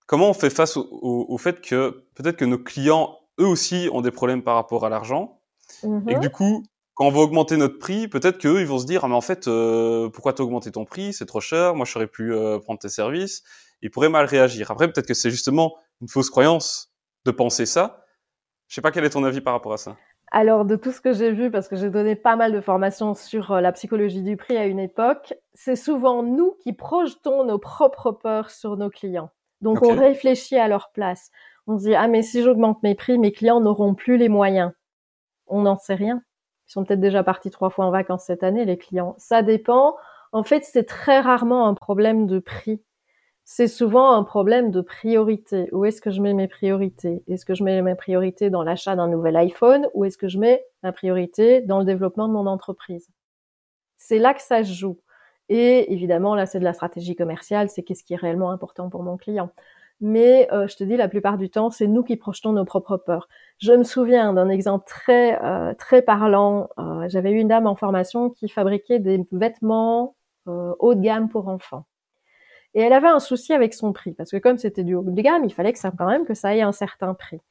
comment 0.07 0.29
on 0.29 0.33
fait 0.33 0.49
face 0.49 0.77
au, 0.77 1.37
fait 1.37 1.61
que 1.61 2.05
peut-être 2.15 2.37
que 2.37 2.45
nos 2.45 2.57
clients, 2.57 3.19
eux 3.39 3.45
aussi, 3.45 3.89
ont 3.91 4.01
des 4.01 4.11
problèmes 4.11 4.43
par 4.43 4.55
rapport 4.55 4.85
à 4.85 4.89
l'argent, 4.89 5.41
et 5.83 5.87
que 5.87 5.87
mm-hmm. 5.87 6.19
du 6.19 6.29
coup, 6.29 6.63
quand 6.93 7.05
on 7.07 7.11
va 7.11 7.19
augmenter 7.19 7.57
notre 7.57 7.79
prix, 7.79 8.07
peut-être 8.07 8.37
qu'eux, 8.37 8.61
ils 8.61 8.67
vont 8.67 8.79
se 8.79 8.85
dire, 8.85 9.03
ah, 9.03 9.07
mais 9.07 9.15
en 9.15 9.21
fait, 9.21 9.47
euh, 9.47 10.09
pourquoi 10.09 10.33
t'as 10.33 10.43
augmenté 10.43 10.71
ton 10.71 10.85
prix? 10.85 11.13
C'est 11.13 11.25
trop 11.25 11.39
cher, 11.39 11.75
moi, 11.75 11.85
j'aurais 11.85 12.07
pu 12.07 12.33
euh, 12.33 12.59
prendre 12.59 12.79
tes 12.79 12.89
services. 12.89 13.43
Ils 13.81 13.89
pourraient 13.89 14.09
mal 14.09 14.25
réagir. 14.25 14.71
Après, 14.71 14.87
peut-être 14.91 15.07
que 15.07 15.13
c'est 15.13 15.31
justement 15.31 15.75
une 16.01 16.07
fausse 16.07 16.29
croyance 16.29 16.93
de 17.25 17.31
penser 17.31 17.65
ça. 17.65 18.05
Je 18.67 18.75
sais 18.75 18.81
pas 18.81 18.91
quel 18.91 19.03
est 19.03 19.09
ton 19.09 19.23
avis 19.23 19.41
par 19.41 19.53
rapport 19.53 19.73
à 19.73 19.77
ça. 19.77 19.97
Alors, 20.33 20.63
de 20.63 20.77
tout 20.77 20.93
ce 20.93 21.01
que 21.01 21.11
j'ai 21.11 21.31
vu, 21.31 21.51
parce 21.51 21.67
que 21.67 21.75
j'ai 21.75 21.89
donné 21.89 22.15
pas 22.15 22.37
mal 22.37 22.53
de 22.53 22.61
formations 22.61 23.15
sur 23.15 23.51
euh, 23.51 23.61
la 23.61 23.73
psychologie 23.73 24.21
du 24.21 24.37
prix 24.37 24.55
à 24.55 24.65
une 24.65 24.79
époque, 24.79 25.33
c'est 25.53 25.75
souvent 25.75 26.23
nous 26.23 26.55
qui 26.63 26.71
projetons 26.71 27.43
nos 27.43 27.59
propres 27.59 28.11
peurs 28.13 28.49
sur 28.49 28.77
nos 28.77 28.89
clients. 28.89 29.29
Donc, 29.59 29.83
on 29.83 29.93
réfléchit 29.93 30.57
à 30.57 30.69
leur 30.69 30.91
place. 30.93 31.31
On 31.67 31.77
se 31.77 31.83
dit 31.83 31.95
ah 31.95 32.07
mais 32.07 32.21
si 32.21 32.41
j'augmente 32.41 32.81
mes 32.81 32.95
prix, 32.95 33.19
mes 33.19 33.33
clients 33.33 33.59
n'auront 33.59 33.93
plus 33.93 34.17
les 34.17 34.29
moyens. 34.29 34.71
On 35.47 35.63
n'en 35.63 35.77
sait 35.77 35.95
rien. 35.95 36.21
Ils 36.67 36.71
sont 36.71 36.85
peut-être 36.85 37.01
déjà 37.01 37.23
partis 37.23 37.51
trois 37.51 37.69
fois 37.69 37.85
en 37.85 37.91
vacances 37.91 38.23
cette 38.25 38.43
année, 38.43 38.63
les 38.63 38.77
clients. 38.77 39.15
Ça 39.17 39.41
dépend. 39.41 39.97
En 40.31 40.43
fait, 40.43 40.63
c'est 40.63 40.85
très 40.85 41.19
rarement 41.19 41.67
un 41.67 41.73
problème 41.73 42.25
de 42.25 42.39
prix. 42.39 42.81
C'est 43.43 43.67
souvent 43.67 44.13
un 44.13 44.23
problème 44.23 44.71
de 44.71 44.81
priorité. 44.81 45.67
Où 45.73 45.85
est-ce 45.85 46.01
que 46.01 46.11
je 46.11 46.21
mets 46.21 46.33
mes 46.33 46.47
priorités? 46.47 47.23
Est-ce 47.27 47.45
que 47.45 47.53
je 47.55 47.63
mets 47.63 47.81
mes 47.81 47.95
priorités 47.95 48.49
dans 48.49 48.63
l'achat 48.63 48.95
d'un 48.95 49.07
nouvel 49.07 49.35
iPhone 49.35 49.87
ou 49.93 50.05
est-ce 50.05 50.17
que 50.17 50.27
je 50.27 50.39
mets 50.39 50.63
ma 50.83 50.91
priorité 50.91 51.61
dans 51.61 51.79
le 51.79 51.85
développement 51.85 52.27
de 52.27 52.33
mon 52.33 52.47
entreprise? 52.47 53.09
C'est 53.97 54.19
là 54.19 54.33
que 54.33 54.41
ça 54.41 54.63
se 54.63 54.73
joue. 54.73 54.99
Et 55.49 55.91
évidemment, 55.93 56.35
là, 56.35 56.45
c'est 56.45 56.59
de 56.59 56.63
la 56.63 56.73
stratégie 56.73 57.15
commerciale, 57.15 57.69
c'est 57.69 57.83
qu'est-ce 57.83 58.03
qui 58.03 58.13
est 58.13 58.17
réellement 58.17 58.51
important 58.51 58.89
pour 58.89 59.03
mon 59.03 59.17
client. 59.17 59.51
Mais 59.99 60.47
euh, 60.51 60.67
je 60.67 60.77
te 60.77 60.83
dis, 60.83 60.97
la 60.97 61.09
plupart 61.09 61.37
du 61.37 61.49
temps, 61.49 61.69
c'est 61.69 61.87
nous 61.87 62.03
qui 62.03 62.15
projetons 62.17 62.53
nos 62.53 62.65
propres 62.65 62.97
peurs. 62.97 63.27
Je 63.59 63.73
me 63.73 63.83
souviens 63.83 64.33
d'un 64.33 64.49
exemple 64.49 64.85
très 64.87 65.39
euh, 65.43 65.73
très 65.75 66.01
parlant. 66.01 66.69
Euh, 66.79 67.07
j'avais 67.09 67.31
une 67.31 67.49
dame 67.49 67.67
en 67.67 67.75
formation 67.75 68.29
qui 68.29 68.49
fabriquait 68.49 68.99
des 68.99 69.25
vêtements 69.31 70.15
haut 70.47 70.95
de 70.95 71.01
gamme 71.01 71.29
pour 71.29 71.47
enfants. 71.49 71.85
Et 72.73 72.81
elle 72.81 72.93
avait 72.93 73.07
un 73.07 73.19
souci 73.19 73.53
avec 73.53 73.73
son 73.73 73.91
prix, 73.91 74.13
parce 74.13 74.31
que 74.31 74.37
comme 74.37 74.57
c'était 74.57 74.83
du 74.83 74.95
haut 74.95 75.03
de 75.03 75.21
gamme, 75.21 75.43
il 75.43 75.53
fallait 75.53 75.73
que 75.73 75.79
ça 75.79 75.91
quand 75.97 76.07
même 76.07 76.25
que 76.25 76.33
ça 76.33 76.55
ait 76.55 76.61
un 76.61 76.71
certain 76.71 77.13
prix. 77.13 77.41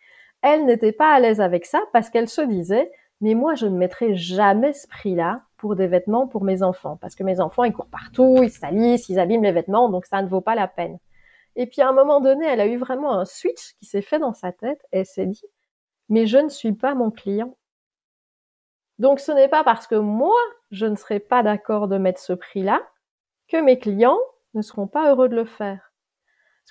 Elle 0.43 0.65
n'était 0.65 0.93
pas 0.93 1.13
à 1.13 1.21
l'aise 1.21 1.41
avec 1.41 1.67
ça 1.67 1.81
parce 1.93 2.09
qu'elle 2.09 2.29
se 2.29 2.41
disait, 2.41 2.91
mais 3.21 3.35
moi 3.35 3.55
je 3.55 3.67
ne 3.67 3.77
mettrai 3.77 4.15
jamais 4.15 4.73
ce 4.73 4.89
prix-là 4.89 5.43
pour 5.59 5.77
des 5.77 5.87
vêtements 5.87 6.27
pour 6.27 6.43
mes 6.43 6.63
enfants, 6.63 6.97
parce 7.01 7.15
que 7.15 7.23
mes 7.23 7.41
enfants 7.41 7.65
ils 7.65 7.73
courent 7.73 7.91
partout, 7.91 8.39
ils 8.43 8.51
salissent, 8.51 9.11
ils 9.11 9.19
abîment 9.19 9.43
les 9.43 9.53
vêtements, 9.53 9.91
donc 9.91 10.07
ça 10.07 10.23
ne 10.23 10.29
vaut 10.29 10.41
pas 10.41 10.55
la 10.55 10.69
peine. 10.69 10.99
Et 11.57 11.67
puis 11.67 11.83
à 11.83 11.89
un 11.91 11.93
moment 11.93 12.21
donné, 12.21 12.47
elle 12.47 12.61
a 12.61 12.67
eu 12.67 12.79
vraiment 12.79 13.13
un 13.13 13.27
switch 13.27 13.75
qui 13.79 13.85
s'est 13.85 14.01
fait 14.01 14.19
dans 14.19 14.33
sa 14.33 14.53
tête 14.53 14.81
et 14.93 15.01
elle 15.01 15.07
s'est 15.07 15.27
dit, 15.27 15.45
mais 16.09 16.27
je 16.27 16.39
ne 16.39 16.49
suis 16.49 16.73
pas 16.73 16.95
mon 16.95 17.11
client. 17.11 17.57
Donc 18.99 19.21
ce 19.21 19.33
n'est 19.33 19.49
pas 19.49 19.65
parce 19.65 19.87
que 19.87 19.97
moi, 19.97 20.39
je 20.71 20.87
ne 20.87 20.95
serai 20.95 21.21
pas 21.21 21.43
d'accord 21.43 21.89
de 21.89 21.99
mettre 21.99 22.21
ce 22.21 22.33
prix-là 22.33 22.81
que 23.49 23.59
mes 23.59 23.79
clients 23.79 24.19
ne 24.55 24.63
seront 24.63 24.87
pas 24.87 25.11
heureux 25.11 25.29
de 25.29 25.37
le 25.37 25.45
faire. 25.45 25.93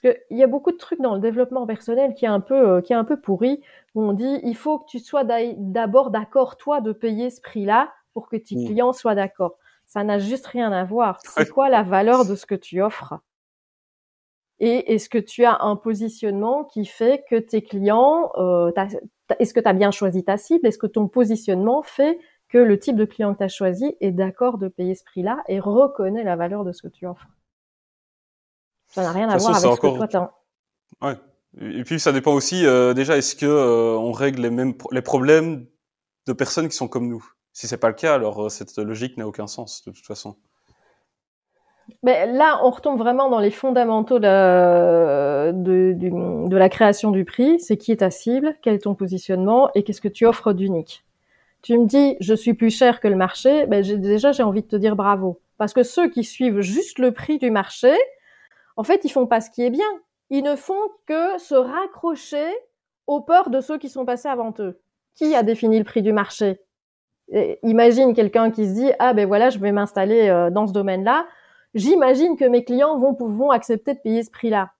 Parce 0.01 0.15
qu'il 0.15 0.37
y 0.37 0.43
a 0.43 0.47
beaucoup 0.47 0.71
de 0.71 0.77
trucs 0.77 1.01
dans 1.01 1.13
le 1.13 1.19
développement 1.19 1.65
personnel 1.65 2.13
qui 2.13 2.25
est 2.25 2.29
un 2.29 2.39
peu, 2.39 2.69
euh, 2.69 2.81
qui 2.81 2.93
est 2.93 2.95
un 2.95 3.03
peu 3.03 3.19
pourri, 3.19 3.61
où 3.95 4.03
on 4.03 4.13
dit, 4.13 4.39
il 4.43 4.55
faut 4.55 4.79
que 4.79 4.85
tu 4.87 4.99
sois 4.99 5.23
d'abord 5.23 6.09
d'accord, 6.09 6.57
toi, 6.57 6.79
de 6.79 6.91
payer 6.91 7.29
ce 7.29 7.41
prix-là 7.41 7.91
pour 8.13 8.29
que 8.29 8.37
tes 8.37 8.55
mmh. 8.55 8.65
clients 8.65 8.93
soient 8.93 9.15
d'accord. 9.15 9.57
Ça 9.85 10.03
n'a 10.03 10.19
juste 10.19 10.47
rien 10.47 10.71
à 10.71 10.83
voir. 10.83 11.19
C'est 11.23 11.49
quoi 11.49 11.69
la 11.69 11.83
valeur 11.83 12.25
de 12.25 12.35
ce 12.35 12.45
que 12.45 12.55
tu 12.55 12.81
offres? 12.81 13.19
Et 14.59 14.93
est-ce 14.93 15.09
que 15.09 15.17
tu 15.17 15.45
as 15.45 15.61
un 15.61 15.75
positionnement 15.75 16.65
qui 16.65 16.85
fait 16.85 17.23
que 17.29 17.35
tes 17.35 17.61
clients, 17.61 18.31
euh, 18.37 18.71
est-ce 19.39 19.53
que 19.53 19.59
tu 19.59 19.67
as 19.67 19.73
bien 19.73 19.91
choisi 19.91 20.23
ta 20.23 20.37
cible? 20.37 20.67
Est-ce 20.67 20.77
que 20.77 20.87
ton 20.87 21.07
positionnement 21.07 21.81
fait 21.81 22.19
que 22.49 22.57
le 22.57 22.77
type 22.77 22.97
de 22.97 23.05
client 23.05 23.33
que 23.33 23.39
tu 23.39 23.43
as 23.43 23.49
choisi 23.49 23.95
est 24.01 24.11
d'accord 24.11 24.57
de 24.57 24.67
payer 24.67 24.95
ce 24.95 25.03
prix-là 25.05 25.43
et 25.47 25.59
reconnaît 25.59 26.23
la 26.23 26.35
valeur 26.35 26.65
de 26.65 26.73
ce 26.73 26.81
que 26.81 26.87
tu 26.89 27.05
offres? 27.05 27.27
Ça 28.89 29.03
n'a 29.03 29.11
rien 29.11 29.29
à 29.29 29.37
voir 29.37 29.55
avec 29.55 29.71
ce 29.75 29.79
que 29.79 30.11
toi 30.11 30.33
Ouais. 31.01 31.15
Et 31.61 31.83
puis 31.83 31.99
ça 31.99 32.11
dépend 32.11 32.33
aussi 32.33 32.65
euh, 32.65 32.93
déjà 32.93 33.17
est-ce 33.17 33.35
que 33.35 33.45
euh, 33.45 33.97
on 33.97 34.11
règle 34.11 34.41
les 34.41 34.49
mêmes 34.49 34.73
les 34.91 35.01
problèmes 35.01 35.65
de 36.27 36.33
personnes 36.33 36.67
qui 36.67 36.75
sont 36.75 36.87
comme 36.87 37.07
nous? 37.07 37.25
Si 37.53 37.67
c'est 37.67 37.77
pas 37.77 37.87
le 37.87 37.95
cas, 37.95 38.13
alors 38.13 38.45
euh, 38.45 38.49
cette 38.49 38.77
logique 38.77 39.17
n'a 39.17 39.27
aucun 39.27 39.47
sens 39.47 39.83
de 39.85 39.91
toute 39.91 40.05
façon. 40.05 40.35
Mais 42.03 42.31
là, 42.31 42.61
on 42.63 42.69
retombe 42.69 42.99
vraiment 42.99 43.31
dans 43.31 43.39
les 43.39 43.49
fondamentaux 43.49 44.19
de, 44.19 45.51
de, 45.51 46.47
de 46.47 46.57
la 46.57 46.69
création 46.69 47.09
du 47.09 47.25
prix. 47.25 47.59
C'est 47.59 47.77
qui 47.77 47.91
est 47.91 47.97
ta 47.97 48.11
cible, 48.11 48.55
quel 48.61 48.75
est 48.75 48.83
ton 48.83 48.93
positionnement 48.93 49.71
et 49.73 49.83
qu'est-ce 49.83 50.01
que 50.01 50.07
tu 50.07 50.27
offres 50.27 50.53
d'unique? 50.53 51.03
Tu 51.63 51.77
me 51.77 51.87
dis, 51.87 52.15
je 52.19 52.35
suis 52.35 52.53
plus 52.53 52.69
cher 52.69 52.99
que 52.99 53.07
le 53.07 53.15
marché. 53.15 53.65
Ben, 53.65 53.83
déjà, 53.83 54.31
j'ai 54.31 54.43
envie 54.43 54.61
de 54.61 54.67
te 54.67 54.75
dire 54.75 54.95
bravo. 54.95 55.41
Parce 55.57 55.73
que 55.73 55.81
ceux 55.81 56.09
qui 56.09 56.23
suivent 56.23 56.61
juste 56.61 56.99
le 56.99 57.11
prix 57.11 57.39
du 57.39 57.51
marché, 57.51 57.91
en 58.79 58.83
fait, 58.83 59.03
ils 59.03 59.09
font 59.09 59.27
pas 59.27 59.41
ce 59.41 59.51
qui 59.51 59.61
est 59.61 59.69
bien. 59.71 59.89
Ils 60.29 60.41
ne 60.41 60.55
font 60.55 60.79
que 61.05 61.37
se 61.37 61.53
raccrocher 61.53 62.47
aux 63.07 63.19
peurs 63.19 63.49
de 63.49 63.59
ceux 63.59 63.77
qui 63.77 63.89
sont 63.89 64.05
passés 64.05 64.29
avant 64.29 64.53
eux. 64.59 64.79
Qui 65.15 65.35
a 65.35 65.43
défini 65.43 65.77
le 65.79 65.83
prix 65.83 66.01
du 66.01 66.13
marché? 66.13 66.61
Imagine 67.61 68.13
quelqu'un 68.13 68.51
qui 68.51 68.65
se 68.65 68.73
dit 68.75 68.89
ah 68.99 69.13
ben 69.13 69.27
voilà, 69.27 69.49
je 69.49 69.59
vais 69.59 69.73
m'installer 69.73 70.29
euh, 70.29 70.49
dans 70.49 70.65
ce 70.65 70.71
domaine-là. 70.71 71.27
J'imagine 71.73 72.37
que 72.37 72.45
mes 72.45 72.63
clients 72.63 72.97
vont 72.97 73.17
vont 73.19 73.51
accepter 73.51 73.95
de 73.95 73.99
payer 73.99 74.23
ce 74.23 74.31
prix-là. 74.31 74.71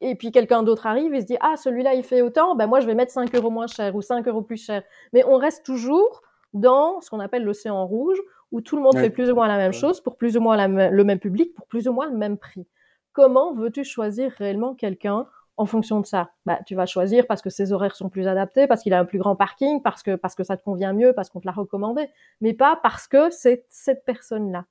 Et 0.00 0.14
puis 0.14 0.32
quelqu'un 0.32 0.62
d'autre 0.62 0.86
arrive 0.86 1.12
et 1.12 1.20
se 1.20 1.26
dit 1.26 1.36
ah 1.40 1.58
celui-là 1.58 1.92
il 1.92 2.02
fait 2.02 2.22
autant, 2.22 2.54
ben 2.54 2.66
moi 2.66 2.80
je 2.80 2.86
vais 2.86 2.94
mettre 2.94 3.12
5 3.12 3.34
euros 3.34 3.50
moins 3.50 3.66
cher 3.66 3.94
ou 3.94 4.00
5 4.00 4.26
euros 4.26 4.40
plus 4.40 4.64
cher. 4.64 4.82
Mais 5.12 5.22
on 5.26 5.36
reste 5.36 5.66
toujours 5.66 6.22
dans 6.54 7.02
ce 7.02 7.10
qu'on 7.10 7.20
appelle 7.20 7.44
l'océan 7.44 7.86
rouge 7.86 8.18
où 8.52 8.60
tout 8.60 8.76
le 8.76 8.82
monde 8.82 8.96
fait 8.96 9.10
plus 9.10 9.30
ou 9.30 9.34
moins 9.34 9.48
la 9.48 9.56
même 9.56 9.72
chose 9.72 10.00
pour 10.00 10.16
plus 10.16 10.36
ou 10.36 10.40
moins 10.40 10.68
le 10.68 11.04
même 11.04 11.18
public, 11.18 11.54
pour 11.54 11.66
plus 11.66 11.88
ou 11.88 11.92
moins 11.92 12.08
le 12.08 12.16
même 12.16 12.38
prix. 12.38 12.66
Comment 13.12 13.54
veux-tu 13.54 13.84
choisir 13.84 14.30
réellement 14.32 14.74
quelqu'un 14.74 15.26
en 15.56 15.66
fonction 15.66 16.00
de 16.00 16.06
ça? 16.06 16.30
Bah, 16.44 16.60
Tu 16.66 16.74
vas 16.74 16.86
choisir 16.86 17.26
parce 17.26 17.42
que 17.42 17.50
ses 17.50 17.72
horaires 17.72 17.96
sont 17.96 18.08
plus 18.08 18.26
adaptés, 18.28 18.66
parce 18.66 18.82
qu'il 18.82 18.92
a 18.92 18.98
un 19.00 19.04
plus 19.04 19.18
grand 19.18 19.36
parking, 19.36 19.82
parce 19.82 20.02
que, 20.02 20.14
parce 20.16 20.34
que 20.34 20.44
ça 20.44 20.56
te 20.56 20.62
convient 20.62 20.92
mieux, 20.92 21.12
parce 21.12 21.30
qu'on 21.30 21.40
te 21.40 21.46
l'a 21.46 21.52
recommandé, 21.52 22.08
mais 22.40 22.52
pas 22.52 22.78
parce 22.82 23.08
que 23.08 23.30
c'est 23.30 23.64
cette 23.68 24.04
personne-là. 24.04 24.66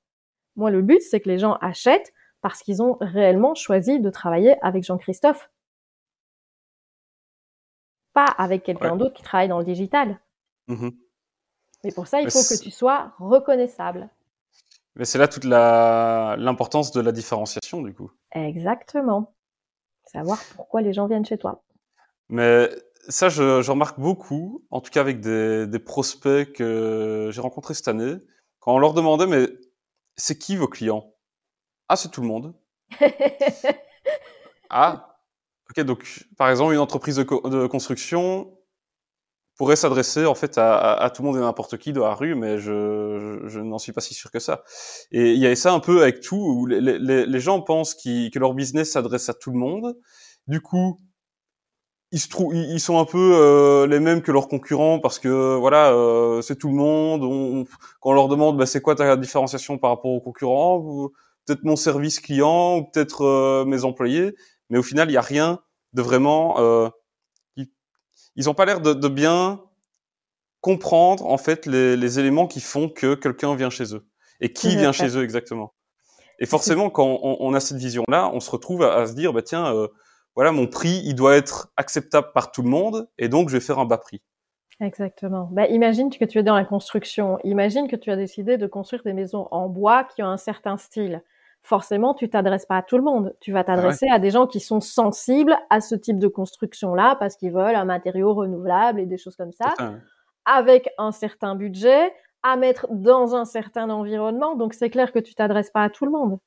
Moi, 0.55 0.71
le 0.71 0.81
but, 0.81 1.01
c'est 1.01 1.19
que 1.19 1.29
les 1.29 1.39
gens 1.39 1.57
achètent 1.59 2.13
parce 2.41 2.61
qu'ils 2.61 2.81
ont 2.81 2.97
réellement 3.01 3.55
choisi 3.55 3.99
de 3.99 4.09
travailler 4.09 4.55
avec 4.63 4.83
Jean-Christophe. 4.83 5.49
Pas 8.13 8.25
avec 8.37 8.63
quelqu'un 8.63 8.95
d'autre 8.95 9.15
qui 9.15 9.23
travaille 9.23 9.49
dans 9.49 9.59
le 9.59 9.65
digital. 9.65 10.19
Mmh 10.67 10.89
mais 11.85 11.91
pour 11.91 12.07
ça, 12.07 12.19
il 12.19 12.31
faut 12.31 12.39
que 12.39 12.59
tu 12.59 12.71
sois 12.71 13.13
reconnaissable. 13.19 14.09
Mais 14.95 15.05
c'est 15.05 15.19
là 15.19 15.27
toute 15.27 15.43
l'importance 15.43 16.91
de 16.91 16.99
la 16.99 17.11
différenciation, 17.11 17.83
du 17.83 17.93
coup. 17.93 18.09
Exactement. 18.31 19.35
Savoir 20.05 20.39
pourquoi 20.55 20.81
les 20.81 20.93
gens 20.93 21.05
viennent 21.05 21.25
chez 21.25 21.37
toi. 21.37 21.63
Mais 22.29 22.69
ça, 23.07 23.29
je, 23.29 23.69
remarque 23.69 23.99
beaucoup, 23.99 24.65
en 24.71 24.81
tout 24.81 24.89
cas 24.89 25.01
avec 25.01 25.19
des, 25.19 25.67
des 25.67 25.77
prospects 25.77 26.53
que 26.53 27.29
j'ai 27.31 27.41
rencontrés 27.41 27.75
cette 27.75 27.87
année, 27.87 28.15
quand 28.59 28.73
on 28.73 28.79
leur 28.79 28.95
demandait, 28.95 29.27
mais 29.27 29.47
c'est 30.15 30.39
qui 30.39 30.55
vos 30.55 30.67
clients? 30.67 31.13
Ah, 31.87 31.97
c'est 31.97 32.09
tout 32.09 32.21
le 32.21 32.27
monde. 32.27 32.55
ah, 34.71 35.19
ok, 35.69 35.81
donc 35.81 36.25
par 36.35 36.49
exemple, 36.49 36.73
une 36.73 36.79
entreprise 36.79 37.17
de, 37.17 37.23
de 37.23 37.67
construction, 37.67 38.57
pourrait 39.55 39.75
s'adresser 39.75 40.25
en 40.25 40.35
fait 40.35 40.57
à, 40.57 40.93
à, 40.93 41.09
tout 41.09 41.21
le 41.21 41.27
monde 41.27 41.37
et 41.37 41.41
n'importe 41.41 41.77
qui 41.77 41.93
dans 41.93 42.05
la 42.05 42.13
rue, 42.13 42.35
mais 42.35 42.57
je, 42.57 43.41
je, 43.45 43.59
n'en 43.59 43.77
suis 43.77 43.93
pas 43.93 44.01
si 44.01 44.13
sûr 44.13 44.31
que 44.31 44.39
ça. 44.39 44.63
Et 45.11 45.31
il 45.31 45.39
y 45.39 45.47
a 45.47 45.55
ça 45.55 45.71
un 45.73 45.79
peu 45.79 46.01
avec 46.01 46.19
tout, 46.19 46.35
où 46.35 46.65
les, 46.65 46.99
les, 46.99 47.39
gens 47.39 47.61
pensent 47.61 47.95
que 47.95 48.39
leur 48.39 48.53
business 48.53 48.91
s'adresse 48.91 49.29
à 49.29 49.33
tout 49.33 49.51
le 49.51 49.57
monde. 49.57 49.97
Du 50.47 50.61
coup, 50.61 50.99
ils 52.11 52.19
se 52.19 52.27
trouvent, 52.27 52.53
ils 52.53 52.79
sont 52.79 52.99
un 52.99 53.05
peu 53.05 53.33
euh, 53.35 53.87
les 53.87 53.99
mêmes 53.99 54.21
que 54.21 54.31
leurs 54.31 54.47
concurrents 54.47 54.99
parce 54.99 55.19
que 55.19 55.55
voilà, 55.55 55.91
euh, 55.91 56.41
c'est 56.41 56.57
tout 56.57 56.69
le 56.69 56.75
monde. 56.75 57.23
On, 57.23 57.65
quand 58.01 58.11
on 58.11 58.13
leur 58.13 58.27
demande, 58.27 58.57
bah, 58.57 58.65
c'est 58.65 58.81
quoi 58.81 58.95
ta 58.95 59.15
différenciation 59.15 59.77
par 59.77 59.91
rapport 59.91 60.11
aux 60.11 60.21
concurrents 60.21 61.09
Peut-être 61.45 61.63
mon 61.63 61.75
service 61.75 62.19
client, 62.19 62.77
ou 62.77 62.83
peut-être 62.85 63.21
euh, 63.23 63.65
mes 63.65 63.85
employés. 63.85 64.35
Mais 64.69 64.77
au 64.79 64.83
final, 64.83 65.07
il 65.09 65.11
n'y 65.11 65.17
a 65.17 65.21
rien 65.21 65.59
de 65.93 66.01
vraiment 66.01 66.57
ils 68.35 68.49
ont 68.49 68.53
pas 68.53 68.65
l'air 68.65 68.81
de, 68.81 68.93
de, 68.93 69.07
bien 69.07 69.61
comprendre 70.61 71.25
en 71.25 71.37
fait 71.37 71.65
les, 71.65 71.95
les, 71.95 72.19
éléments 72.19 72.47
qui 72.47 72.59
font 72.59 72.89
que 72.89 73.15
quelqu'un 73.15 73.55
vient 73.55 73.69
chez 73.69 73.95
eux 73.95 74.07
et 74.41 74.51
qui 74.51 74.75
vient 74.75 74.91
chez 74.91 75.17
eux 75.17 75.23
exactement. 75.23 75.73
Et 76.39 76.45
forcément, 76.45 76.89
quand 76.89 77.19
on, 77.21 77.37
on 77.39 77.53
a 77.53 77.59
cette 77.59 77.77
vision-là, 77.77 78.29
on 78.33 78.39
se 78.39 78.51
retrouve 78.51 78.83
à, 78.83 79.07
se 79.07 79.13
dire 79.13 79.31
bah 79.31 79.41
tiens, 79.41 79.73
euh, 79.73 79.87
voilà 80.35 80.51
mon 80.51 80.67
prix, 80.67 81.01
il 81.05 81.15
doit 81.15 81.35
être 81.35 81.71
acceptable 81.77 82.31
par 82.33 82.51
tout 82.51 82.61
le 82.61 82.69
monde 82.69 83.07
et 83.17 83.29
donc 83.29 83.49
je 83.49 83.57
vais 83.57 83.61
faire 83.61 83.79
un 83.79 83.85
bas 83.85 83.97
prix. 83.97 84.21
Exactement. 84.81 85.47
Bah, 85.51 85.67
imagine 85.67 86.09
que 86.09 86.25
tu 86.25 86.37
es 86.37 86.43
dans 86.43 86.55
la 86.55 86.65
construction. 86.65 87.39
Imagine 87.45 87.87
que 87.87 87.95
tu 87.95 88.11
as 88.11 88.17
décidé 88.17 88.57
de 88.57 88.67
construire 88.67 89.03
des 89.03 89.13
maisons 89.13 89.47
en 89.51 89.69
bois 89.69 90.03
qui 90.03 90.21
ont 90.21 90.27
un 90.27 90.37
certain 90.37 90.77
style 90.77 91.23
forcément, 91.65 92.13
tu 92.13 92.29
t'adresses 92.29 92.65
pas 92.65 92.77
à 92.77 92.81
tout 92.83 92.97
le 92.97 93.03
monde. 93.03 93.35
Tu 93.41 93.51
vas 93.51 93.59
ah 93.59 93.63
t'adresser 93.63 94.07
à 94.09 94.19
des 94.19 94.29
gens 94.29 94.47
qui 94.47 94.59
sont 94.59 94.79
sensibles 94.79 95.57
à 95.69 95.81
ce 95.81 95.95
type 95.95 96.19
de 96.19 96.27
construction-là 96.27 97.15
parce 97.19 97.35
qu'ils 97.35 97.51
veulent 97.51 97.75
un 97.75 97.85
matériau 97.85 98.33
renouvelable 98.33 98.99
et 98.99 99.05
des 99.05 99.17
choses 99.17 99.35
comme 99.35 99.51
ça, 99.51 99.73
avec 100.45 100.89
un 100.97 101.11
certain 101.11 101.55
budget, 101.55 102.13
à 102.43 102.55
mettre 102.55 102.87
dans 102.91 103.35
un 103.35 103.45
certain 103.45 103.89
environnement. 103.89 104.55
Donc, 104.55 104.75
c'est 104.75 104.91
clair 104.91 105.11
que 105.11 105.19
tu 105.19 105.33
t'adresses 105.33 105.71
pas 105.71 105.83
à 105.83 105.89
tout 105.89 106.05
le 106.05 106.11
monde. 106.11 106.37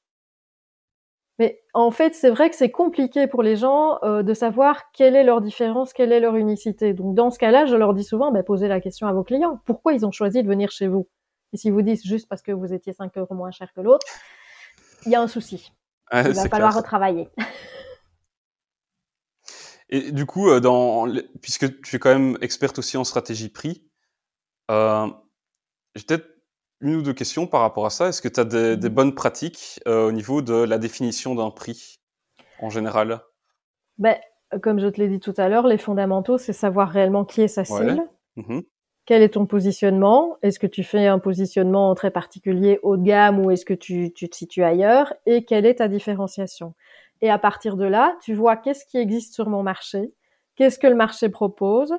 Mais 1.41 1.61
en 1.73 1.91
fait, 1.91 2.15
c'est 2.15 2.31
vrai 2.31 2.51
que 2.51 2.57
c'est 2.57 2.71
compliqué 2.71 3.27
pour 3.27 3.43
les 3.43 3.57
gens 3.57 3.99
euh, 4.03 4.23
de 4.23 4.35
savoir 4.35 4.91
quelle 4.93 5.15
est 5.15 5.23
leur 5.23 5.41
différence, 5.41 5.93
quelle 5.93 6.13
est 6.13 6.21
leur 6.21 6.37
unicité. 6.37 6.95
Donc, 6.95 7.15
dans 7.15 7.31
ce 7.31 7.39
cas-là, 7.39 7.67
je 7.67 7.77
leur 7.77 7.95
dis 7.95 8.05
souvent, 8.05 8.33
bah, 8.33 8.43
posez 8.43 8.67
la 8.69 8.81
question 8.81 9.07
à 9.07 9.13
vos 9.13 9.23
clients. 9.23 9.61
Pourquoi 9.65 9.93
ils 9.93 10.05
ont 10.05 10.11
choisi 10.11 10.43
de 10.43 10.49
venir 10.49 10.71
chez 10.71 10.89
vous? 10.89 11.09
Et 11.53 11.57
si 11.57 11.71
vous 11.71 11.83
dites 11.83 12.05
juste 12.05 12.29
parce 12.29 12.43
que 12.43 12.53
vous 12.53 12.73
étiez 12.73 12.93
5 12.93 13.17
euros 13.19 13.35
moins 13.35 13.51
cher 13.51 13.73
que 13.73 13.81
l'autre, 13.81 14.07
il 15.07 15.13
y 15.13 15.15
a 15.15 15.21
un 15.21 15.29
souci. 15.29 15.73
Il 16.13 16.33
va 16.33 16.49
falloir 16.49 16.75
retravailler. 16.75 17.29
Et 19.91 20.13
du 20.13 20.27
coup, 20.27 20.51
euh, 20.51 20.61
dans, 20.61 21.07
puisque 21.41 21.81
tu 21.81 21.97
es 21.97 21.99
quand 21.99 22.11
même 22.11 22.37
experte 22.43 22.79
aussi 22.79 22.97
en 22.97 23.05
stratégie 23.05 23.49
prix, 23.49 23.89
euh, 24.71 25.07
j'ai 25.95 26.05
peut-être 26.05 26.29
une 26.81 26.97
ou 26.97 27.03
deux 27.03 27.15
questions 27.15 27.47
par 27.47 27.63
rapport 27.63 27.87
à 27.87 27.91
ça. 27.91 28.09
Est-ce 28.09 28.21
que 28.21 28.29
tu 28.29 28.39
as 28.39 28.45
des, 28.45 28.77
des, 28.77 28.91
bonnes 28.91 29.15
pratiques 29.15 29.81
euh, 29.89 30.09
au 30.09 30.13
niveau 30.13 30.43
de 30.43 30.55
la 30.55 30.79
définition 30.79 31.35
d'un 31.35 31.51
prix 31.51 32.01
en 32.61 32.69
général? 32.69 33.23
Ben, 33.97 34.17
Comme 34.63 34.79
je 34.79 34.89
te 34.89 35.01
l'ai 35.01 35.09
dit 35.09 35.21
tout 35.21 35.35
à 35.39 35.49
l'heure, 35.49 35.67
les 35.67 35.79
fondamentaux, 35.79 36.37
c'est 36.37 36.53
savoir 36.53 36.91
réellement 36.91 37.25
qui 37.25 37.41
est 37.41 37.49
sa 37.49 37.65
cible. 37.65 38.03
Mmh 38.37 38.61
Quel 39.09 39.23
est 39.23 39.31
ton 39.31 39.47
positionnement? 39.47 40.37
Est-ce 40.43 40.59
que 40.59 40.67
tu 40.67 40.85
fais 40.85 41.07
un 41.07 41.19
positionnement 41.19 41.95
très 41.95 42.11
particulier 42.11 42.79
haut 42.83 42.99
de 42.99 43.05
gamme 43.05 43.41
ou 43.41 43.51
est-ce 43.51 43.65
que 43.65 43.73
tu, 43.73 44.13
te 44.13 44.37
situes 44.37 44.63
ailleurs? 44.63 45.15
Et 45.25 45.47
quelle 45.47 45.65
est 45.65 45.77
ta 45.77 45.89
différenciation? 45.89 46.75
Et 47.23 47.31
à 47.31 47.39
partir 47.39 47.79
de 47.79 47.87
là, 47.87 48.19
tu 48.21 48.35
vois 48.35 48.59
qu'est-ce 48.59 48.85
qui 48.85 48.99
existe 48.99 49.33
sur 49.33 49.49
mon 49.49 49.63
marché, 49.63 50.13
qu'est-ce 50.57 50.79
que 50.79 50.87
le 50.87 50.95
marché 50.95 51.31
propose, 51.31 51.95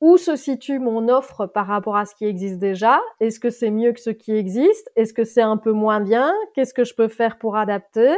où 0.00 0.18
se 0.18 0.36
situe 0.36 0.78
mon 0.78 1.08
offre 1.08 1.46
par 1.46 1.66
rapport 1.66 1.96
à 1.96 2.04
ce 2.04 2.14
qui 2.14 2.26
existe 2.26 2.60
déjà, 2.60 3.00
est-ce 3.18 3.40
que 3.40 3.50
c'est 3.50 3.72
mieux 3.72 3.90
que 3.90 4.00
ce 4.00 4.10
qui 4.10 4.30
existe, 4.30 4.92
est-ce 4.94 5.12
que 5.12 5.24
c'est 5.24 5.42
un 5.42 5.56
peu 5.56 5.72
moins 5.72 5.98
bien, 5.98 6.32
qu'est-ce 6.54 6.74
que 6.74 6.84
je 6.84 6.94
peux 6.94 7.08
faire 7.08 7.38
pour 7.38 7.56
adapter? 7.56 8.14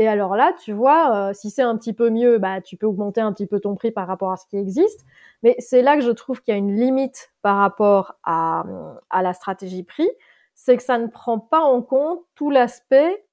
Et 0.00 0.08
alors 0.08 0.34
là, 0.34 0.54
tu 0.58 0.72
vois, 0.72 1.28
euh, 1.28 1.32
si 1.34 1.50
c'est 1.50 1.60
un 1.60 1.76
petit 1.76 1.92
peu 1.92 2.08
mieux, 2.08 2.38
bah, 2.38 2.62
tu 2.62 2.78
peux 2.78 2.86
augmenter 2.86 3.20
un 3.20 3.34
petit 3.34 3.46
peu 3.46 3.60
ton 3.60 3.74
prix 3.74 3.90
par 3.90 4.06
rapport 4.06 4.32
à 4.32 4.38
ce 4.38 4.46
qui 4.46 4.56
existe. 4.56 5.04
Mais 5.42 5.54
c'est 5.58 5.82
là 5.82 5.94
que 5.94 6.00
je 6.02 6.10
trouve 6.10 6.40
qu'il 6.40 6.52
y 6.52 6.54
a 6.54 6.58
une 6.58 6.74
limite 6.74 7.34
par 7.42 7.58
rapport 7.58 8.14
à, 8.24 8.64
à 9.10 9.20
la 9.20 9.34
stratégie 9.34 9.82
prix, 9.82 10.08
c'est 10.54 10.78
que 10.78 10.82
ça 10.82 10.96
ne 10.96 11.06
prend 11.06 11.38
pas 11.38 11.60
en 11.60 11.82
compte 11.82 12.20
tout 12.34 12.48
l'aspect 12.48 13.26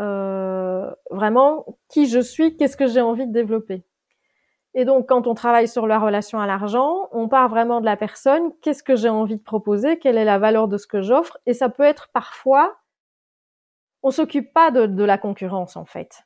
euh, 0.00 0.90
vraiment 1.10 1.66
qui 1.90 2.06
je 2.06 2.20
suis, 2.20 2.56
qu'est-ce 2.56 2.78
que 2.78 2.86
j'ai 2.86 3.02
envie 3.02 3.26
de 3.26 3.32
développer. 3.32 3.84
Et 4.72 4.86
donc, 4.86 5.10
quand 5.10 5.26
on 5.26 5.34
travaille 5.34 5.68
sur 5.68 5.86
la 5.86 5.98
relation 5.98 6.40
à 6.40 6.46
l'argent, 6.46 7.10
on 7.12 7.28
part 7.28 7.50
vraiment 7.50 7.82
de 7.82 7.84
la 7.84 7.98
personne, 7.98 8.52
qu'est-ce 8.62 8.82
que 8.82 8.96
j'ai 8.96 9.10
envie 9.10 9.36
de 9.36 9.42
proposer, 9.42 9.98
quelle 9.98 10.16
est 10.16 10.24
la 10.24 10.38
valeur 10.38 10.66
de 10.66 10.78
ce 10.78 10.86
que 10.86 11.02
j'offre, 11.02 11.36
et 11.44 11.52
ça 11.52 11.68
peut 11.68 11.82
être 11.82 12.08
parfois, 12.14 12.74
on 14.06 14.12
s'occupe 14.12 14.52
pas 14.52 14.70
de, 14.70 14.86
de, 14.86 15.02
la 15.02 15.18
concurrence 15.18 15.76
en 15.76 15.84
fait. 15.84 16.22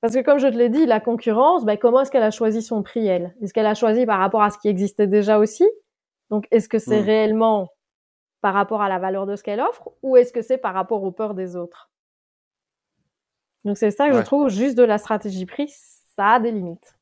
Parce 0.00 0.14
que 0.14 0.20
comme 0.20 0.38
je 0.38 0.46
te 0.46 0.54
l'ai 0.54 0.70
dit, 0.70 0.86
la 0.86 0.98
concurrence, 0.98 1.66
ben, 1.66 1.76
comment 1.76 2.00
est-ce 2.00 2.10
qu'elle 2.10 2.22
a 2.22 2.30
choisi 2.30 2.62
son 2.62 2.82
prix 2.82 3.06
elle? 3.06 3.36
Est-ce 3.42 3.52
qu'elle 3.52 3.66
a 3.66 3.74
choisi 3.74 4.06
par 4.06 4.18
rapport 4.18 4.42
à 4.42 4.48
ce 4.48 4.56
qui 4.56 4.68
existait 4.68 5.06
déjà 5.06 5.38
aussi? 5.38 5.68
Donc, 6.30 6.46
est-ce 6.50 6.70
que 6.70 6.78
c'est 6.78 7.02
mmh. 7.02 7.04
réellement 7.04 7.68
par 8.40 8.54
rapport 8.54 8.80
à 8.80 8.88
la 8.88 8.98
valeur 8.98 9.26
de 9.26 9.36
ce 9.36 9.42
qu'elle 9.42 9.60
offre, 9.60 9.90
ou 10.02 10.16
est-ce 10.16 10.32
que 10.32 10.40
c'est 10.40 10.56
par 10.56 10.72
rapport 10.72 11.02
aux 11.02 11.10
peurs 11.10 11.34
des 11.34 11.54
autres? 11.54 11.90
Donc 13.64 13.76
c'est 13.76 13.90
ça 13.90 14.08
que 14.08 14.16
je 14.16 14.22
trouve, 14.22 14.48
juste 14.48 14.78
de 14.78 14.84
la 14.84 14.96
stratégie 14.96 15.44
prix, 15.44 15.70
ça 16.16 16.28
a 16.34 16.40
des 16.40 16.52
limites. 16.52 16.96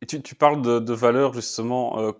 Et 0.00 0.06
tu, 0.06 0.22
tu 0.22 0.34
parles 0.34 0.62
de, 0.62 0.78
de 0.78 0.92
valeur 0.94 1.34
justement. 1.34 1.98
Euh, 1.98 2.12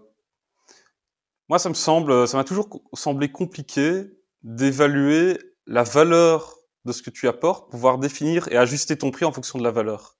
moi, 1.48 1.58
ça 1.58 1.68
me 1.68 1.74
semble, 1.74 2.28
ça 2.28 2.36
m'a 2.36 2.44
toujours 2.44 2.68
semblé 2.92 3.30
compliqué 3.30 4.04
d'évaluer 4.42 5.38
la 5.66 5.82
valeur 5.82 6.56
de 6.84 6.92
ce 6.92 7.02
que 7.02 7.10
tu 7.10 7.28
apportes, 7.28 7.70
pouvoir 7.70 7.98
définir 7.98 8.48
et 8.50 8.56
ajuster 8.56 8.98
ton 8.98 9.10
prix 9.10 9.24
en 9.24 9.32
fonction 9.32 9.58
de 9.58 9.64
la 9.64 9.70
valeur. 9.70 10.16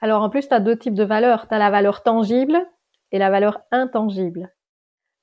Alors 0.00 0.22
en 0.22 0.30
plus, 0.30 0.48
tu 0.48 0.54
as 0.54 0.60
deux 0.60 0.76
types 0.76 0.94
de 0.94 1.04
valeurs. 1.04 1.48
Tu 1.48 1.54
as 1.54 1.58
la 1.58 1.70
valeur 1.70 2.02
tangible 2.02 2.58
et 3.12 3.18
la 3.18 3.30
valeur 3.30 3.60
intangible. 3.70 4.52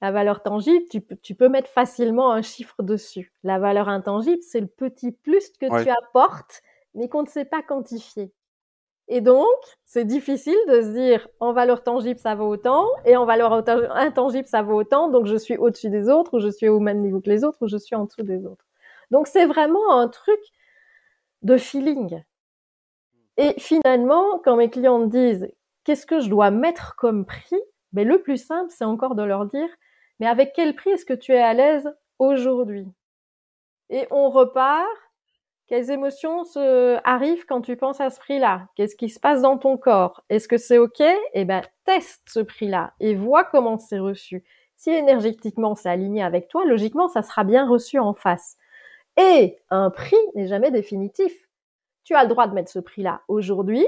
La 0.02 0.12
valeur 0.12 0.44
tangible, 0.44 0.86
tu, 0.92 1.02
tu, 1.24 1.36
peux 1.36 1.50
mettre 1.50 1.70
facilement 1.70 2.32
un 2.32 2.42
chiffre 2.42 2.84
dessus. 2.84 3.34
La 3.44 3.58
valeur 3.58 3.90
intangible, 3.90 4.42
c'est 4.44 4.60
le 4.60 4.68
petit 4.68 5.12
plus 5.12 5.50
que 5.60 5.84
tu 5.84 5.90
apportes 5.90 6.62
mais 6.96 7.10
qu'on 7.10 7.24
ne 7.24 7.28
sait 7.28 7.46
pas 7.46 7.62
quantifier. 7.62 8.32
Et 9.08 9.22
donc, 9.22 9.46
c'est 9.84 10.06
difficile 10.06 10.58
de 10.68 10.82
se 10.82 10.88
dire 10.88 11.28
en 11.40 11.54
valeur 11.54 11.84
tangible 11.84 12.20
ça 12.20 12.34
vaut 12.34 12.48
autant 12.48 12.88
et 13.06 13.16
en 13.16 13.26
valeur 13.26 13.54
intangible 13.54 14.48
ça 14.48 14.64
vaut 14.64 14.80
autant, 14.80 15.10
donc 15.10 15.28
je 15.28 15.36
suis 15.36 15.58
au-dessus 15.58 15.92
des 15.92 16.10
autres 16.10 16.38
ou 16.38 16.40
je 16.40 16.50
suis 16.50 16.70
au 16.70 16.80
même 16.80 17.02
niveau 17.02 17.22
que 17.22 17.30
les 17.30 17.44
autres 17.44 17.60
ou 17.62 17.68
je 17.68 17.78
suis 17.78 17.96
en 17.96 18.06
dessous 18.06 18.24
des 18.24 18.48
autres. 18.48 18.66
Donc 19.12 19.28
c'est 19.28 19.46
vraiment 19.46 20.00
un 20.00 20.08
truc 20.08 20.40
de 21.42 21.58
feeling. 21.58 22.22
Et 23.38 23.54
finalement, 23.60 24.40
quand 24.40 24.56
mes 24.56 24.70
clients 24.70 25.00
me 25.00 25.08
disent 25.08 25.52
qu'est-ce 25.84 26.06
que 26.06 26.20
je 26.20 26.30
dois 26.30 26.52
mettre 26.52 26.96
comme 26.96 27.26
prix, 27.26 27.60
ben 27.92 28.08
le 28.08 28.22
plus 28.22 28.38
simple 28.38 28.72
c'est 28.76 28.86
encore 28.86 29.16
de 29.16 29.24
leur 29.24 29.46
dire 29.46 29.70
mais 30.20 30.28
avec 30.28 30.54
quel 30.56 30.76
prix 30.76 30.92
est-ce 30.92 31.06
que 31.06 31.14
tu 31.14 31.34
es 31.34 31.42
à 31.42 31.54
l'aise 31.54 31.90
aujourd'hui? 32.20 32.88
Et 33.90 34.08
on 34.12 34.30
repart 34.30 34.88
quelles 35.68 35.90
émotions 35.90 36.44
se 36.44 37.00
arrivent 37.04 37.46
quand 37.48 37.62
tu 37.62 37.76
penses 37.76 38.00
à 38.00 38.12
ce 38.12 38.20
prix-là? 38.20 38.68
Qu'est-ce 38.76 38.96
qui 38.96 39.10
se 39.10 39.20
passe 39.20 39.42
dans 39.42 39.58
ton 39.58 39.78
corps? 39.78 40.24
Est-ce 40.30 40.48
que 40.48 40.58
c'est 40.58 40.78
OK? 40.78 41.02
Eh 41.34 41.46
ben, 41.46 41.64
teste 41.86 42.22
ce 42.28 42.40
prix-là 42.40 42.94
et 43.00 43.16
vois 43.16 43.44
comment 43.44 43.80
c'est 43.80 43.98
reçu. 43.98 44.44
Si 44.76 44.92
énergétiquement 44.92 45.74
c'est 45.74 45.90
aligné 45.90 46.22
avec 46.22 46.50
toi, 46.50 46.66
logiquement, 46.66 47.08
ça 47.08 47.24
sera 47.24 47.44
bien 47.44 47.68
reçu 47.68 47.98
en 47.98 48.14
face. 48.14 48.58
Et 49.18 49.58
un 49.70 49.90
prix 49.90 50.18
n'est 50.36 50.48
jamais 50.48 50.72
définitif. 50.72 51.34
Tu 52.04 52.14
as 52.16 52.24
le 52.24 52.30
droit 52.30 52.48
de 52.48 52.54
mettre 52.54 52.72
ce 52.72 52.80
prix-là 52.80 53.22
aujourd'hui. 53.28 53.88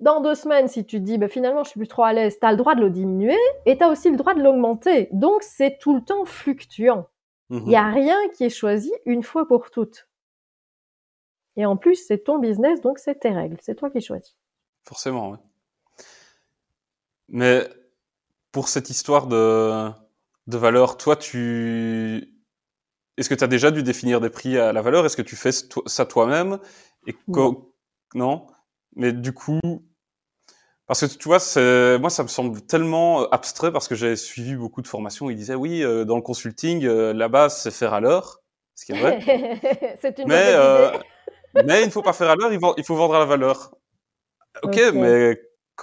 Dans 0.00 0.20
deux 0.20 0.34
semaines, 0.34 0.68
si 0.68 0.84
tu 0.86 0.98
te 0.98 1.04
dis, 1.04 1.18
ben, 1.18 1.28
finalement, 1.28 1.64
je 1.64 1.70
suis 1.70 1.80
plus 1.80 1.88
trop 1.88 2.04
à 2.04 2.12
l'aise, 2.12 2.38
tu 2.38 2.46
as 2.46 2.52
le 2.52 2.56
droit 2.56 2.74
de 2.74 2.80
le 2.80 2.90
diminuer 2.90 3.38
et 3.66 3.76
tu 3.76 3.84
as 3.84 3.88
aussi 3.88 4.10
le 4.10 4.16
droit 4.16 4.34
de 4.34 4.42
l'augmenter. 4.42 5.08
Donc, 5.12 5.42
c'est 5.42 5.78
tout 5.78 5.94
le 5.94 6.04
temps 6.04 6.24
fluctuant. 6.24 7.08
Il 7.50 7.62
n'y 7.64 7.76
a 7.76 7.90
rien 7.90 8.16
qui 8.34 8.44
est 8.44 8.50
choisi 8.50 8.92
une 9.06 9.22
fois 9.22 9.48
pour 9.48 9.70
toutes. 9.70 10.06
Et 11.56 11.64
en 11.64 11.76
plus, 11.76 11.96
c'est 11.96 12.18
ton 12.18 12.38
business, 12.38 12.82
donc 12.82 12.98
c'est 12.98 13.20
tes 13.20 13.30
règles. 13.30 13.56
C'est 13.62 13.74
toi 13.74 13.90
qui 13.90 14.02
choisis. 14.02 14.36
Forcément, 14.84 15.30
oui. 15.30 15.38
Mais 17.28 17.66
pour 18.52 18.68
cette 18.68 18.90
histoire 18.90 19.26
de, 19.26 19.90
de 20.46 20.56
valeur, 20.58 20.96
toi, 20.98 21.16
tu. 21.16 22.37
Est-ce 23.18 23.28
que 23.28 23.34
tu 23.34 23.44
as 23.44 23.48
déjà 23.48 23.70
dû 23.70 23.82
définir 23.82 24.20
des 24.20 24.30
prix 24.30 24.56
à 24.58 24.72
la 24.72 24.80
valeur? 24.80 25.04
Est-ce 25.04 25.16
que 25.16 25.22
tu 25.22 25.36
fais 25.36 25.50
ça 25.52 26.06
toi-même? 26.06 26.58
Et 27.06 27.16
non. 27.26 27.66
non? 28.14 28.46
Mais 28.94 29.12
du 29.12 29.32
coup, 29.32 29.60
parce 30.86 31.00
que 31.00 31.18
tu 31.18 31.28
vois, 31.28 31.38
moi, 31.98 32.10
ça 32.10 32.22
me 32.22 32.28
semble 32.28 32.62
tellement 32.62 33.28
abstrait 33.30 33.72
parce 33.72 33.88
que 33.88 33.94
j'ai 33.94 34.14
suivi 34.16 34.54
beaucoup 34.54 34.82
de 34.82 34.88
formations. 34.88 35.30
Ils 35.30 35.36
disaient 35.36 35.56
oui, 35.56 35.82
euh, 35.82 36.04
dans 36.04 36.16
le 36.16 36.22
consulting, 36.22 36.86
euh, 36.86 37.12
la 37.12 37.28
base 37.28 37.60
c'est 37.60 37.72
faire 37.72 37.92
à 37.92 38.00
l'heure, 38.00 38.40
ce 38.74 38.86
qui 38.86 38.92
est 38.92 39.00
vrai. 39.00 39.18
c'est 40.00 40.18
une 40.18 40.28
Mais, 40.28 40.54
bonne 40.54 40.94
idée. 40.94 41.04
mais 41.66 41.82
il 41.82 41.86
ne 41.86 41.90
faut 41.90 42.02
pas 42.02 42.12
faire 42.12 42.30
à 42.30 42.36
l'heure, 42.36 42.52
il 42.52 42.84
faut 42.84 42.96
vendre 42.96 43.16
à 43.16 43.18
la 43.18 43.26
valeur. 43.26 43.74
Ok, 44.62 44.80
mais 44.94 45.40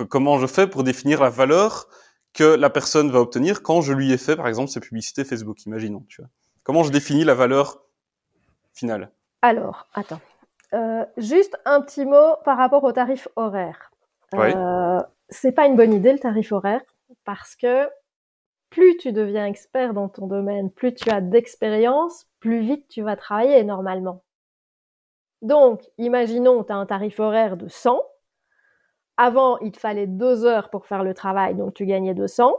comment 0.10 0.40
je 0.40 0.48
fais 0.48 0.68
pour 0.68 0.84
définir 0.84 1.22
la 1.22 1.30
valeur 1.30 1.88
que 2.34 2.44
la 2.44 2.70
personne 2.70 3.12
va 3.12 3.20
obtenir 3.20 3.62
quand 3.62 3.82
je 3.82 3.94
lui 3.94 4.12
ai 4.12 4.18
fait, 4.18 4.36
par 4.36 4.48
exemple, 4.48 4.70
ses 4.70 4.80
publicités 4.80 5.24
Facebook, 5.24 5.66
imaginons. 5.66 6.06
Tu 6.10 6.22
vois? 6.22 6.30
Comment 6.66 6.82
je 6.82 6.92
définis 6.92 7.24
la 7.24 7.36
valeur 7.36 7.84
finale 8.74 9.12
Alors, 9.44 9.88
attends. 9.94 10.20
Euh, 10.74 11.06
juste 11.16 11.58
un 11.64 11.80
petit 11.80 12.06
mot 12.06 12.38
par 12.44 12.58
rapport 12.58 12.84
au 12.84 12.92
tarif 12.92 13.28
horaire. 13.36 13.92
Oui. 14.34 14.52
Euh, 14.54 15.00
c'est 15.30 15.52
pas 15.52 15.68
une 15.68 15.76
bonne 15.76 15.94
idée 15.94 16.12
le 16.12 16.18
tarif 16.18 16.52
horaire 16.52 16.82
parce 17.24 17.56
que 17.56 17.88
plus 18.72 18.98
tu 18.98 19.14
deviens 19.14 19.46
expert 19.46 19.94
dans 19.94 20.10
ton 20.10 20.26
domaine, 20.26 20.72
plus 20.72 20.96
tu 20.96 21.12
as 21.12 21.22
d'expérience, 21.22 22.26
plus 22.40 22.62
vite 22.62 22.88
tu 22.90 23.04
vas 23.04 23.16
travailler 23.16 23.64
normalement. 23.64 24.24
Donc, 25.44 25.84
imaginons, 26.00 26.64
tu 26.64 26.74
as 26.74 26.78
un 26.78 26.88
tarif 26.88 27.20
horaire 27.20 27.58
de 27.58 27.68
100. 27.68 28.02
Avant, 29.18 29.60
il 29.60 29.72
te 29.72 29.80
fallait 29.80 30.08
deux 30.08 30.46
heures 30.46 30.72
pour 30.72 30.88
faire 30.88 31.04
le 31.04 31.14
travail, 31.14 31.54
donc 31.54 31.76
tu 31.76 31.86
gagnais 31.86 32.16
200. 32.16 32.58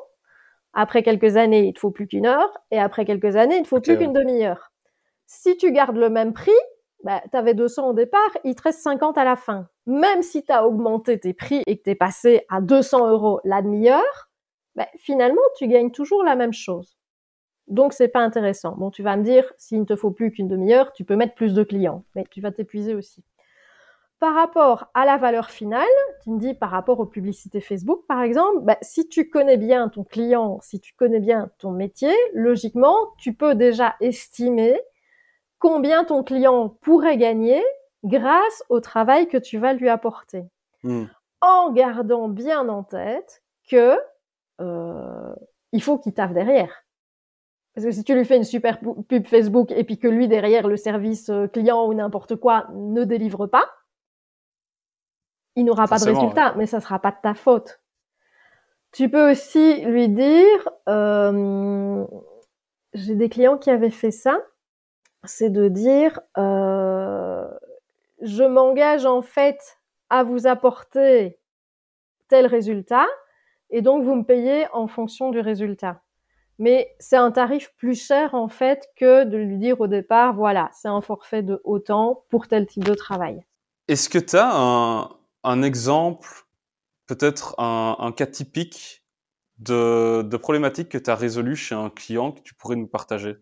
Après 0.78 1.02
quelques 1.02 1.38
années, 1.38 1.64
il 1.66 1.72
te 1.72 1.80
faut 1.80 1.90
plus 1.90 2.06
qu'une 2.06 2.26
heure. 2.26 2.52
Et 2.70 2.78
après 2.78 3.06
quelques 3.06 3.34
années, 3.34 3.56
il 3.56 3.62
te 3.62 3.68
faut 3.68 3.80
plus 3.80 3.96
qu'une 3.96 4.12
demi-heure. 4.12 4.72
Si 5.26 5.56
tu 5.56 5.72
gardes 5.72 5.96
le 5.96 6.10
même 6.10 6.34
prix, 6.34 6.50
bah, 7.02 7.22
tu 7.30 7.36
avais 7.36 7.54
200 7.54 7.88
au 7.88 7.92
départ, 7.94 8.30
il 8.44 8.54
te 8.54 8.62
reste 8.62 8.80
50 8.80 9.16
à 9.16 9.24
la 9.24 9.36
fin. 9.36 9.68
Même 9.86 10.20
si 10.20 10.44
tu 10.44 10.52
as 10.52 10.66
augmenté 10.66 11.18
tes 11.18 11.32
prix 11.32 11.62
et 11.66 11.78
que 11.78 11.82
tu 11.82 11.90
es 11.90 11.94
passé 11.94 12.44
à 12.50 12.60
200 12.60 13.08
euros 13.08 13.40
la 13.44 13.62
demi-heure, 13.62 14.28
bah, 14.74 14.86
finalement, 14.98 15.40
tu 15.56 15.66
gagnes 15.66 15.90
toujours 15.90 16.22
la 16.22 16.36
même 16.36 16.52
chose. 16.52 16.98
Donc 17.68 17.94
c'est 17.94 18.08
pas 18.08 18.20
intéressant. 18.20 18.76
Bon, 18.76 18.90
tu 18.90 19.02
vas 19.02 19.16
me 19.16 19.22
dire, 19.22 19.50
s'il 19.56 19.80
ne 19.80 19.86
te 19.86 19.96
faut 19.96 20.10
plus 20.10 20.30
qu'une 20.30 20.46
demi-heure, 20.46 20.92
tu 20.92 21.04
peux 21.04 21.16
mettre 21.16 21.34
plus 21.34 21.54
de 21.54 21.64
clients, 21.64 22.04
mais 22.14 22.24
tu 22.30 22.42
vas 22.42 22.52
t'épuiser 22.52 22.94
aussi. 22.94 23.24
Par 24.18 24.34
rapport 24.34 24.86
à 24.94 25.04
la 25.04 25.18
valeur 25.18 25.50
finale, 25.50 25.84
tu 26.22 26.30
me 26.30 26.38
dis 26.38 26.54
par 26.54 26.70
rapport 26.70 27.00
aux 27.00 27.06
publicités 27.06 27.60
Facebook, 27.60 28.06
par 28.08 28.22
exemple, 28.22 28.60
bah, 28.62 28.78
si 28.80 29.08
tu 29.08 29.28
connais 29.28 29.58
bien 29.58 29.90
ton 29.90 30.04
client, 30.04 30.58
si 30.62 30.80
tu 30.80 30.94
connais 30.94 31.20
bien 31.20 31.50
ton 31.58 31.70
métier, 31.70 32.14
logiquement, 32.32 32.96
tu 33.18 33.34
peux 33.34 33.54
déjà 33.54 33.94
estimer 34.00 34.80
combien 35.58 36.04
ton 36.04 36.22
client 36.22 36.70
pourrait 36.80 37.18
gagner 37.18 37.62
grâce 38.04 38.62
au 38.70 38.80
travail 38.80 39.28
que 39.28 39.36
tu 39.36 39.58
vas 39.58 39.74
lui 39.74 39.90
apporter. 39.90 40.44
Hmm. 40.82 41.04
En 41.42 41.72
gardant 41.72 42.28
bien 42.28 42.68
en 42.70 42.84
tête 42.84 43.42
que 43.68 43.98
euh, 44.62 45.34
il 45.72 45.82
faut 45.82 45.98
qu'il 45.98 46.14
taffe 46.14 46.32
derrière. 46.32 46.84
Parce 47.74 47.84
que 47.84 47.92
si 47.92 48.04
tu 48.04 48.14
lui 48.14 48.24
fais 48.24 48.38
une 48.38 48.44
super 48.44 48.80
pub 48.80 49.26
Facebook 49.26 49.70
et 49.70 49.84
puis 49.84 49.98
que 49.98 50.08
lui 50.08 50.28
derrière 50.28 50.66
le 50.66 50.78
service 50.78 51.28
euh, 51.28 51.46
client 51.46 51.86
ou 51.86 51.92
n'importe 51.92 52.36
quoi 52.36 52.68
ne 52.72 53.04
délivre 53.04 53.46
pas, 53.46 53.66
il 55.56 55.64
n'aura 55.64 55.88
pas 55.88 55.98
de 55.98 56.04
résultat, 56.04 56.54
mais 56.56 56.66
ça 56.66 56.80
sera 56.80 56.98
pas 56.98 57.10
de 57.10 57.16
ta 57.22 57.34
faute. 57.34 57.80
Tu 58.92 59.08
peux 59.10 59.30
aussi 59.30 59.82
lui 59.82 60.08
dire, 60.08 60.68
euh, 60.88 62.04
j'ai 62.94 63.14
des 63.14 63.28
clients 63.28 63.58
qui 63.58 63.70
avaient 63.70 63.90
fait 63.90 64.10
ça, 64.10 64.38
c'est 65.24 65.50
de 65.50 65.68
dire, 65.68 66.20
euh, 66.38 67.46
je 68.20 68.44
m'engage 68.44 69.06
en 69.06 69.22
fait 69.22 69.78
à 70.08 70.22
vous 70.22 70.46
apporter 70.46 71.38
tel 72.28 72.46
résultat, 72.46 73.06
et 73.70 73.82
donc 73.82 74.04
vous 74.04 74.14
me 74.14 74.24
payez 74.24 74.66
en 74.72 74.86
fonction 74.86 75.30
du 75.30 75.40
résultat. 75.40 76.02
Mais 76.58 76.94
c'est 76.98 77.16
un 77.16 77.30
tarif 77.30 77.74
plus 77.76 78.02
cher 78.02 78.34
en 78.34 78.48
fait 78.48 78.88
que 78.96 79.24
de 79.24 79.36
lui 79.36 79.58
dire 79.58 79.80
au 79.80 79.86
départ, 79.86 80.34
voilà, 80.34 80.70
c'est 80.72 80.88
un 80.88 81.00
forfait 81.00 81.42
de 81.42 81.60
autant 81.64 82.24
pour 82.30 82.48
tel 82.48 82.66
type 82.66 82.84
de 82.84 82.94
travail. 82.94 83.44
Est-ce 83.88 84.08
que 84.08 84.18
tu 84.18 84.36
as 84.36 84.50
un, 84.54 85.15
un 85.46 85.62
exemple, 85.62 86.28
peut-être 87.06 87.54
un, 87.58 88.12
cas 88.12 88.26
typique 88.26 89.04
de, 89.58 90.22
de 90.22 90.36
problématique 90.36 90.88
que 90.88 90.98
tu 90.98 91.08
as 91.08 91.14
résolu 91.14 91.56
chez 91.56 91.74
un 91.74 91.88
client 91.88 92.32
que 92.32 92.40
tu 92.40 92.54
pourrais 92.54 92.76
nous 92.76 92.88
partager? 92.88 93.36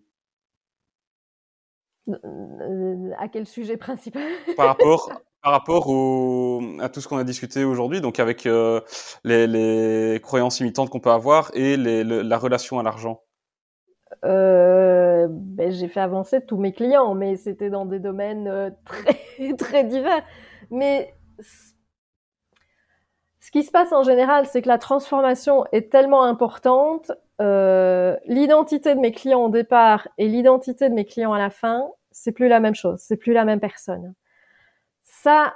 Euh, 2.08 3.10
À 3.18 3.28
quel 3.28 3.46
sujet 3.46 3.78
principal? 3.78 4.22
Par 4.56 4.66
rapport, 4.66 5.10
par 5.42 5.52
rapport 5.52 5.88
au, 5.88 6.60
à 6.80 6.90
tout 6.90 7.00
ce 7.00 7.08
qu'on 7.08 7.16
a 7.16 7.24
discuté 7.24 7.64
aujourd'hui, 7.64 8.02
donc 8.02 8.20
avec 8.20 8.44
euh, 8.44 8.82
les, 9.24 9.46
les, 9.46 10.20
croyances 10.20 10.60
imitantes 10.60 10.90
qu'on 10.90 11.00
peut 11.00 11.10
avoir 11.10 11.50
et 11.54 11.78
les, 11.78 12.04
la 12.04 12.38
relation 12.38 12.78
à 12.78 12.82
l'argent. 12.82 13.22
Euh, 14.24 15.26
ben, 15.30 15.70
j'ai 15.72 15.88
fait 15.88 16.00
avancer 16.00 16.44
tous 16.44 16.58
mes 16.58 16.72
clients, 16.72 17.14
mais 17.14 17.36
c'était 17.36 17.70
dans 17.70 17.86
des 17.86 17.98
domaines 17.98 18.76
très 18.84 19.54
très 19.56 19.84
divers. 19.84 20.22
Mais 20.70 21.14
qui 23.54 23.62
se 23.62 23.70
passe 23.70 23.92
en 23.92 24.02
général, 24.02 24.46
c'est 24.46 24.62
que 24.62 24.68
la 24.68 24.78
transformation 24.78 25.64
est 25.70 25.88
tellement 25.88 26.24
importante. 26.24 27.12
Euh, 27.40 28.16
l'identité 28.26 28.96
de 28.96 28.98
mes 28.98 29.12
clients 29.12 29.44
au 29.44 29.48
départ 29.48 30.08
et 30.18 30.26
l'identité 30.26 30.88
de 30.88 30.94
mes 30.94 31.04
clients 31.04 31.32
à 31.32 31.38
la 31.38 31.50
fin, 31.50 31.86
c'est 32.10 32.32
plus 32.32 32.48
la 32.48 32.58
même 32.58 32.74
chose, 32.74 32.98
c'est 32.98 33.16
plus 33.16 33.32
la 33.32 33.44
même 33.44 33.60
personne. 33.60 34.12
Ça, 35.04 35.54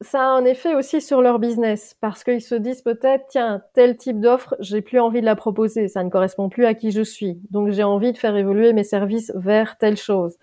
ça 0.00 0.20
a 0.20 0.24
un 0.24 0.44
effet 0.44 0.74
aussi 0.74 1.00
sur 1.00 1.22
leur 1.22 1.38
business 1.38 1.94
parce 2.00 2.24
qu'ils 2.24 2.42
se 2.42 2.56
disent 2.56 2.82
peut-être 2.82 3.26
tiens 3.28 3.62
tel 3.72 3.96
type 3.96 4.18
d'offre 4.18 4.56
j'ai 4.58 4.82
plus 4.82 4.98
envie 4.98 5.20
de 5.20 5.26
la 5.26 5.36
proposer 5.36 5.86
ça 5.86 6.02
ne 6.02 6.10
correspond 6.10 6.48
plus 6.48 6.66
à 6.66 6.74
qui 6.74 6.90
je 6.90 7.02
suis 7.02 7.40
donc 7.50 7.70
j'ai 7.70 7.84
envie 7.84 8.10
de 8.10 8.18
faire 8.18 8.34
évoluer 8.34 8.72
mes 8.72 8.82
services 8.82 9.30
vers 9.36 9.78
telle 9.78 9.96
chose 9.96 10.38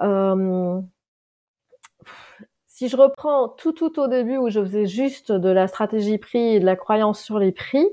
euh, 0.00 0.80
si 2.80 2.88
je 2.88 2.96
reprends 2.96 3.50
tout 3.50 3.72
tout 3.72 4.00
au 4.00 4.06
début 4.06 4.38
où 4.38 4.48
je 4.48 4.58
faisais 4.58 4.86
juste 4.86 5.32
de 5.32 5.50
la 5.50 5.68
stratégie 5.68 6.16
prix 6.16 6.54
et 6.54 6.60
de 6.60 6.64
la 6.64 6.76
croyance 6.76 7.20
sur 7.20 7.38
les 7.38 7.52
prix, 7.52 7.86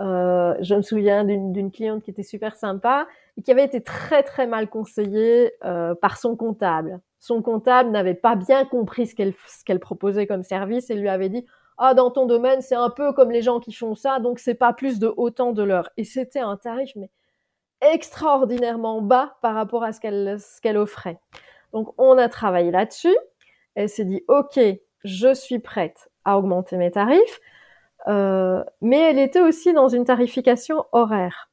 euh, 0.00 0.56
je 0.60 0.74
me 0.74 0.82
souviens 0.82 1.22
d'une 1.22 1.70
cliente 1.70 2.02
qui 2.02 2.10
était 2.10 2.24
super 2.24 2.56
sympa 2.56 3.06
et 3.36 3.42
qui 3.42 3.52
avait 3.52 3.62
été 3.62 3.80
très 3.80 4.24
très 4.24 4.48
mal 4.48 4.68
conseillée 4.68 5.52
euh, 5.64 5.94
par 5.94 6.16
son 6.16 6.34
comptable. 6.34 6.98
Son 7.20 7.42
comptable 7.42 7.92
n'avait 7.92 8.14
pas 8.14 8.34
bien 8.34 8.64
compris 8.64 9.06
ce 9.06 9.14
qu'elle 9.14 9.34
qu'elle 9.64 9.78
proposait 9.78 10.26
comme 10.26 10.42
service 10.42 10.90
et 10.90 10.96
lui 10.96 11.08
avait 11.08 11.28
dit 11.28 11.46
ah 11.76 11.94
dans 11.94 12.10
ton 12.10 12.26
domaine 12.26 12.60
c'est 12.60 12.74
un 12.74 12.90
peu 12.90 13.12
comme 13.12 13.30
les 13.30 13.42
gens 13.42 13.60
qui 13.60 13.72
font 13.72 13.94
ça 13.94 14.18
donc 14.18 14.40
c'est 14.40 14.54
pas 14.54 14.72
plus 14.72 14.98
de 14.98 15.14
autant 15.16 15.52
de 15.52 15.62
l'heure 15.62 15.90
et 15.96 16.02
c'était 16.02 16.40
un 16.40 16.56
tarif 16.56 16.90
mais 16.96 17.10
extraordinairement 17.82 19.00
bas 19.00 19.36
par 19.42 19.54
rapport 19.54 19.84
à 19.84 19.92
ce 19.92 20.00
qu'elle 20.00 20.40
ce 20.40 20.60
qu'elle 20.60 20.76
offrait. 20.76 21.20
Donc 21.72 21.94
on 21.98 22.18
a 22.18 22.28
travaillé 22.28 22.72
là-dessus 22.72 23.16
elle 23.78 23.88
s'est 23.88 24.04
dit, 24.04 24.24
OK, 24.26 24.58
je 25.04 25.34
suis 25.34 25.60
prête 25.60 26.10
à 26.24 26.36
augmenter 26.36 26.76
mes 26.76 26.90
tarifs, 26.90 27.40
euh, 28.08 28.64
mais 28.80 28.98
elle 28.98 29.20
était 29.20 29.40
aussi 29.40 29.72
dans 29.72 29.86
une 29.86 30.04
tarification 30.04 30.84
horaire. 30.90 31.48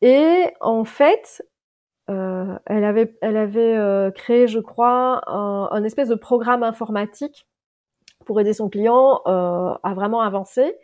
Et 0.00 0.46
en 0.60 0.82
fait, 0.82 1.46
euh, 2.10 2.58
elle 2.66 2.82
avait, 2.82 3.16
elle 3.22 3.36
avait 3.36 3.76
euh, 3.76 4.10
créé, 4.10 4.48
je 4.48 4.58
crois, 4.58 5.22
un, 5.30 5.84
espèce 5.84 6.08
de 6.08 6.16
programme 6.16 6.64
informatique 6.64 7.46
pour 8.26 8.40
aider 8.40 8.52
son 8.52 8.68
client 8.68 9.22
à 9.24 9.94
vraiment 9.94 10.20
avancer. 10.20 10.74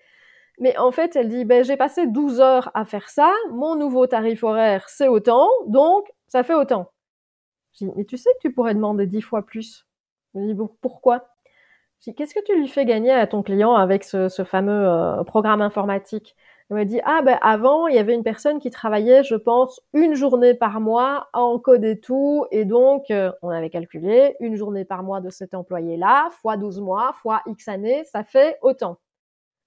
Mais 0.60 0.78
en 0.78 0.92
fait, 0.92 1.16
elle 1.16 1.28
dit, 1.28 1.44
ben, 1.44 1.64
j'ai 1.64 1.76
passé 1.76 2.06
12 2.06 2.40
heures 2.40 2.70
à 2.74 2.84
faire 2.84 3.08
ça, 3.08 3.32
mon 3.50 3.74
nouveau 3.74 4.06
tarif 4.06 4.44
horaire, 4.44 4.88
c'est 4.88 5.08
autant, 5.08 5.48
donc 5.66 6.06
ça 6.28 6.44
fait 6.44 6.54
autant. 6.54 6.92
Je 7.72 7.86
dis, 7.86 7.92
mais 7.96 8.04
tu 8.04 8.16
sais 8.16 8.30
que 8.34 8.48
tu 8.48 8.52
pourrais 8.52 8.74
demander 8.74 9.08
10 9.08 9.20
fois 9.20 9.44
plus. 9.44 9.84
Je 10.34 10.40
me 10.40 10.52
dis, 10.52 10.60
pourquoi? 10.80 11.28
Qu'est-ce 12.12 12.34
que 12.34 12.44
tu 12.44 12.54
lui 12.58 12.68
fais 12.68 12.84
gagner 12.84 13.12
à 13.12 13.26
ton 13.26 13.42
client 13.42 13.74
avec 13.74 14.04
ce, 14.04 14.28
fameux 14.44 14.86
euh, 14.86 15.24
programme 15.24 15.62
informatique? 15.62 16.36
Elle 16.70 16.76
me 16.78 16.84
dit, 16.84 17.00
ah 17.04 17.22
ben 17.22 17.38
avant, 17.42 17.86
il 17.88 17.94
y 17.94 17.98
avait 17.98 18.14
une 18.14 18.22
personne 18.22 18.58
qui 18.58 18.70
travaillait, 18.70 19.22
je 19.22 19.34
pense, 19.34 19.80
une 19.92 20.14
journée 20.14 20.54
par 20.54 20.80
mois 20.80 21.28
à 21.32 21.40
encoder 21.40 22.00
tout, 22.00 22.46
et 22.50 22.64
donc 22.64 23.10
euh, 23.10 23.30
on 23.42 23.50
avait 23.50 23.70
calculé 23.70 24.34
une 24.40 24.56
journée 24.56 24.84
par 24.84 25.02
mois 25.02 25.20
de 25.20 25.30
cet 25.30 25.54
employé-là, 25.54 26.30
fois 26.42 26.56
12 26.56 26.80
mois, 26.80 27.12
fois 27.22 27.42
X 27.46 27.68
années, 27.68 28.04
ça 28.04 28.24
fait 28.24 28.58
autant. 28.62 28.98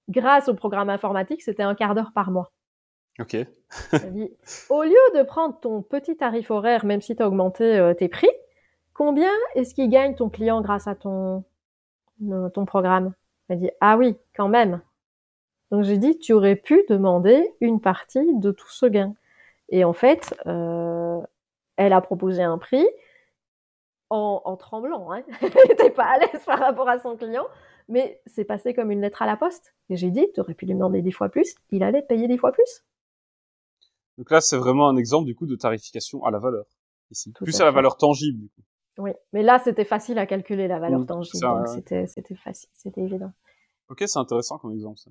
Grâce 0.08 0.48
au 0.48 0.54
programme 0.54 0.90
informatique, 0.90 1.42
c'était 1.42 1.62
un 1.62 1.74
quart 1.74 1.94
d'heure 1.94 2.12
par 2.14 2.30
mois. 2.30 2.52
Ok. 3.20 3.36
dit, 4.10 4.30
au 4.70 4.82
lieu 4.82 4.94
de 5.14 5.22
prendre 5.22 5.58
ton 5.60 5.82
petit 5.82 6.16
tarif 6.16 6.50
horaire, 6.50 6.84
même 6.84 7.00
si 7.00 7.14
tu 7.14 7.22
as 7.22 7.28
augmenté 7.28 7.78
euh, 7.78 7.94
tes 7.94 8.08
prix, 8.08 8.30
combien 8.98 9.32
est-ce 9.54 9.74
qu'il 9.74 9.88
gagne 9.88 10.16
ton 10.16 10.28
client 10.28 10.60
grâce 10.60 10.88
à 10.88 10.96
ton, 10.96 11.44
euh, 12.28 12.48
ton 12.50 12.64
programme? 12.66 13.14
Elle 13.48 13.60
dit, 13.60 13.70
ah 13.80 13.96
oui, 13.96 14.16
quand 14.34 14.48
même. 14.48 14.82
Donc 15.70 15.84
j'ai 15.84 15.98
dit, 15.98 16.18
tu 16.18 16.32
aurais 16.32 16.56
pu 16.56 16.84
demander 16.88 17.54
une 17.60 17.80
partie 17.80 18.34
de 18.34 18.50
tout 18.50 18.68
ce 18.68 18.86
gain. 18.86 19.14
Et 19.68 19.84
en 19.84 19.92
fait, 19.92 20.34
euh, 20.46 21.20
elle 21.76 21.92
a 21.92 22.00
proposé 22.00 22.42
un 22.42 22.58
prix 22.58 22.84
en, 24.10 24.56
tremblant. 24.56 25.12
Hein. 25.12 25.22
elle 25.42 25.68
n'était 25.68 25.90
pas 25.90 26.06
à 26.06 26.18
l'aise 26.18 26.42
par 26.44 26.58
rapport 26.58 26.88
à 26.88 26.98
son 26.98 27.16
client, 27.16 27.46
mais 27.88 28.20
c'est 28.26 28.44
passé 28.44 28.74
comme 28.74 28.90
une 28.90 29.00
lettre 29.00 29.22
à 29.22 29.26
la 29.26 29.36
poste. 29.36 29.74
Et 29.90 29.96
j'ai 29.96 30.10
dit, 30.10 30.26
tu 30.34 30.40
aurais 30.40 30.54
pu 30.54 30.66
lui 30.66 30.74
demander 30.74 31.02
dix 31.02 31.12
fois 31.12 31.28
plus, 31.28 31.54
il 31.70 31.84
allait 31.84 32.02
payer 32.02 32.26
dix 32.26 32.38
fois 32.38 32.50
plus. 32.50 32.84
Donc 34.16 34.32
là, 34.32 34.40
c'est 34.40 34.56
vraiment 34.56 34.88
un 34.88 34.96
exemple 34.96 35.26
du 35.26 35.36
coup 35.36 35.46
de 35.46 35.54
tarification 35.54 36.24
à 36.24 36.32
la 36.32 36.40
valeur. 36.40 36.64
Ici. 37.10 37.32
plus 37.32 37.58
à, 37.60 37.64
la 37.64 37.70
valeur 37.70 37.96
tangible 37.96 38.38
du 38.40 38.48
coup. 38.48 38.62
Oui, 38.98 39.12
mais 39.32 39.42
là, 39.42 39.60
c'était 39.60 39.84
facile 39.84 40.18
à 40.18 40.26
calculer 40.26 40.68
la 40.68 40.78
valeur 40.78 41.06
tangible, 41.06 41.46
donc 41.46 41.68
c'était, 41.68 42.06
c'était 42.06 42.34
facile, 42.34 42.68
c'était 42.72 43.00
évident. 43.00 43.32
Ok, 43.88 44.02
c'est 44.06 44.18
intéressant 44.18 44.58
comme 44.58 44.72
exemple. 44.72 44.98
Ça. 44.98 45.10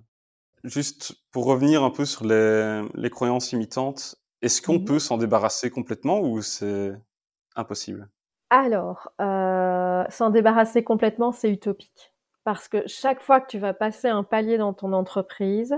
Juste 0.63 1.15
pour 1.31 1.45
revenir 1.45 1.83
un 1.83 1.89
peu 1.89 2.05
sur 2.05 2.25
les, 2.25 2.85
les 2.93 3.09
croyances 3.09 3.53
imitantes, 3.53 4.17
est-ce 4.41 4.61
qu'on 4.61 4.79
mmh 4.79 4.85
peut 4.85 4.99
s'en 4.99 5.17
débarrasser 5.17 5.69
complètement 5.71 6.19
ou 6.19 6.41
c'est 6.41 6.91
impossible? 7.55 8.09
Alors, 8.49 9.11
euh, 9.19 10.03
s'en 10.09 10.29
débarrasser 10.29 10.83
complètement, 10.83 11.31
c'est 11.31 11.49
utopique. 11.49 12.13
Parce 12.43 12.67
que 12.67 12.87
chaque 12.87 13.21
fois 13.21 13.41
que 13.41 13.47
tu 13.47 13.59
vas 13.59 13.73
passer 13.73 14.07
un 14.07 14.23
palier 14.23 14.57
dans 14.57 14.73
ton 14.73 14.93
entreprise, 14.93 15.75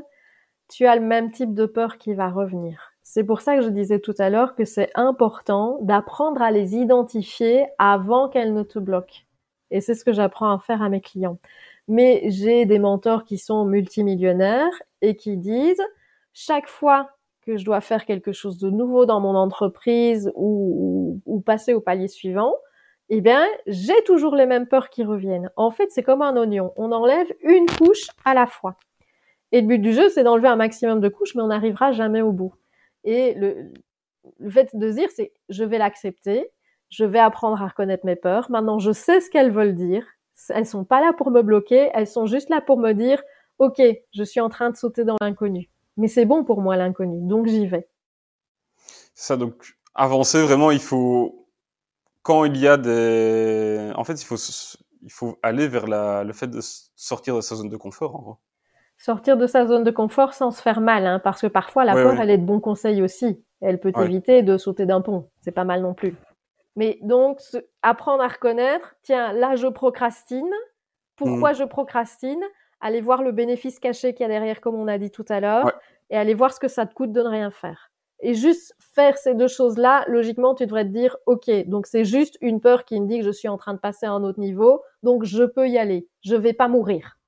tu 0.69 0.85
as 0.85 0.95
le 0.95 1.01
même 1.01 1.31
type 1.31 1.53
de 1.53 1.65
peur 1.65 1.97
qui 1.97 2.13
va 2.13 2.29
revenir. 2.29 2.91
C'est 3.11 3.23
pour 3.23 3.41
ça 3.41 3.55
que 3.55 3.63
je 3.63 3.69
disais 3.69 3.99
tout 3.99 4.13
à 4.19 4.29
l'heure 4.29 4.53
que 4.53 4.65
c'est 4.65 4.91
important 4.93 5.79
d'apprendre 5.81 6.43
à 6.43 6.51
les 6.51 6.75
identifier 6.75 7.65
avant 7.79 8.29
qu'elles 8.29 8.53
ne 8.53 8.61
te 8.61 8.77
bloquent. 8.77 9.21
Et 9.71 9.81
c'est 9.81 9.95
ce 9.95 10.05
que 10.05 10.13
j'apprends 10.13 10.51
à 10.51 10.59
faire 10.59 10.83
à 10.83 10.89
mes 10.89 11.01
clients. 11.01 11.39
Mais 11.87 12.21
j'ai 12.27 12.67
des 12.67 12.77
mentors 12.77 13.23
qui 13.23 13.39
sont 13.39 13.65
multimillionnaires 13.65 14.83
et 15.01 15.15
qui 15.15 15.37
disent 15.37 15.81
chaque 16.33 16.67
fois 16.67 17.09
que 17.41 17.57
je 17.57 17.65
dois 17.65 17.81
faire 17.81 18.05
quelque 18.05 18.31
chose 18.31 18.59
de 18.59 18.69
nouveau 18.69 19.07
dans 19.07 19.19
mon 19.19 19.33
entreprise 19.33 20.31
ou, 20.35 21.19
passer 21.47 21.73
au 21.73 21.81
palier 21.81 22.07
suivant, 22.07 22.53
eh 23.09 23.21
bien, 23.21 23.43
j'ai 23.65 24.03
toujours 24.05 24.35
les 24.35 24.45
mêmes 24.45 24.67
peurs 24.67 24.91
qui 24.91 25.03
reviennent. 25.03 25.49
En 25.55 25.71
fait, 25.71 25.89
c'est 25.89 26.03
comme 26.03 26.21
un 26.21 26.37
oignon. 26.37 26.73
On 26.75 26.91
enlève 26.91 27.33
une 27.41 27.65
couche 27.65 28.05
à 28.23 28.35
la 28.35 28.45
fois. 28.45 28.75
Et 29.51 29.61
le 29.61 29.67
but 29.67 29.79
du 29.79 29.93
jeu, 29.93 30.09
c'est 30.09 30.23
d'enlever 30.23 30.49
un 30.49 30.57
maximum 30.57 30.99
de 30.99 31.09
couches, 31.09 31.33
mais 31.33 31.41
on 31.41 31.47
n'arrivera 31.47 31.91
jamais 31.91 32.21
au 32.21 32.31
bout. 32.31 32.53
Et 33.03 33.33
le, 33.35 33.71
fait 34.49 34.69
de 34.73 34.91
dire, 34.91 35.09
c'est 35.15 35.33
je 35.49 35.63
vais 35.63 35.77
l'accepter, 35.77 36.49
je 36.89 37.05
vais 37.05 37.19
apprendre 37.19 37.61
à 37.61 37.67
reconnaître 37.67 38.05
mes 38.05 38.15
peurs. 38.15 38.49
Maintenant, 38.51 38.79
je 38.79 38.91
sais 38.91 39.21
ce 39.21 39.29
qu'elles 39.29 39.51
veulent 39.51 39.75
dire. 39.75 40.05
Elles 40.49 40.65
sont 40.65 40.85
pas 40.85 41.01
là 41.01 41.13
pour 41.13 41.31
me 41.31 41.41
bloquer, 41.41 41.89
elles 41.93 42.07
sont 42.07 42.25
juste 42.25 42.49
là 42.49 42.61
pour 42.61 42.77
me 42.77 42.93
dire, 42.93 43.21
ok, 43.57 43.81
je 44.13 44.23
suis 44.23 44.39
en 44.39 44.49
train 44.49 44.69
de 44.69 44.77
sauter 44.77 45.03
dans 45.03 45.17
l'inconnu. 45.19 45.69
Mais 45.97 46.07
c'est 46.07 46.25
bon 46.25 46.45
pour 46.45 46.61
moi 46.61 46.77
l'inconnu, 46.77 47.19
donc 47.27 47.47
j'y 47.47 47.67
vais. 47.67 47.89
Ça, 49.13 49.35
donc 49.35 49.75
avancer 49.95 50.41
vraiment, 50.41 50.71
il 50.71 50.79
faut 50.79 51.49
quand 52.23 52.45
il 52.45 52.57
y 52.57 52.67
a 52.67 52.77
des, 52.77 53.91
en 53.95 54.03
fait, 54.03 54.21
il 54.21 54.25
faut 54.25 54.37
il 55.01 55.11
faut 55.11 55.39
aller 55.43 55.67
vers 55.67 55.87
la, 55.87 56.23
le 56.23 56.33
fait 56.33 56.47
de 56.47 56.59
sortir 56.95 57.35
de 57.35 57.41
sa 57.41 57.55
zone 57.55 57.69
de 57.69 57.77
confort. 57.77 58.15
En 58.15 58.19
gros 58.19 58.37
sortir 58.99 59.37
de 59.37 59.47
sa 59.47 59.65
zone 59.65 59.83
de 59.83 59.91
confort 59.91 60.33
sans 60.33 60.51
se 60.51 60.61
faire 60.61 60.81
mal, 60.81 61.07
hein, 61.07 61.19
parce 61.19 61.41
que 61.41 61.47
parfois 61.47 61.85
la 61.85 61.93
peur, 61.93 62.19
elle 62.19 62.29
est 62.29 62.37
de 62.37 62.45
bon 62.45 62.59
conseil 62.59 63.01
aussi. 63.01 63.41
Elle 63.61 63.79
peut 63.79 63.91
éviter 64.01 64.43
de 64.43 64.57
sauter 64.57 64.85
d'un 64.85 65.01
pont. 65.01 65.29
C'est 65.39 65.51
pas 65.51 65.63
mal 65.63 65.81
non 65.81 65.93
plus. 65.93 66.15
Mais 66.75 66.99
donc, 67.01 67.39
apprendre 67.81 68.23
à 68.23 68.27
reconnaître, 68.27 68.95
tiens, 69.01 69.33
là, 69.33 69.55
je 69.55 69.67
procrastine. 69.67 70.51
pourquoi 71.15 71.51
je 71.53 71.63
procrastine, 71.63 72.41
aller 72.79 73.01
voir 73.01 73.23
le 73.23 73.31
bénéfice 73.33 73.79
caché 73.79 74.13
qu'il 74.13 74.23
y 74.23 74.25
a 74.25 74.29
derrière, 74.29 74.61
comme 74.61 74.75
on 74.75 74.87
a 74.87 74.97
dit 74.97 75.11
tout 75.11 75.25
à 75.27 75.41
l'heure, 75.41 75.77
et 76.09 76.17
aller 76.17 76.33
voir 76.33 76.53
ce 76.53 76.59
que 76.59 76.69
ça 76.69 76.85
te 76.85 76.93
coûte 76.93 77.11
de 77.11 77.21
ne 77.21 77.27
rien 77.27 77.51
faire. 77.51 77.91
Et 78.21 78.33
juste 78.33 78.73
faire 78.79 79.17
ces 79.17 79.33
deux 79.33 79.47
choses-là, 79.47 80.05
logiquement, 80.07 80.55
tu 80.55 80.65
devrais 80.65 80.85
te 80.85 80.89
dire, 80.89 81.17
OK, 81.25 81.49
donc 81.67 81.85
c'est 81.85 82.05
juste 82.05 82.37
une 82.41 82.61
peur 82.61 82.85
qui 82.85 82.99
me 82.99 83.07
dit 83.07 83.19
que 83.19 83.25
je 83.25 83.31
suis 83.31 83.47
en 83.47 83.57
train 83.57 83.73
de 83.73 83.79
passer 83.79 84.05
à 84.05 84.11
un 84.11 84.23
autre 84.23 84.39
niveau, 84.39 84.81
donc 85.03 85.23
je 85.23 85.43
peux 85.43 85.67
y 85.67 85.77
aller. 85.77 86.07
Je 86.21 86.35
vais 86.35 86.53
pas 86.53 86.67
mourir. 86.67 87.18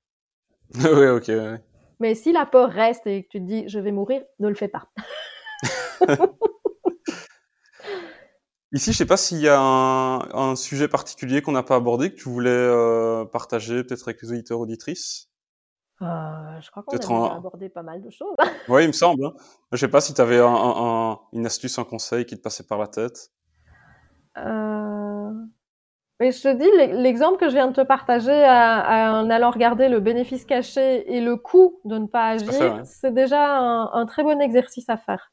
oui, 0.75 1.07
ok. 1.07 1.27
Ouais. 1.27 1.61
Mais 1.99 2.15
si 2.15 2.31
la 2.31 2.45
peur 2.45 2.69
reste 2.69 3.05
et 3.05 3.23
que 3.23 3.29
tu 3.29 3.39
te 3.39 3.45
dis, 3.45 3.69
je 3.69 3.79
vais 3.79 3.91
mourir, 3.91 4.23
ne 4.39 4.47
le 4.47 4.55
fais 4.55 4.67
pas. 4.67 4.89
Ici, 8.73 8.93
je 8.93 8.97
sais 8.97 9.05
pas 9.05 9.17
s'il 9.17 9.39
y 9.39 9.49
a 9.49 9.59
un, 9.59 10.55
sujet 10.55 10.87
particulier 10.87 11.41
qu'on 11.41 11.51
n'a 11.51 11.61
pas 11.61 11.75
abordé, 11.75 12.09
que 12.09 12.15
tu 12.15 12.29
voulais 12.29 12.49
euh, 12.49 13.25
partager 13.25 13.83
peut-être 13.83 14.07
avec 14.07 14.21
les 14.21 14.31
auditeurs 14.31 14.59
auditrices. 14.59 15.29
Euh, 16.01 16.05
je 16.61 16.71
crois 16.71 16.83
qu'on 16.83 17.25
a 17.25 17.35
abordé 17.35 17.67
pas 17.69 17.83
mal 17.83 18.01
de 18.01 18.09
choses. 18.09 18.35
oui, 18.69 18.85
il 18.85 18.87
me 18.87 18.93
semble. 18.93 19.25
Hein. 19.25 19.33
Je 19.71 19.77
sais 19.77 19.89
pas 19.89 19.99
si 19.99 20.13
tu 20.13 20.21
avais 20.21 20.39
un, 20.39 21.19
une 21.33 21.45
astuce, 21.45 21.77
un 21.79 21.83
conseil 21.83 22.25
qui 22.25 22.37
te 22.37 22.41
passait 22.41 22.63
par 22.63 22.79
la 22.79 22.87
tête. 22.87 23.31
Euh... 24.37 25.00
Mais 26.21 26.31
je 26.31 26.39
te 26.39 26.53
dis, 26.53 26.69
l'exemple 27.01 27.39
que 27.39 27.49
je 27.49 27.55
viens 27.55 27.67
de 27.67 27.73
te 27.73 27.81
partager 27.81 28.31
en 28.31 29.27
allant 29.31 29.49
regarder 29.49 29.89
le 29.89 29.99
bénéfice 29.99 30.45
caché 30.45 31.11
et 31.11 31.19
le 31.19 31.35
coût 31.35 31.79
de 31.83 31.97
ne 31.97 32.05
pas 32.05 32.27
agir, 32.33 32.79
c'est 32.85 33.11
déjà 33.11 33.57
un, 33.57 34.05
très 34.05 34.21
bon 34.21 34.39
exercice 34.39 34.87
à 34.87 34.97
faire. 34.97 35.31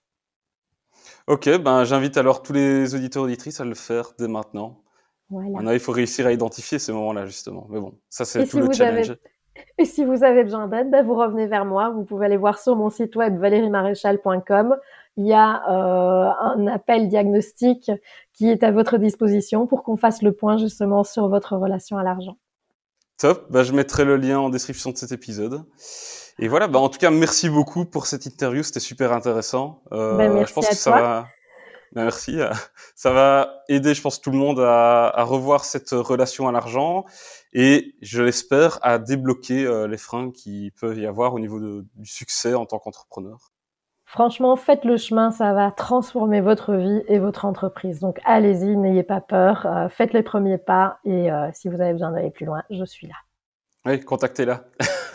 Ok, 1.26 1.46
ben 1.58 1.84
j'invite 1.84 2.16
alors 2.16 2.42
tous 2.42 2.54
les 2.54 2.94
auditeurs 2.94 3.24
auditrices 3.24 3.60
à 3.60 3.66
le 3.66 3.74
faire 3.74 4.12
dès 4.18 4.28
maintenant. 4.28 4.82
Voilà. 5.28 5.50
Maintenant, 5.50 5.72
il 5.72 5.78
faut 5.78 5.92
réussir 5.92 6.26
à 6.26 6.32
identifier 6.32 6.78
ces 6.78 6.90
moments-là 6.94 7.26
justement. 7.26 7.66
Mais 7.68 7.80
bon, 7.80 7.92
ça 8.08 8.24
c'est 8.24 8.46
tout 8.46 8.58
le 8.58 8.72
challenge. 8.72 9.14
Et 9.78 9.84
si 9.84 10.04
vous 10.04 10.24
avez 10.24 10.44
besoin 10.44 10.68
d'aide, 10.68 10.90
ben 10.90 11.04
vous 11.04 11.14
revenez 11.14 11.46
vers 11.46 11.64
moi. 11.64 11.90
Vous 11.90 12.04
pouvez 12.04 12.26
aller 12.26 12.36
voir 12.36 12.58
sur 12.58 12.76
mon 12.76 12.90
site 12.90 13.16
web 13.16 13.38
valeriemaréchal.com. 13.38 14.76
Il 15.16 15.26
y 15.26 15.32
a 15.32 15.62
euh, 15.68 16.30
un 16.40 16.66
appel 16.66 17.08
diagnostic 17.08 17.90
qui 18.32 18.48
est 18.50 18.62
à 18.62 18.70
votre 18.70 18.98
disposition 18.98 19.66
pour 19.66 19.82
qu'on 19.82 19.96
fasse 19.96 20.22
le 20.22 20.32
point 20.32 20.56
justement 20.56 21.04
sur 21.04 21.28
votre 21.28 21.56
relation 21.56 21.98
à 21.98 22.02
l'argent. 22.02 22.36
Top. 23.18 23.46
Ben, 23.50 23.64
je 23.64 23.72
mettrai 23.72 24.04
le 24.04 24.16
lien 24.16 24.38
en 24.38 24.48
description 24.48 24.90
de 24.90 24.96
cet 24.96 25.10
épisode. 25.10 25.64
Et 26.38 26.46
voilà, 26.46 26.68
bah, 26.68 26.78
en 26.78 26.88
tout 26.88 26.98
cas, 26.98 27.10
merci 27.10 27.48
beaucoup 27.48 27.84
pour 27.84 28.06
cette 28.06 28.26
interview, 28.26 28.62
c'était 28.62 28.78
super 28.78 29.12
intéressant. 29.12 29.82
Euh, 29.92 30.16
ben, 30.16 30.32
merci 30.32 30.50
je 30.50 30.54
pense 30.54 30.68
que 30.68 30.74
ça 30.76 30.90
va. 30.90 31.26
Merci. 31.94 32.38
Ça 32.94 33.12
va 33.12 33.62
aider, 33.68 33.94
je 33.94 34.02
pense, 34.02 34.20
tout 34.20 34.30
le 34.30 34.38
monde 34.38 34.60
à, 34.60 35.08
à 35.08 35.22
revoir 35.24 35.64
cette 35.64 35.90
relation 35.90 36.48
à 36.48 36.52
l'argent 36.52 37.04
et, 37.52 37.94
je 38.02 38.22
l'espère, 38.22 38.78
à 38.82 38.98
débloquer 38.98 39.64
euh, 39.64 39.86
les 39.86 39.96
freins 39.96 40.30
qui 40.30 40.72
peuvent 40.80 40.98
y 40.98 41.06
avoir 41.06 41.34
au 41.34 41.38
niveau 41.38 41.60
de, 41.60 41.86
du 41.94 42.10
succès 42.10 42.54
en 42.54 42.66
tant 42.66 42.78
qu'entrepreneur. 42.78 43.52
Franchement, 44.04 44.56
faites 44.56 44.84
le 44.84 44.96
chemin, 44.96 45.30
ça 45.30 45.52
va 45.52 45.70
transformer 45.70 46.40
votre 46.40 46.74
vie 46.74 47.02
et 47.08 47.18
votre 47.18 47.44
entreprise. 47.44 48.00
Donc 48.00 48.20
allez-y, 48.24 48.74
n'ayez 48.76 49.02
pas 49.02 49.20
peur, 49.20 49.66
euh, 49.66 49.88
faites 49.90 50.14
les 50.14 50.22
premiers 50.22 50.56
pas 50.56 50.98
et 51.04 51.30
euh, 51.30 51.48
si 51.52 51.68
vous 51.68 51.80
avez 51.80 51.92
besoin 51.92 52.12
d'aller 52.12 52.30
plus 52.30 52.46
loin, 52.46 52.62
je 52.70 52.84
suis 52.84 53.06
là. 53.06 53.14
Oui, 53.84 54.00
contactez-la. 54.00 54.64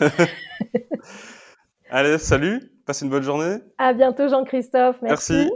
Allez, 1.90 2.18
salut, 2.18 2.60
passez 2.86 3.04
une 3.04 3.10
bonne 3.10 3.24
journée. 3.24 3.56
À 3.78 3.92
bientôt 3.94 4.28
Jean-Christophe, 4.28 4.96
merci. 5.02 5.32
merci. 5.32 5.50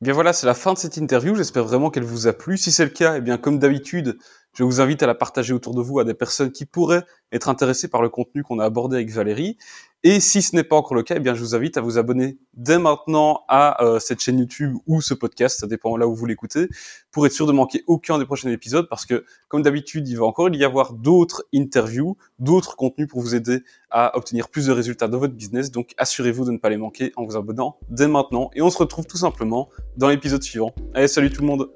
Bien 0.00 0.12
voilà, 0.12 0.32
c'est 0.32 0.46
la 0.46 0.54
fin 0.54 0.74
de 0.74 0.78
cette 0.78 0.96
interview. 0.96 1.34
J'espère 1.34 1.64
vraiment 1.64 1.90
qu'elle 1.90 2.04
vous 2.04 2.28
a 2.28 2.32
plu. 2.32 2.56
Si 2.56 2.70
c'est 2.70 2.84
le 2.84 2.90
cas, 2.90 3.16
eh 3.16 3.20
bien 3.20 3.36
comme 3.36 3.58
d'habitude, 3.58 4.16
je 4.54 4.62
vous 4.62 4.80
invite 4.80 5.02
à 5.02 5.06
la 5.06 5.14
partager 5.14 5.52
autour 5.52 5.74
de 5.74 5.82
vous 5.82 5.98
à 5.98 6.04
des 6.04 6.14
personnes 6.14 6.52
qui 6.52 6.66
pourraient 6.66 7.04
être 7.32 7.48
intéressées 7.48 7.88
par 7.88 8.00
le 8.02 8.08
contenu 8.08 8.44
qu'on 8.44 8.60
a 8.60 8.64
abordé 8.64 8.96
avec 8.96 9.10
Valérie. 9.10 9.58
Et 10.04 10.20
si 10.20 10.42
ce 10.42 10.54
n'est 10.54 10.62
pas 10.62 10.76
encore 10.76 10.94
le 10.94 11.02
cas, 11.02 11.14
eh 11.16 11.20
bien 11.20 11.34
je 11.34 11.40
vous 11.40 11.56
invite 11.56 11.76
à 11.76 11.80
vous 11.80 11.98
abonner 11.98 12.38
dès 12.54 12.78
maintenant 12.78 13.42
à 13.48 13.82
euh, 13.82 13.98
cette 13.98 14.20
chaîne 14.20 14.38
YouTube 14.38 14.76
ou 14.86 15.00
ce 15.00 15.12
podcast, 15.12 15.58
ça 15.58 15.66
dépend 15.66 15.96
là 15.96 16.06
où 16.06 16.14
vous 16.14 16.24
l'écoutez, 16.24 16.68
pour 17.10 17.26
être 17.26 17.32
sûr 17.32 17.46
de 17.46 17.52
manquer 17.52 17.82
aucun 17.88 18.18
des 18.18 18.24
prochains 18.24 18.50
épisodes, 18.50 18.88
parce 18.88 19.06
que 19.06 19.24
comme 19.48 19.62
d'habitude, 19.62 20.08
il 20.08 20.16
va 20.16 20.26
encore 20.26 20.54
y 20.54 20.64
avoir 20.64 20.92
d'autres 20.92 21.44
interviews, 21.52 22.16
d'autres 22.38 22.76
contenus 22.76 23.08
pour 23.08 23.20
vous 23.20 23.34
aider 23.34 23.64
à 23.90 24.16
obtenir 24.16 24.50
plus 24.50 24.66
de 24.66 24.72
résultats 24.72 25.08
dans 25.08 25.18
votre 25.18 25.34
business. 25.34 25.72
Donc 25.72 25.94
assurez-vous 25.98 26.44
de 26.44 26.52
ne 26.52 26.58
pas 26.58 26.68
les 26.68 26.76
manquer 26.76 27.12
en 27.16 27.24
vous 27.24 27.36
abonnant 27.36 27.76
dès 27.88 28.06
maintenant. 28.06 28.50
Et 28.54 28.62
on 28.62 28.70
se 28.70 28.78
retrouve 28.78 29.06
tout 29.06 29.18
simplement 29.18 29.68
dans 29.96 30.08
l'épisode 30.08 30.44
suivant. 30.44 30.72
Allez, 30.94 31.08
salut 31.08 31.30
tout 31.30 31.40
le 31.40 31.48
monde 31.48 31.72